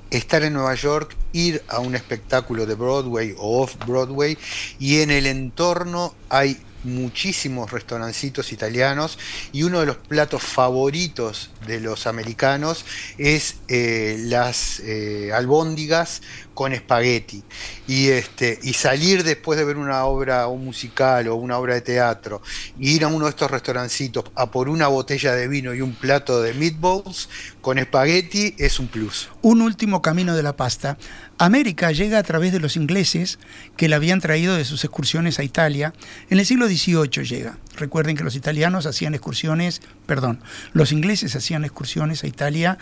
estar 0.09 0.43
en 0.43 0.53
Nueva 0.53 0.75
York, 0.75 1.15
ir 1.33 1.63
a 1.67 1.79
un 1.79 1.95
espectáculo 1.95 2.65
de 2.65 2.75
Broadway 2.75 3.35
o 3.37 3.61
off 3.61 3.75
Broadway 3.85 4.37
y 4.79 4.99
en 5.01 5.11
el 5.11 5.25
entorno 5.25 6.13
hay 6.29 6.57
muchísimos 6.83 7.71
restaurancitos 7.71 8.53
italianos 8.53 9.17
y 9.51 9.63
uno 9.63 9.79
de 9.81 9.87
los 9.87 9.97
platos 9.97 10.43
favoritos 10.43 11.49
de 11.65 11.79
los 11.79 12.07
americanos 12.07 12.85
es 13.17 13.57
eh, 13.67 14.15
las 14.19 14.79
eh, 14.79 15.31
albóndigas 15.33 16.21
con 16.57 16.73
espagueti 16.73 17.43
y 17.85 18.07
este 18.07 18.57
y 18.63 18.73
salir 18.73 19.23
después 19.23 19.59
de 19.59 19.63
ver 19.63 19.77
una 19.77 20.05
obra 20.05 20.47
un 20.47 20.65
musical 20.65 21.27
o 21.27 21.35
una 21.35 21.59
obra 21.59 21.75
de 21.75 21.81
teatro 21.81 22.41
y 22.79 22.95
ir 22.95 23.03
a 23.03 23.09
uno 23.09 23.25
de 23.25 23.29
estos 23.29 23.51
restaurancitos 23.51 24.23
a 24.33 24.49
por 24.49 24.67
una 24.67 24.87
botella 24.87 25.35
de 25.35 25.47
vino 25.47 25.75
y 25.75 25.81
un 25.81 25.93
plato 25.93 26.41
de 26.41 26.55
meatballs 26.55 27.29
con 27.67 27.77
espagueti 27.77 28.55
es 28.57 28.79
un 28.79 28.87
plus. 28.87 29.29
Un 29.41 29.61
último 29.61 30.01
camino 30.01 30.35
de 30.37 30.41
la 30.41 30.55
pasta. 30.55 30.97
América 31.37 31.91
llega 31.91 32.17
a 32.17 32.23
través 32.23 32.53
de 32.53 32.61
los 32.61 32.77
ingleses 32.77 33.39
que 33.75 33.89
la 33.89 33.97
habían 33.97 34.21
traído 34.21 34.55
de 34.55 34.63
sus 34.63 34.85
excursiones 34.85 35.37
a 35.37 35.43
Italia. 35.43 35.93
En 36.29 36.39
el 36.39 36.45
siglo 36.45 36.67
XVIII 36.67 37.25
llega. 37.25 37.57
Recuerden 37.75 38.15
que 38.15 38.23
los 38.23 38.35
italianos 38.35 38.85
hacían 38.85 39.13
excursiones, 39.13 39.81
perdón, 40.05 40.41
los 40.71 40.93
ingleses 40.93 41.35
hacían 41.35 41.65
excursiones 41.65 42.23
a 42.23 42.27
Italia 42.27 42.77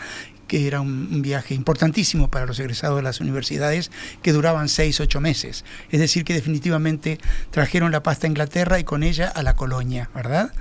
que 0.46 0.66
era 0.66 0.80
un, 0.80 1.22
viaje 1.22 1.54
importantísimo 1.54 2.28
para 2.28 2.46
los 2.46 2.58
egresados 2.60 2.96
de 2.96 3.02
las 3.02 3.20
universidades, 3.20 3.90
que 4.22 4.32
duraban 4.32 4.68
seis, 4.68 5.00
ocho 5.00 5.20
meses. 5.20 5.64
Es 5.90 6.00
decir, 6.00 6.24
que 6.24 6.34
definitivamente 6.34 7.18
trajeron 7.50 7.92
la 7.92 8.02
pasta 8.02 8.26
a 8.26 8.30
Inglaterra 8.30 8.78
y 8.78 8.84
con 8.84 9.02
ella 9.02 9.28
a 9.28 9.42
la 9.42 9.56
colonia, 9.56 10.10
¿verdad? 10.14 10.52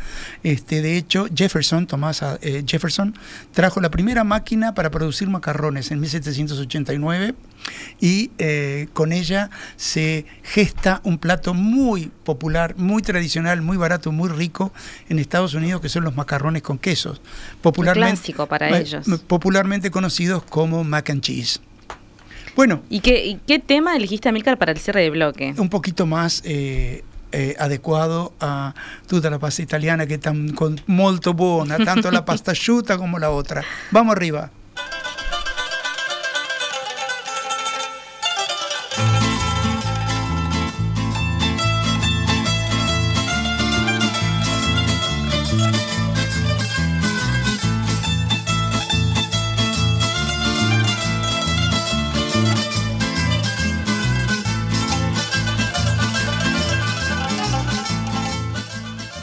Este, 0.44 0.82
de 0.82 0.98
hecho, 0.98 1.28
Jefferson, 1.34 1.88
Tomás 1.88 2.24
eh, 2.42 2.64
Jefferson, 2.66 3.16
trajo 3.54 3.82
la 3.82 3.92
primera 3.92 4.24
máquina 4.24 4.74
para 4.74 4.92
producir 4.92 5.30
macarrones 5.30 5.92
en 5.92 6.00
1789 6.00 7.36
y 8.00 8.32
eh, 8.38 8.88
con 8.94 9.12
ella 9.12 9.50
se 9.78 10.26
gesta 10.44 11.02
un 11.04 11.18
plato 11.18 11.54
muy 11.54 12.12
popular, 12.24 12.76
muy 12.78 13.02
tradicional, 13.02 13.62
muy 13.62 13.78
barato, 13.78 14.12
muy 14.12 14.30
rico 14.30 14.72
en 15.10 15.20
Estados 15.20 15.54
Unidos, 15.54 15.82
que 15.82 15.90
son 15.90 16.04
los 16.04 16.16
macarrones 16.16 16.62
con 16.62 16.78
quesos. 16.78 17.22
Popularmente, 17.62 18.18
clásico 18.18 18.48
para 18.48 18.70
eh, 18.70 18.82
ellos. 18.82 19.08
Popularmente 19.28 19.92
conocidos 19.92 20.44
como 20.44 20.84
mac 20.84 21.10
and 21.10 21.22
cheese. 21.22 21.60
Bueno. 22.56 22.84
¿Y 22.90 23.02
qué, 23.02 23.40
qué 23.48 23.60
tema 23.60 23.96
elegiste, 23.96 24.30
Amílcar, 24.30 24.58
para 24.58 24.72
el 24.72 24.78
cierre 24.78 25.02
de 25.02 25.10
bloque? 25.10 25.54
Un 25.58 25.70
poquito 25.70 26.06
más 26.06 26.42
eh, 26.46 27.04
adecuado 27.60 28.34
a 28.40 28.74
toda 29.08 29.30
la 29.30 29.40
pasta 29.40 29.62
italiana 29.62 30.06
que 30.06 30.18
tan 30.18 30.54
con 30.54 30.80
molto 30.88 31.34
buona, 31.34 31.78
tanto 31.78 32.12
la 32.12 32.24
pasta 32.26 32.52
asciutta 32.52 32.98
como 32.98 33.20
la 33.20 33.32
otra. 33.32 33.64
Vamos 33.92 34.16
arriba. 34.16 34.52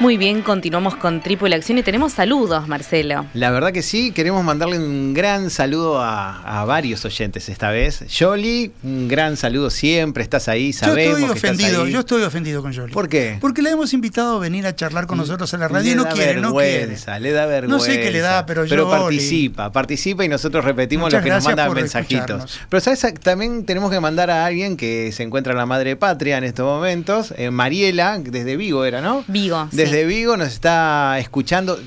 Muy 0.00 0.16
bien, 0.16 0.42
continuamos 0.42 0.94
con 0.94 1.20
Triple 1.20 1.56
Acción 1.56 1.76
y 1.78 1.82
tenemos 1.82 2.12
saludos, 2.12 2.68
Marcelo. 2.68 3.26
La 3.34 3.50
verdad 3.50 3.72
que 3.72 3.82
sí, 3.82 4.12
queremos 4.12 4.44
mandarle 4.44 4.78
un 4.78 5.12
gran 5.12 5.50
saludo 5.50 6.00
a, 6.00 6.64
varios 6.68 7.04
oyentes 7.04 7.48
esta 7.48 7.70
vez. 7.70 8.04
Jolly, 8.16 8.70
un 8.84 9.08
gran 9.08 9.36
saludo 9.36 9.70
siempre, 9.70 10.22
estás 10.22 10.46
ahí, 10.46 10.72
sabemos. 10.72 11.18
Yo 11.18 11.26
estoy 11.26 11.36
ofendido, 11.36 11.84
que 11.84 11.90
yo 11.90 12.00
estoy 12.00 12.22
ofendido 12.22 12.62
con 12.62 12.72
Jolly. 12.72 12.92
¿Por 12.92 13.08
qué? 13.08 13.38
Porque 13.40 13.60
le 13.60 13.70
hemos 13.70 13.92
invitado 13.92 14.36
a 14.36 14.38
venir 14.38 14.68
a 14.68 14.76
charlar 14.76 15.08
con 15.08 15.18
nosotros 15.18 15.52
en 15.54 15.60
la 15.60 15.68
radio 15.68 15.90
y 15.90 15.94
no 15.96 16.06
quiere, 16.06 16.40
no 16.40 16.54
quiere. 16.54 16.96
Le 17.18 17.32
da 17.32 17.46
vergüenza. 17.46 17.76
No 17.76 17.80
sé 17.80 18.00
qué 18.00 18.12
le 18.12 18.20
da, 18.20 18.46
pero 18.46 18.66
Pero 18.68 18.88
participa, 18.88 19.72
participa 19.72 20.24
y 20.24 20.28
nosotros 20.28 20.64
repetimos 20.64 21.12
lo 21.12 21.20
que 21.20 21.30
nos 21.30 21.44
mandan 21.44 21.72
mensajitos. 21.72 22.60
Pero 22.68 22.80
sabes, 22.80 23.14
también 23.20 23.64
tenemos 23.64 23.90
que 23.90 23.98
mandar 23.98 24.30
a 24.30 24.46
alguien 24.46 24.76
que 24.76 25.10
se 25.10 25.24
encuentra 25.24 25.54
en 25.54 25.58
la 25.58 25.66
madre 25.66 25.96
patria 25.96 26.38
en 26.38 26.44
estos 26.44 26.66
momentos, 26.66 27.34
eh, 27.36 27.50
Mariela, 27.50 28.20
desde 28.20 28.56
Vigo 28.56 28.84
era, 28.84 29.00
¿no? 29.00 29.24
Vigo, 29.26 29.68
desde 29.72 29.87
desde 29.90 30.06
Vigo 30.06 30.36
nos 30.36 30.48
está 30.48 31.18
escuchando. 31.18 31.78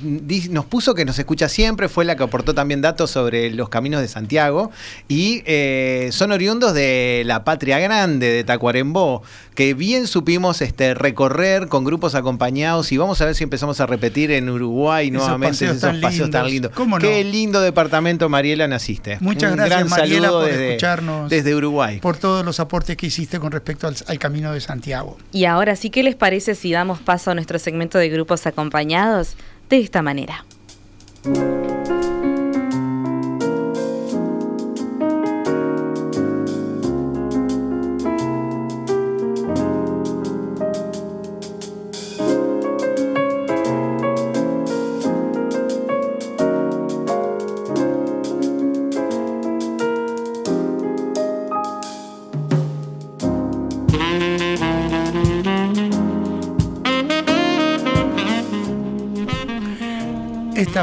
Nos 0.50 0.66
puso 0.66 0.96
que 0.96 1.06
nos 1.06 1.20
escucha 1.20 1.50
siempre, 1.50 1.90
fue 1.90 2.06
la 2.06 2.16
que 2.16 2.24
aportó 2.24 2.54
también 2.54 2.82
datos 2.82 3.12
sobre 3.12 3.52
los 3.52 3.70
caminos 3.70 4.02
de 4.02 4.08
Santiago. 4.08 4.72
Y 5.08 5.44
eh, 5.46 6.10
son 6.12 6.32
oriundos 6.32 6.74
de 6.74 7.24
la 7.26 7.44
patria 7.44 7.80
grande, 7.80 8.30
de 8.32 8.44
Tacuarembó, 8.44 9.24
que 9.56 9.74
bien 9.74 10.08
supimos 10.08 10.62
este, 10.62 10.94
recorrer 10.94 11.68
con 11.68 11.84
grupos 11.84 12.16
acompañados. 12.16 12.92
Y 12.92 12.98
vamos 12.98 13.22
a 13.22 13.26
ver 13.26 13.36
si 13.36 13.44
empezamos 13.44 13.80
a 13.80 13.86
repetir 13.86 14.32
en 14.32 14.50
Uruguay 14.50 15.12
nuevamente 15.12 15.66
esos 15.66 15.98
paseos 15.98 16.30
tan 16.32 16.48
lindos. 16.48 16.72
Qué 17.00 17.24
lindo 17.24 17.62
departamento, 17.62 18.30
Mariela, 18.30 18.68
naciste. 18.68 19.18
Muchas 19.20 19.56
gracias, 19.56 19.90
Mariela, 19.90 20.30
por 20.30 20.50
escucharnos. 20.50 21.30
Desde 21.30 21.54
Uruguay. 21.56 22.00
Por 22.00 22.18
todos 22.18 22.46
los 22.46 22.60
aportes 22.60 22.98
que 22.98 23.08
hiciste 23.08 23.40
con 23.40 23.52
respecto 23.52 23.88
al 23.88 24.20
camino 24.20 24.54
de 24.54 24.62
Santiago. 24.62 25.18
Y 25.32 25.46
ahora 25.46 25.76
sí, 25.76 25.90
¿qué 25.90 26.04
les 26.04 26.16
parece 26.16 26.56
si 26.56 26.72
damos 26.72 27.00
paso 27.00 27.32
a 27.32 27.36
nuestro 27.36 27.60
segmento 27.60 27.91
de 27.98 28.10
grupos 28.10 28.46
acompañados? 28.48 29.36
De 29.70 29.80
esta 29.80 30.02
manera. 30.02 30.46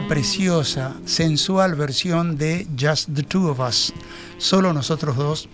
Preciosa, 0.09 0.95
sensual 1.05 1.75
versión 1.75 2.39
de 2.39 2.67
Just 2.81 3.11
the 3.15 3.23
Two 3.23 3.51
of 3.51 3.61
Us, 3.61 3.93
solo 4.39 4.73
nosotros 4.73 5.17
dos, 5.17 5.49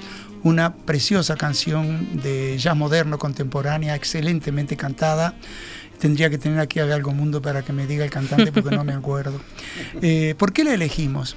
una 0.45 0.75
preciosa 0.75 1.35
canción 1.37 2.23
de 2.23 2.57
jazz 2.57 2.77
moderno, 2.77 3.19
contemporánea, 3.19 3.97
excelentemente 3.97 4.77
cantada. 4.77 5.35
Tendría 5.99 6.31
que 6.31 6.39
tener 6.39 6.61
aquí 6.61 6.79
a 6.79 6.87
Galgo 6.87 7.13
Mundo 7.13 7.43
para 7.43 7.63
que 7.63 7.73
me 7.73 7.87
diga 7.89 8.05
el 8.05 8.11
cantante 8.11 8.53
porque 8.53 8.77
no 8.77 8.85
me 8.85 8.93
acuerdo. 8.93 9.41
Eh, 10.03 10.35
¿Por 10.39 10.53
qué 10.53 10.65
la 10.65 10.75
elegimos? 10.75 11.37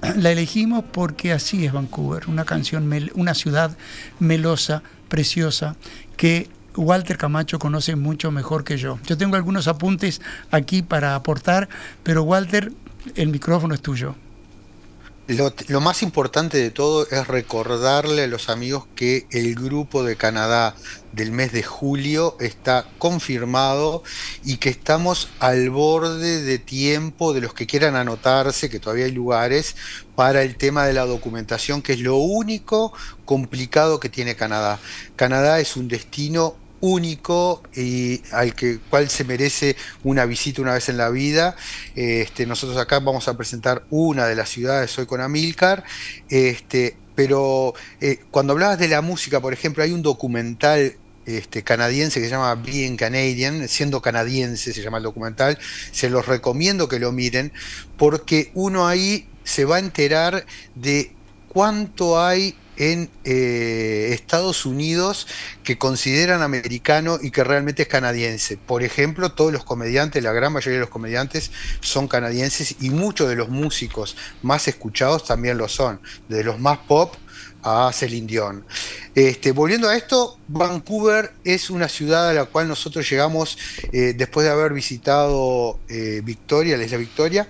La 0.16 0.30
elegimos 0.30 0.84
porque 0.92 1.32
así 1.32 1.66
es 1.66 1.72
Vancouver, 1.72 2.28
una 2.28 2.44
canción, 2.44 2.88
una 3.14 3.34
ciudad 3.34 3.76
melosa, 4.20 4.82
preciosa, 5.08 5.76
que 6.16 6.48
Walter 6.78 7.16
Camacho 7.16 7.58
conoce 7.58 7.96
mucho 7.96 8.30
mejor 8.30 8.64
que 8.64 8.76
yo. 8.76 8.98
Yo 9.04 9.18
tengo 9.18 9.36
algunos 9.36 9.68
apuntes 9.68 10.20
aquí 10.50 10.82
para 10.82 11.14
aportar, 11.14 11.68
pero 12.02 12.22
Walter, 12.22 12.72
el 13.14 13.28
micrófono 13.28 13.74
es 13.74 13.82
tuyo. 13.82 14.14
Lo, 15.28 15.82
más 15.82 16.02
importante 16.02 16.56
de 16.56 16.70
todo 16.70 17.06
es 17.10 17.26
recordarle 17.26 18.24
a 18.24 18.26
los 18.28 18.48
amigos 18.48 18.86
que 18.94 19.26
el 19.30 19.54
grupo 19.56 20.02
de 20.02 20.16
Canadá 20.16 20.74
del 21.12 21.32
mes 21.32 21.52
de 21.52 21.62
julio 21.62 22.34
está 22.40 22.86
confirmado 22.96 24.02
y 24.42 24.56
que 24.56 24.70
estamos 24.70 25.28
al 25.38 25.68
borde 25.68 26.40
de 26.40 26.58
tiempo 26.58 27.34
de 27.34 27.42
los 27.42 27.52
que 27.52 27.66
quieran 27.66 27.94
anotarse, 27.94 28.70
que 28.70 28.80
todavía 28.80 29.04
hay 29.04 29.12
lugares, 29.12 29.76
para 30.14 30.42
el 30.42 30.56
tema 30.56 30.86
de 30.86 30.94
la 30.94 31.04
documentación, 31.04 31.82
que 31.82 31.92
es 31.92 32.00
lo 32.00 32.16
único 32.16 32.94
complicado 33.26 34.00
que 34.00 34.08
tiene 34.08 34.34
Canadá. 34.34 34.78
Canadá 35.14 35.60
es 35.60 35.76
un 35.76 35.88
destino 35.88 36.56
único 36.80 37.62
y 37.74 38.22
al 38.32 38.54
que, 38.54 38.78
cual 38.90 39.08
se 39.08 39.24
merece 39.24 39.76
una 40.04 40.24
visita 40.24 40.62
una 40.62 40.74
vez 40.74 40.88
en 40.88 40.96
la 40.96 41.10
vida. 41.10 41.56
Este, 41.94 42.46
nosotros 42.46 42.78
acá 42.78 43.00
vamos 43.00 43.28
a 43.28 43.36
presentar 43.36 43.84
una 43.90 44.26
de 44.26 44.36
las 44.36 44.48
ciudades 44.48 44.98
hoy 44.98 45.06
con 45.06 45.20
Amilcar. 45.20 45.84
Este, 46.28 46.96
pero 47.14 47.74
eh, 48.00 48.20
cuando 48.30 48.52
hablabas 48.52 48.78
de 48.78 48.88
la 48.88 49.00
música, 49.00 49.40
por 49.40 49.52
ejemplo, 49.52 49.82
hay 49.82 49.92
un 49.92 50.02
documental 50.02 50.96
este, 51.26 51.62
canadiense 51.62 52.20
que 52.20 52.26
se 52.26 52.30
llama 52.30 52.54
Being 52.54 52.96
Canadian, 52.96 53.68
siendo 53.68 54.00
canadiense 54.00 54.72
se 54.72 54.82
llama 54.82 54.96
el 54.96 55.02
documental, 55.02 55.58
se 55.92 56.08
los 56.08 56.26
recomiendo 56.26 56.88
que 56.88 56.98
lo 56.98 57.12
miren, 57.12 57.52
porque 57.98 58.50
uno 58.54 58.86
ahí 58.86 59.28
se 59.44 59.66
va 59.66 59.76
a 59.76 59.78
enterar 59.80 60.46
de 60.74 61.12
cuánto 61.48 62.22
hay 62.22 62.54
en 62.78 63.10
eh, 63.24 64.10
Estados 64.12 64.64
Unidos 64.64 65.26
que 65.64 65.76
consideran 65.76 66.42
americano 66.42 67.18
y 67.20 67.30
que 67.30 67.44
realmente 67.44 67.82
es 67.82 67.88
canadiense. 67.88 68.56
Por 68.56 68.82
ejemplo, 68.82 69.32
todos 69.32 69.52
los 69.52 69.64
comediantes, 69.64 70.22
la 70.22 70.32
gran 70.32 70.52
mayoría 70.52 70.78
de 70.78 70.84
los 70.84 70.90
comediantes 70.90 71.50
son 71.80 72.08
canadienses 72.08 72.76
y 72.80 72.90
muchos 72.90 73.28
de 73.28 73.36
los 73.36 73.48
músicos 73.48 74.16
más 74.42 74.68
escuchados 74.68 75.24
también 75.24 75.58
lo 75.58 75.68
son, 75.68 76.00
de 76.28 76.44
los 76.44 76.58
más 76.58 76.78
pop 76.78 77.14
a 77.62 77.90
Celine 77.92 78.26
Dion. 78.26 78.64
Este, 79.14 79.52
volviendo 79.52 79.88
a 79.88 79.96
esto, 79.96 80.38
Vancouver 80.48 81.32
es 81.44 81.70
una 81.70 81.88
ciudad 81.88 82.28
a 82.28 82.32
la 82.32 82.44
cual 82.44 82.68
nosotros 82.68 83.08
llegamos 83.10 83.58
eh, 83.92 84.14
después 84.16 84.46
de 84.46 84.52
haber 84.52 84.72
visitado 84.72 85.80
eh, 85.88 86.20
Victoria, 86.24 86.76
la 86.76 86.84
isla 86.84 86.98
Victoria. 86.98 87.48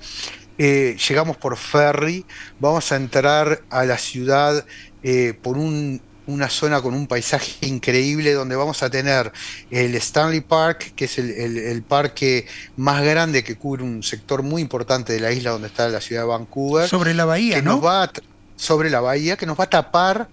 Llegamos 0.59 1.37
por 1.37 1.57
ferry, 1.57 2.27
vamos 2.59 2.91
a 2.93 2.97
entrar 2.97 3.63
a 3.71 3.85
la 3.85 3.99
ciudad 3.99 4.65
eh, 5.03 5.35
por 5.41 5.57
una 5.57 6.51
zona 6.51 6.83
con 6.83 6.95
un 6.95 7.07
paisaje 7.07 7.67
increíble 7.67 8.33
donde 8.33 8.57
vamos 8.57 8.83
a 8.83 8.91
tener 8.91 9.33
el 9.71 9.95
Stanley 9.95 10.41
Park, 10.41 10.93
que 10.97 11.05
es 11.05 11.19
el, 11.19 11.83
parque 11.83 12.47
más 12.77 13.03
grande 13.03 13.45
que 13.45 13.57
cubre 13.57 13.85
un 13.85 14.03
sector 14.03 14.43
muy 14.43 14.61
importante 14.61 15.13
de 15.13 15.21
la 15.21 15.33
isla 15.33 15.53
donde 15.53 15.69
está 15.69 15.89
la 15.89 16.01
ciudad 16.01 16.23
de 16.23 16.29
Vancouver. 16.29 16.89
Sobre 16.89 17.15
la 17.15 17.25
bahía, 17.25 17.63
¿no? 17.63 17.81
va 17.81 18.11
sobre 18.57 18.91
la 18.91 19.01
bahía, 19.01 19.37
que 19.37 19.47
nos 19.47 19.59
va 19.59 19.65
a 19.65 19.71
tapar 19.71 20.29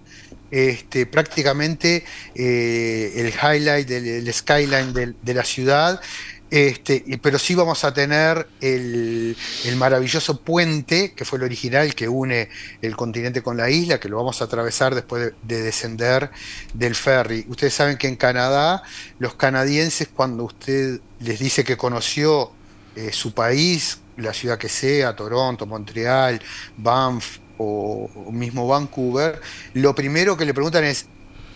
este, 0.50 1.06
prácticamente 1.06 2.04
eh, 2.34 3.12
el 3.16 3.28
highlight 3.28 3.88
del 3.88 4.32
skyline 4.32 4.92
de, 4.92 5.34
la 5.34 5.44
ciudad. 5.44 6.00
Este, 6.48 7.02
pero 7.20 7.40
sí 7.40 7.56
vamos 7.56 7.82
a 7.82 7.92
tener 7.92 8.46
el, 8.60 9.36
maravilloso 9.76 10.40
puente, 10.40 11.12
que 11.12 11.24
fue 11.24 11.38
el 11.38 11.44
original 11.44 11.92
que 11.94 12.08
une 12.08 12.48
el 12.82 12.94
continente 12.94 13.42
con 13.42 13.56
la 13.56 13.68
isla, 13.68 13.98
que 13.98 14.08
lo 14.08 14.16
vamos 14.16 14.40
a 14.40 14.44
atravesar 14.44 14.94
después 14.94 15.32
de, 15.42 15.62
descender 15.62 16.30
del 16.72 16.94
ferry. 16.94 17.44
Ustedes 17.48 17.74
saben 17.74 17.96
que 17.96 18.06
en 18.06 18.14
Canadá, 18.14 18.82
los 19.18 19.34
canadienses, 19.34 20.08
cuando 20.08 20.44
usted 20.44 21.00
les 21.18 21.38
dice 21.40 21.64
que 21.64 21.76
conoció 21.76 22.52
eh, 22.94 23.10
su 23.12 23.34
país, 23.34 23.98
la 24.16 24.32
ciudad 24.32 24.56
que 24.56 24.68
sea, 24.68 25.16
Toronto, 25.16 25.66
Montreal, 25.66 26.40
Banff 26.76 27.38
o 27.58 28.08
mismo 28.30 28.68
Vancouver, 28.68 29.40
lo 29.74 29.94
primero 29.96 30.36
que 30.36 30.44
le 30.44 30.54
preguntan 30.54 30.84
es, 30.84 31.06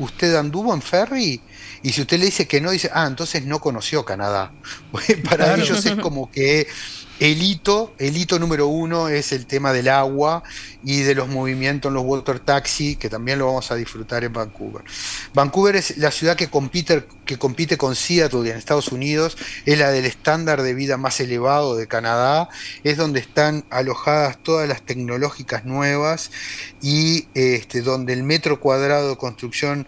¿usted 0.01 0.35
anduvo 0.35 0.75
en 0.75 0.83
ferry? 0.83 1.41
Y 1.83 1.93
si 1.93 2.03
usted 2.03 2.19
le 2.19 2.27
dice 2.27 2.47
que 2.47 2.61
no, 2.61 2.71
dice, 2.71 2.91
ah, 2.93 3.07
entonces 3.07 3.45
no 3.45 3.61
conoció 3.61 4.05
Canadá. 4.05 4.53
Para 5.29 5.55
ellos 5.57 5.85
es 5.87 5.97
como 5.97 6.31
que 6.31 6.67
el 7.21 7.43
hito, 7.43 7.93
el 7.99 8.17
hito 8.17 8.39
número 8.39 8.67
uno 8.67 9.09
es 9.09 9.33
el 9.33 9.45
tema 9.45 9.75
del 9.75 9.89
agua 9.89 10.43
y 10.83 11.01
de 11.03 11.15
los 11.15 11.29
movimientos 11.29 11.91
en 11.91 11.95
los 11.95 12.05
water 12.05 12.41
taxi, 12.41 12.97
que 12.97 13.11
también 13.11 13.39
lo 13.39 13.45
vamos 13.47 13.71
a 13.71 13.75
disfrutar 13.75 14.25
en 14.25 14.33
Vancouver. 14.33 14.83
Vancouver 15.35 15.77
es 15.77 15.99
la 15.99 16.11
ciudad 16.13 16.35
que 16.35 16.49
compite, 16.49 17.05
que 17.27 17.37
compite 17.37 17.77
con 17.77 17.95
Seattle 17.95 18.51
en 18.51 18.57
Estados 18.57 18.89
Unidos, 18.89 19.37
es 19.67 19.79
la 19.79 19.91
del 19.91 20.07
estándar 20.07 20.63
de 20.63 20.73
vida 20.73 20.97
más 20.97 21.21
elevado 21.21 21.77
de 21.77 21.87
Canadá, 21.87 22.49
es 22.85 22.97
donde 22.97 23.21
están 23.21 23.67
alojadas 23.69 24.39
todas 24.43 24.67
las 24.67 24.81
tecnológicas 24.81 25.67
nuevas 25.67 26.31
y 26.81 27.29
este, 27.35 27.83
donde 27.83 28.15
el 28.15 28.23
metro 28.23 28.61
cuadrado 28.61 29.11
de 29.11 29.17
construcción 29.19 29.87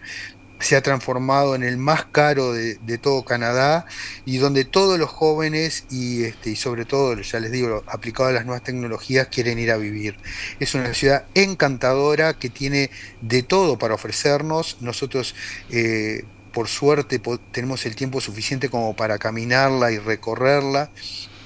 se 0.63 0.77
ha 0.77 0.81
transformado 0.81 1.55
en 1.55 1.63
el 1.63 1.77
más 1.77 2.05
caro 2.05 2.53
de, 2.53 2.97
todo 2.97 3.25
Canadá 3.25 3.85
y 4.25 4.37
donde 4.37 4.63
todos 4.63 4.97
los 4.97 5.09
jóvenes 5.09 5.85
y, 5.91 6.23
este, 6.23 6.51
y 6.51 6.55
sobre 6.55 6.85
todo, 6.85 7.19
ya 7.19 7.39
les 7.39 7.51
digo, 7.51 7.83
aplicado 7.87 8.29
a 8.29 8.31
las 8.31 8.45
nuevas 8.45 8.63
tecnologías, 8.63 9.27
quieren 9.27 9.59
ir 9.59 9.71
a 9.71 9.77
vivir. 9.77 10.15
Es 10.59 10.73
una 10.73 10.93
ciudad 10.93 11.25
encantadora 11.35 12.35
que 12.35 12.49
tiene 12.49 12.89
de 13.21 13.43
todo 13.43 13.77
para 13.77 13.95
ofrecernos. 13.95 14.77
Nosotros, 14.79 15.35
eh, 15.69 16.23
por 16.53 16.69
suerte, 16.69 17.21
tenemos 17.51 17.85
el 17.85 17.95
tiempo 17.95 18.21
suficiente 18.21 18.69
como 18.69 18.95
para 18.95 19.17
caminarla 19.17 19.91
y 19.91 19.97
recorrerla. 19.97 20.91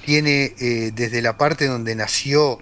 Tiene 0.08 0.54
eh, 0.58 0.90
desde 0.94 1.20
la 1.20 1.36
parte 1.36 1.66
donde 1.66 1.94
nació 1.94 2.60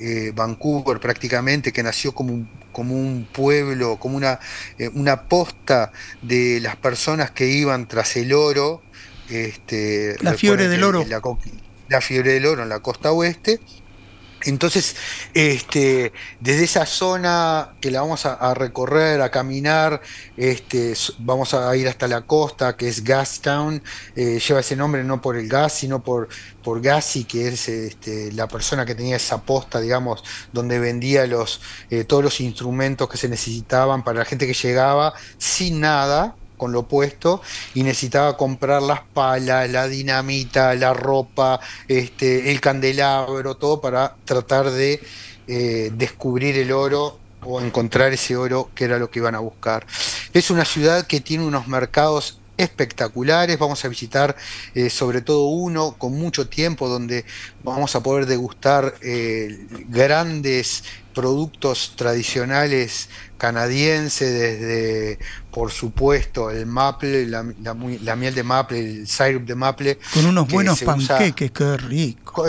eh, 0.00 0.32
Vancouver 0.34 0.98
prácticamente, 0.98 1.72
que 1.72 1.84
nació 1.84 2.12
como 2.16 2.32
un 2.32 2.50
como 2.72 2.96
un 2.96 3.28
pueblo, 3.32 3.96
como 4.00 4.16
una, 4.16 4.40
eh, 4.76 4.90
una 4.94 5.28
posta 5.28 5.92
de 6.20 6.58
las 6.60 6.74
personas 6.74 7.30
que 7.30 7.46
iban 7.46 7.86
tras 7.86 8.16
el 8.16 8.32
oro. 8.32 8.82
Este, 9.28 10.16
la 10.20 10.34
fiebre 10.34 10.66
del 10.66 10.82
oro. 10.82 11.04
La, 11.88 12.00
fiebre 12.00 12.32
del 12.32 12.46
oro 12.46 12.64
en 12.64 12.68
la 12.68 12.80
costa 12.80 13.12
oeste. 13.12 13.60
Entonces, 14.44 14.96
este, 15.34 16.12
desde 16.40 16.64
esa 16.64 16.86
zona 16.86 17.74
que 17.80 17.90
la 17.90 18.00
vamos 18.00 18.24
a, 18.24 18.54
recorrer, 18.54 19.20
a 19.20 19.30
caminar, 19.30 20.00
este, 20.36 20.94
vamos 21.18 21.52
a 21.54 21.74
ir 21.76 21.88
hasta 21.88 22.08
la 22.08 22.22
costa, 22.22 22.76
que 22.76 22.88
es 22.88 23.04
Gastown, 23.04 23.82
eh, 24.16 24.40
lleva 24.40 24.60
ese 24.60 24.76
nombre 24.76 25.04
no 25.04 25.20
por 25.20 25.36
el 25.36 25.48
gas, 25.48 25.74
sino 25.74 26.02
por, 26.02 26.28
por 26.62 26.80
Gassi, 26.80 27.24
que 27.24 27.48
es 27.48 27.68
este, 27.68 28.32
la 28.32 28.48
persona 28.48 28.86
que 28.86 28.94
tenía 28.94 29.16
esa 29.16 29.42
posta, 29.42 29.80
digamos, 29.80 30.24
donde 30.52 30.78
vendía 30.78 31.26
los, 31.26 31.60
eh, 31.90 32.04
todos 32.04 32.24
los 32.24 32.40
instrumentos 32.40 33.08
que 33.08 33.18
se 33.18 33.28
necesitaban 33.28 34.04
para 34.04 34.20
la 34.20 34.24
gente 34.24 34.46
que 34.46 34.54
llegaba 34.54 35.14
sin 35.38 35.80
nada, 35.80 36.36
con 36.60 36.72
lo 36.72 36.80
opuesto 36.80 37.40
y 37.72 37.82
necesitaba 37.84 38.36
comprar 38.36 38.82
las 38.82 39.00
palas, 39.00 39.70
la 39.70 39.88
dinamita, 39.88 40.74
la 40.74 40.92
ropa, 40.92 41.58
este, 41.88 42.52
el 42.52 42.60
candelabro, 42.60 43.56
todo 43.56 43.80
para 43.80 44.14
tratar 44.26 44.70
de 44.70 45.00
eh, 45.48 45.90
descubrir 45.94 46.58
el 46.58 46.70
oro 46.70 47.18
o 47.42 47.62
encontrar 47.62 48.12
ese 48.12 48.36
oro 48.36 48.68
que 48.74 48.84
era 48.84 48.98
lo 48.98 49.10
que 49.10 49.20
iban 49.20 49.34
a 49.34 49.38
buscar. 49.38 49.86
Es 50.34 50.50
una 50.50 50.66
ciudad 50.66 51.06
que 51.06 51.22
tiene 51.22 51.46
unos 51.46 51.66
mercados 51.66 52.38
espectaculares. 52.58 53.58
Vamos 53.58 53.82
a 53.86 53.88
visitar 53.88 54.36
eh, 54.74 54.90
sobre 54.90 55.22
todo 55.22 55.46
uno 55.46 55.94
con 55.96 56.12
mucho 56.12 56.46
tiempo 56.46 56.90
donde 56.90 57.24
vamos 57.64 57.96
a 57.96 58.02
poder 58.02 58.26
degustar 58.26 58.96
eh, 59.00 59.66
grandes 59.88 60.84
productos 61.14 61.94
tradicionales 61.96 63.08
canadienses, 63.38 64.32
desde, 64.32 65.18
por 65.50 65.72
supuesto, 65.72 66.50
el 66.50 66.66
maple, 66.66 67.26
la, 67.26 67.42
miel 68.14 68.34
de 68.34 68.42
maple, 68.42 68.78
el 68.78 69.08
syrup 69.08 69.44
de 69.44 69.54
maple. 69.54 69.98
Con 70.12 70.26
unos 70.26 70.46
buenos 70.48 70.82
panqueques, 70.82 71.50
qué 71.50 71.76
rico. 71.78 72.44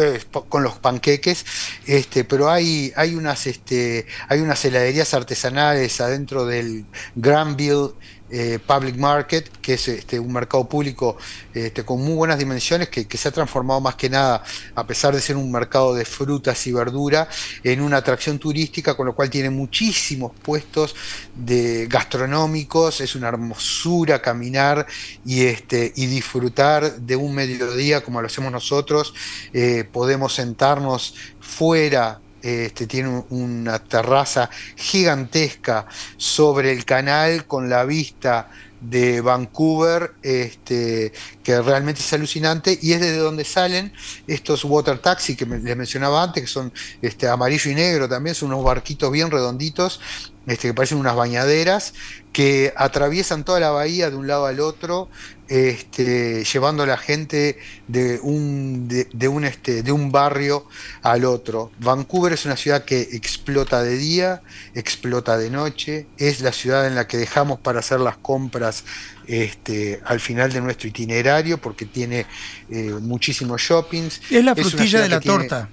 Con 0.50 0.64
los 0.64 0.80
panqueques, 0.80 1.46
este, 1.86 2.26
pero 2.26 2.50
hay, 2.50 2.92
hay, 2.96 3.16
unas, 3.16 3.48
este, 3.48 4.06
hay 4.28 4.42
unas 4.42 4.64
heladerías 4.66 5.14
artesanales 5.14 6.02
adentro 6.02 6.46
del 6.46 6.86
Granville 7.16 7.92
eh, 8.32 8.60
Public 8.66 8.96
Market, 8.96 9.50
que 9.62 9.74
es 9.74 9.88
este, 9.88 10.20
un 10.20 10.32
mercado 10.32 10.68
público 10.68 11.18
este, 11.54 11.84
con 11.84 12.02
muy 12.02 12.14
buenas 12.14 12.40
dimensiones, 12.40 12.90
que, 12.90 13.06
se 13.18 13.28
ha 13.28 13.32
transformado 13.32 13.82
más 13.82 13.96
que 13.96 14.10
nada, 14.10 14.44
a 14.74 14.88
pesar 14.88 15.14
de 15.14 15.22
ser 15.22 15.36
un 15.36 15.52
mercado 15.52 15.94
de 15.94 16.06
frutas 16.06 16.66
y 16.66 16.72
verdura, 16.72 17.28
en 17.64 17.82
una 17.82 17.98
atracción 17.98 18.40
turística, 18.40 18.96
con 18.96 19.06
lo 19.06 19.16
cual 19.16 19.30
tiene 19.30 19.50
muchísimos 19.50 20.32
puestos 20.42 20.96
de 21.36 21.88
gastronómicos, 21.88 23.02
es 23.02 23.16
una 23.16 23.28
hermosura 23.28 24.22
caminar 24.22 24.88
y, 25.26 25.46
este, 25.46 25.92
disfrutar 25.92 27.02
de 27.02 27.16
un 27.16 27.34
mediodía 27.36 28.02
como 28.02 28.22
lo 28.22 28.28
hacemos 28.28 28.52
nosotros, 28.52 29.14
eh, 29.54 29.86
podemos 29.92 30.34
sentarnos 30.34 31.16
fuera 31.40 32.22
este, 32.42 32.88
tiene 32.88 33.24
una 33.30 33.80
terraza 33.80 34.50
gigantesca 34.76 35.86
sobre 36.18 36.72
el 36.72 36.86
canal 36.86 37.46
con 37.46 37.70
la 37.70 37.86
vista 37.86 38.50
de 38.82 39.22
Vancouver, 39.22 40.14
este, 40.24 41.14
que 41.44 41.62
realmente 41.62 42.02
es 42.02 42.14
alucinante, 42.14 42.78
y 42.82 42.94
es 42.94 43.00
desde 43.00 43.18
donde 43.18 43.46
salen 43.46 43.94
estos 44.26 44.66
water 44.66 44.98
taxi 44.98 45.36
que 45.36 45.46
les 45.46 45.78
mencionaba 45.78 46.24
antes, 46.24 46.44
que 46.44 46.50
son 46.50 46.74
este, 47.02 47.28
amarillo 47.28 47.70
y 47.70 47.76
negro 47.76 48.10
también, 48.10 48.36
son 48.36 48.52
unos 48.52 48.66
barquitos 48.66 49.12
bien 49.12 49.30
redonditos, 49.30 50.02
este, 50.48 50.70
que 50.70 50.74
parecen 50.74 50.98
unas 50.98 51.16
bañaderas, 51.16 51.94
que 52.34 52.74
atraviesan 52.76 53.44
toda 53.44 53.60
la 53.60 53.70
bahía 53.70 54.10
de 54.10 54.16
un 54.16 54.26
lado 54.28 54.48
al 54.48 54.60
otro, 54.60 55.10
este, 55.52 56.46
llevando 56.46 56.84
a 56.84 56.86
la 56.86 56.96
gente 56.96 57.60
de 57.90 58.22
un, 58.24 58.88
de, 58.88 59.28
un, 59.28 59.44
este, 59.44 59.84
de 59.84 59.92
un 59.92 60.10
barrio 60.10 60.66
al 61.02 61.26
otro. 61.26 61.74
Vancouver 61.80 62.32
es 62.32 62.46
una 62.46 62.56
ciudad 62.56 62.86
que 62.86 63.02
explota 63.02 63.84
de 63.84 63.98
día, 63.98 64.42
explota 64.76 65.38
de 65.38 65.50
noche, 65.50 66.08
es 66.18 66.40
la 66.40 66.54
ciudad 66.54 66.88
en 66.88 66.96
la 66.96 67.06
que 67.06 67.18
dejamos 67.18 67.60
para 67.60 67.80
hacer 67.80 68.00
las 68.00 68.16
compras 68.16 68.86
este, 69.28 70.00
al 70.06 70.22
final 70.22 70.54
de 70.54 70.62
nuestro 70.62 70.88
itinerario 70.88 71.58
porque 71.58 71.86
tiene 71.86 72.26
eh, 72.70 72.94
muchísimos 73.02 73.60
shoppings. 73.60 74.22
Es 74.32 74.46
la 74.46 74.56
frutilla 74.56 75.02
de 75.02 75.10
la 75.10 75.20
torta. 75.20 75.68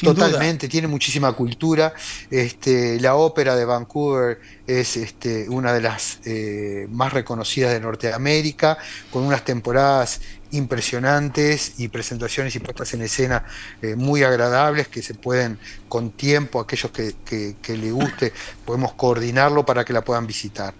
Totalmente, 0.00 0.68
tiene 0.68 0.88
muchísima 0.88 1.32
cultura. 1.32 1.94
Este, 2.30 3.00
la 3.00 3.14
ópera 3.14 3.56
de 3.56 3.64
Vancouver 3.64 4.40
es 4.66 4.96
este, 4.96 5.48
una 5.48 5.72
de 5.72 5.80
las 5.80 6.18
eh, 6.24 6.86
más 6.90 7.12
reconocidas 7.12 7.72
de 7.72 7.80
Norteamérica, 7.80 8.78
con 9.10 9.24
unas 9.24 9.44
temporadas 9.44 10.20
impresionantes 10.50 11.74
y 11.78 11.88
presentaciones 11.88 12.54
y 12.54 12.60
puestas 12.60 12.94
en 12.94 13.02
escena 13.02 13.44
eh, 13.82 13.96
muy 13.96 14.22
agradables 14.22 14.88
que 14.88 15.02
se 15.02 15.14
pueden 15.14 15.58
con 15.88 16.10
tiempo, 16.10 16.60
aquellos 16.60 16.90
que, 16.92 17.14
que, 17.24 17.56
que 17.60 17.76
le 17.76 17.90
guste, 17.90 18.32
podemos 18.64 18.94
coordinarlo 18.94 19.64
para 19.64 19.84
que 19.84 19.92
la 19.92 20.02
puedan 20.02 20.26
visitar. 20.26 20.74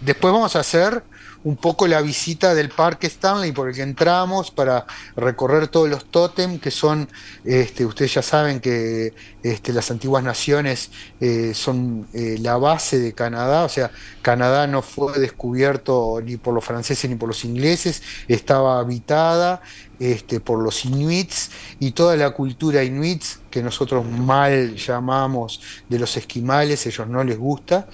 Después 0.00 0.32
vamos 0.32 0.56
a 0.56 0.60
hacer 0.60 1.02
un 1.44 1.56
poco 1.56 1.86
la 1.86 2.00
visita 2.00 2.54
del 2.54 2.68
Parque 2.68 3.06
Stanley 3.06 3.52
por 3.52 3.68
el 3.68 3.74
que 3.74 3.82
entramos 3.82 4.50
para 4.50 4.86
recorrer 5.16 5.68
todos 5.68 5.88
los 5.88 6.06
tótem 6.06 6.58
que 6.58 6.70
son, 6.70 7.08
este, 7.44 7.86
ustedes 7.86 8.14
ya 8.14 8.22
saben 8.22 8.60
que 8.60 9.14
este, 9.42 9.72
las 9.72 9.90
antiguas 9.90 10.24
naciones 10.24 10.90
eh, 11.20 11.52
son 11.54 12.06
eh, 12.12 12.36
la 12.40 12.56
base 12.56 12.98
de 12.98 13.12
Canadá, 13.12 13.64
o 13.64 13.68
sea, 13.68 13.90
Canadá 14.22 14.66
no 14.66 14.82
fue 14.82 15.18
descubierto 15.18 16.20
ni 16.24 16.36
por 16.36 16.54
los 16.54 16.64
franceses 16.64 17.08
ni 17.08 17.16
por 17.16 17.28
los 17.28 17.44
ingleses, 17.44 18.02
estaba 18.26 18.80
habitada 18.80 19.62
este, 20.00 20.40
por 20.40 20.62
los 20.62 20.84
inuits 20.84 21.50
y 21.78 21.92
toda 21.92 22.16
la 22.16 22.30
cultura 22.30 22.82
inuits 22.82 23.40
que 23.50 23.62
nosotros 23.62 24.04
mal 24.04 24.74
llamamos 24.74 25.60
de 25.88 25.98
los 25.98 26.16
esquimales, 26.16 26.86
ellos 26.86 27.08
no 27.08 27.22
les 27.24 27.38
gusta, 27.38 27.88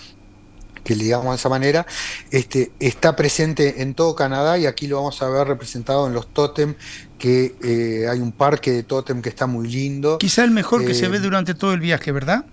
que 0.85 0.95
le 0.95 1.05
digamos 1.05 1.31
de 1.31 1.37
esa 1.37 1.49
manera, 1.49 1.87
este, 2.31 2.73
está 2.79 3.17
presente 3.17 3.83
en 3.83 3.95
todo 3.95 4.15
Canadá 4.15 4.59
y 4.59 4.67
aquí 4.67 4.87
lo 4.87 4.97
vamos 4.97 5.21
a 5.23 5.29
ver 5.29 5.49
representado 5.49 6.07
en 6.07 6.13
los 6.13 6.33
tótem, 6.33 6.75
que 7.19 7.55
eh, 7.63 8.07
hay 8.09 8.21
un 8.21 8.33
parque 8.33 8.71
de 8.71 8.83
tótem 8.83 9.23
que 9.23 9.31
está 9.31 9.47
muy 9.47 9.67
lindo. 9.67 10.19
Quizá 10.19 10.45
el 10.45 10.51
mejor 10.51 10.85
que 10.85 10.95
se 10.95 11.09
ve 11.09 11.17
eh, 11.17 11.21
durante 11.21 11.55
todo 11.55 11.73
el 11.73 11.81
viaje, 11.81 12.13
¿verdad? 12.13 12.45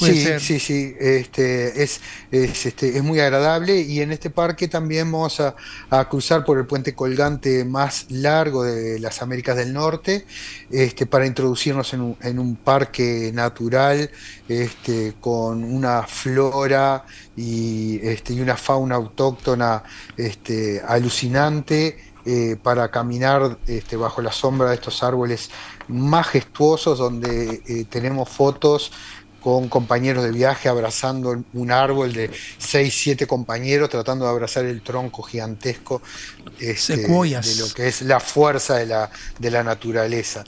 Sí, 0.00 0.26
sí, 0.40 0.60
sí, 0.60 0.94
este, 0.98 1.82
es, 1.82 2.00
es, 2.30 2.66
este, 2.66 2.96
es 2.96 3.02
muy 3.02 3.20
agradable 3.20 3.80
y 3.80 4.00
en 4.00 4.12
este 4.12 4.30
parque 4.30 4.68
también 4.68 5.10
vamos 5.10 5.40
a, 5.40 5.54
cruzar 6.08 6.44
por 6.44 6.58
el 6.58 6.66
puente 6.66 6.94
colgante 6.94 7.64
más 7.64 8.06
largo 8.10 8.64
de 8.64 8.98
las 8.98 9.22
Américas 9.22 9.56
del 9.56 9.72
Norte 9.72 10.26
este, 10.70 11.06
para 11.06 11.26
introducirnos 11.26 11.92
en 11.92 12.00
un, 12.00 12.16
en 12.22 12.38
un 12.38 12.56
parque 12.56 13.30
natural 13.34 14.10
este, 14.48 15.14
con 15.20 15.62
una 15.62 16.02
flora 16.04 17.04
y, 17.36 18.00
este, 18.02 18.32
y 18.32 18.40
una 18.40 18.56
fauna 18.56 18.96
autóctona 18.96 19.82
este, 20.16 20.82
alucinante 20.86 22.10
eh, 22.26 22.56
para 22.62 22.90
caminar 22.90 23.58
este, 23.66 23.96
bajo 23.96 24.20
la 24.20 24.30
sombra 24.30 24.68
de 24.68 24.74
estos 24.74 25.02
árboles 25.02 25.50
majestuosos 25.88 26.98
donde 26.98 27.62
eh, 27.66 27.86
tenemos 27.88 28.28
fotos 28.28 28.92
con 29.40 29.68
compañeros 29.68 30.24
de 30.24 30.32
viaje 30.32 30.68
abrazando 30.68 31.42
un 31.52 31.72
árbol 31.72 32.12
de 32.12 32.30
6, 32.58 32.94
7 32.94 33.26
compañeros 33.26 33.88
tratando 33.88 34.24
de 34.24 34.30
abrazar 34.30 34.64
el 34.64 34.82
tronco 34.82 35.22
gigantesco 35.22 36.02
este, 36.58 36.96
de 36.96 37.56
lo 37.56 37.72
que 37.74 37.88
es 37.88 38.02
la 38.02 38.20
fuerza 38.20 38.76
de 38.76 38.86
la, 38.86 39.10
de 39.38 39.50
la 39.50 39.64
naturaleza. 39.64 40.44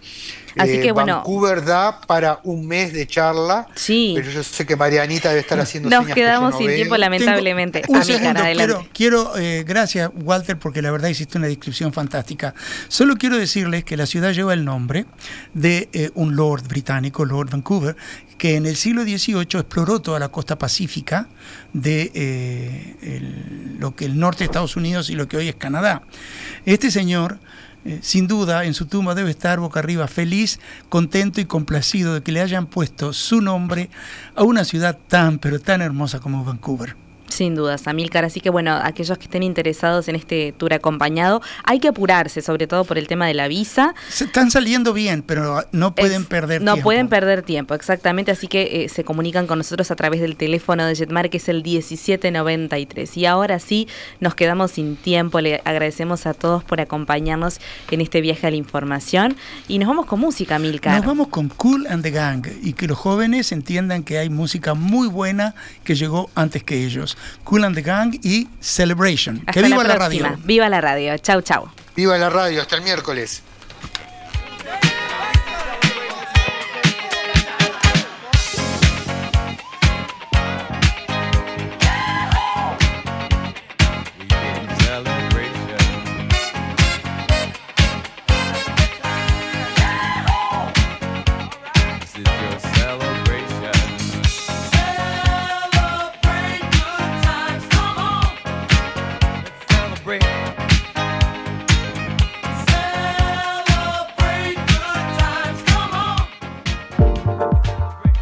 Así 0.56 0.80
que 0.80 0.88
eh, 0.88 0.92
bueno. 0.92 1.16
Vancouver 1.16 1.64
da 1.64 2.00
para 2.00 2.40
un 2.44 2.66
mes 2.66 2.92
de 2.92 3.06
charla. 3.06 3.68
Sí. 3.74 4.12
Pero 4.16 4.30
yo 4.30 4.42
sé 4.42 4.66
que 4.66 4.76
Marianita 4.76 5.28
debe 5.28 5.40
estar 5.40 5.58
haciendo 5.60 5.88
Nos 5.88 6.06
quedamos 6.06 6.56
sin 6.56 6.68
tiempo, 6.68 6.96
lamentablemente. 6.96 7.82
un 7.88 8.04
segundo, 8.04 8.40
quiero, 8.42 8.86
quiero 8.92 9.36
eh, 9.36 9.64
gracias, 9.66 10.10
Walter, 10.14 10.58
porque 10.58 10.82
la 10.82 10.90
verdad 10.90 11.08
hiciste 11.08 11.38
una 11.38 11.46
descripción 11.46 11.92
fantástica. 11.92 12.54
Solo 12.88 13.16
quiero 13.16 13.36
decirles 13.36 13.84
que 13.84 13.96
la 13.96 14.06
ciudad 14.06 14.32
lleva 14.32 14.52
el 14.54 14.64
nombre 14.64 15.06
de 15.54 15.88
eh, 15.92 16.10
un 16.14 16.36
lord 16.36 16.66
británico, 16.68 17.24
Lord 17.24 17.50
Vancouver, 17.50 17.96
que 18.38 18.56
en 18.56 18.66
el 18.66 18.76
siglo 18.76 19.02
XVIII 19.02 19.60
exploró 19.60 20.00
toda 20.00 20.18
la 20.18 20.28
costa 20.28 20.58
pacífica 20.58 21.28
de 21.72 22.10
lo 23.78 23.94
que 23.94 24.04
el 24.04 24.18
norte 24.18 24.40
de 24.40 24.44
Estados 24.46 24.76
Unidos 24.76 25.10
y 25.10 25.14
lo 25.14 25.28
que 25.28 25.36
hoy 25.36 25.48
es 25.48 25.54
Canadá. 25.54 26.02
Este 26.66 26.90
señor 26.90 27.38
eh, 27.84 27.98
sin 28.02 28.26
duda 28.26 28.64
en 28.64 28.74
su 28.74 28.86
tumba 28.86 29.14
debe 29.14 29.30
estar 29.30 29.58
boca 29.60 29.80
arriba 29.80 30.06
feliz, 30.08 30.60
contento 30.88 31.40
y 31.40 31.44
complacido 31.44 32.14
de 32.14 32.22
que 32.22 32.32
le 32.32 32.40
hayan 32.40 32.66
puesto 32.66 33.12
su 33.12 33.40
nombre 33.40 33.90
a 34.34 34.44
una 34.44 34.64
ciudad 34.64 34.98
tan 35.08 35.38
pero 35.38 35.60
tan 35.60 35.82
hermosa 35.82 36.20
como 36.20 36.44
Vancouver. 36.44 36.96
Sin 37.32 37.54
dudas, 37.54 37.86
Amilcar. 37.86 38.24
Así 38.24 38.40
que 38.40 38.50
bueno, 38.50 38.78
aquellos 38.82 39.16
que 39.16 39.24
estén 39.24 39.42
interesados 39.42 40.08
en 40.08 40.16
este 40.16 40.52
tour 40.52 40.74
acompañado, 40.74 41.40
hay 41.64 41.80
que 41.80 41.88
apurarse, 41.88 42.42
sobre 42.42 42.66
todo 42.66 42.84
por 42.84 42.98
el 42.98 43.08
tema 43.08 43.26
de 43.26 43.34
la 43.34 43.48
visa. 43.48 43.94
Se 44.10 44.24
están 44.24 44.50
saliendo 44.50 44.92
bien, 44.92 45.22
pero 45.22 45.64
no 45.72 45.94
pueden 45.94 46.26
perder 46.26 46.60
no 46.60 46.74
tiempo. 46.74 46.76
No 46.76 46.82
pueden 46.82 47.08
perder 47.08 47.42
tiempo, 47.42 47.74
exactamente. 47.74 48.30
Así 48.32 48.48
que 48.48 48.84
eh, 48.84 48.88
se 48.88 49.02
comunican 49.02 49.46
con 49.46 49.58
nosotros 49.58 49.90
a 49.90 49.96
través 49.96 50.20
del 50.20 50.36
teléfono 50.36 50.84
de 50.84 50.94
Jetmar, 50.94 51.30
que 51.30 51.38
es 51.38 51.48
el 51.48 51.62
1793. 51.62 53.16
Y 53.16 53.26
ahora 53.26 53.58
sí, 53.58 53.88
nos 54.20 54.34
quedamos 54.34 54.72
sin 54.72 54.96
tiempo. 54.96 55.40
Le 55.40 55.62
agradecemos 55.64 56.26
a 56.26 56.34
todos 56.34 56.64
por 56.64 56.80
acompañarnos 56.80 57.60
en 57.90 58.00
este 58.02 58.20
viaje 58.20 58.46
a 58.46 58.50
la 58.50 58.56
información. 58.56 59.36
Y 59.68 59.78
nos 59.78 59.88
vamos 59.88 60.06
con 60.06 60.20
música, 60.20 60.56
Amilcar. 60.56 60.96
Nos 60.96 61.06
vamos 61.06 61.28
con 61.28 61.48
Cool 61.48 61.86
and 61.88 62.02
the 62.02 62.10
Gang 62.10 62.46
y 62.62 62.74
que 62.74 62.86
los 62.86 62.98
jóvenes 62.98 63.52
entiendan 63.52 64.02
que 64.02 64.18
hay 64.18 64.28
música 64.28 64.74
muy 64.74 65.08
buena 65.08 65.54
que 65.84 65.94
llegó 65.94 66.30
antes 66.34 66.62
que 66.62 66.84
ellos. 66.84 67.16
Cool 67.44 67.64
and 67.64 67.74
the 67.74 67.82
Gang 67.82 68.18
y 68.22 68.48
Celebration. 68.60 69.44
que 69.52 69.62
viva 69.62 69.84
la, 69.84 69.96
radio. 69.96 70.36
Viva 70.44 70.68
la 70.68 70.80
radio. 70.80 71.16
Chau, 71.18 71.40
chau. 71.42 71.70
Viva 71.96 72.16
la 72.18 72.30
radio. 72.30 72.62
Hasta 72.62 72.76
el 72.76 72.82
miércoles. 72.82 73.42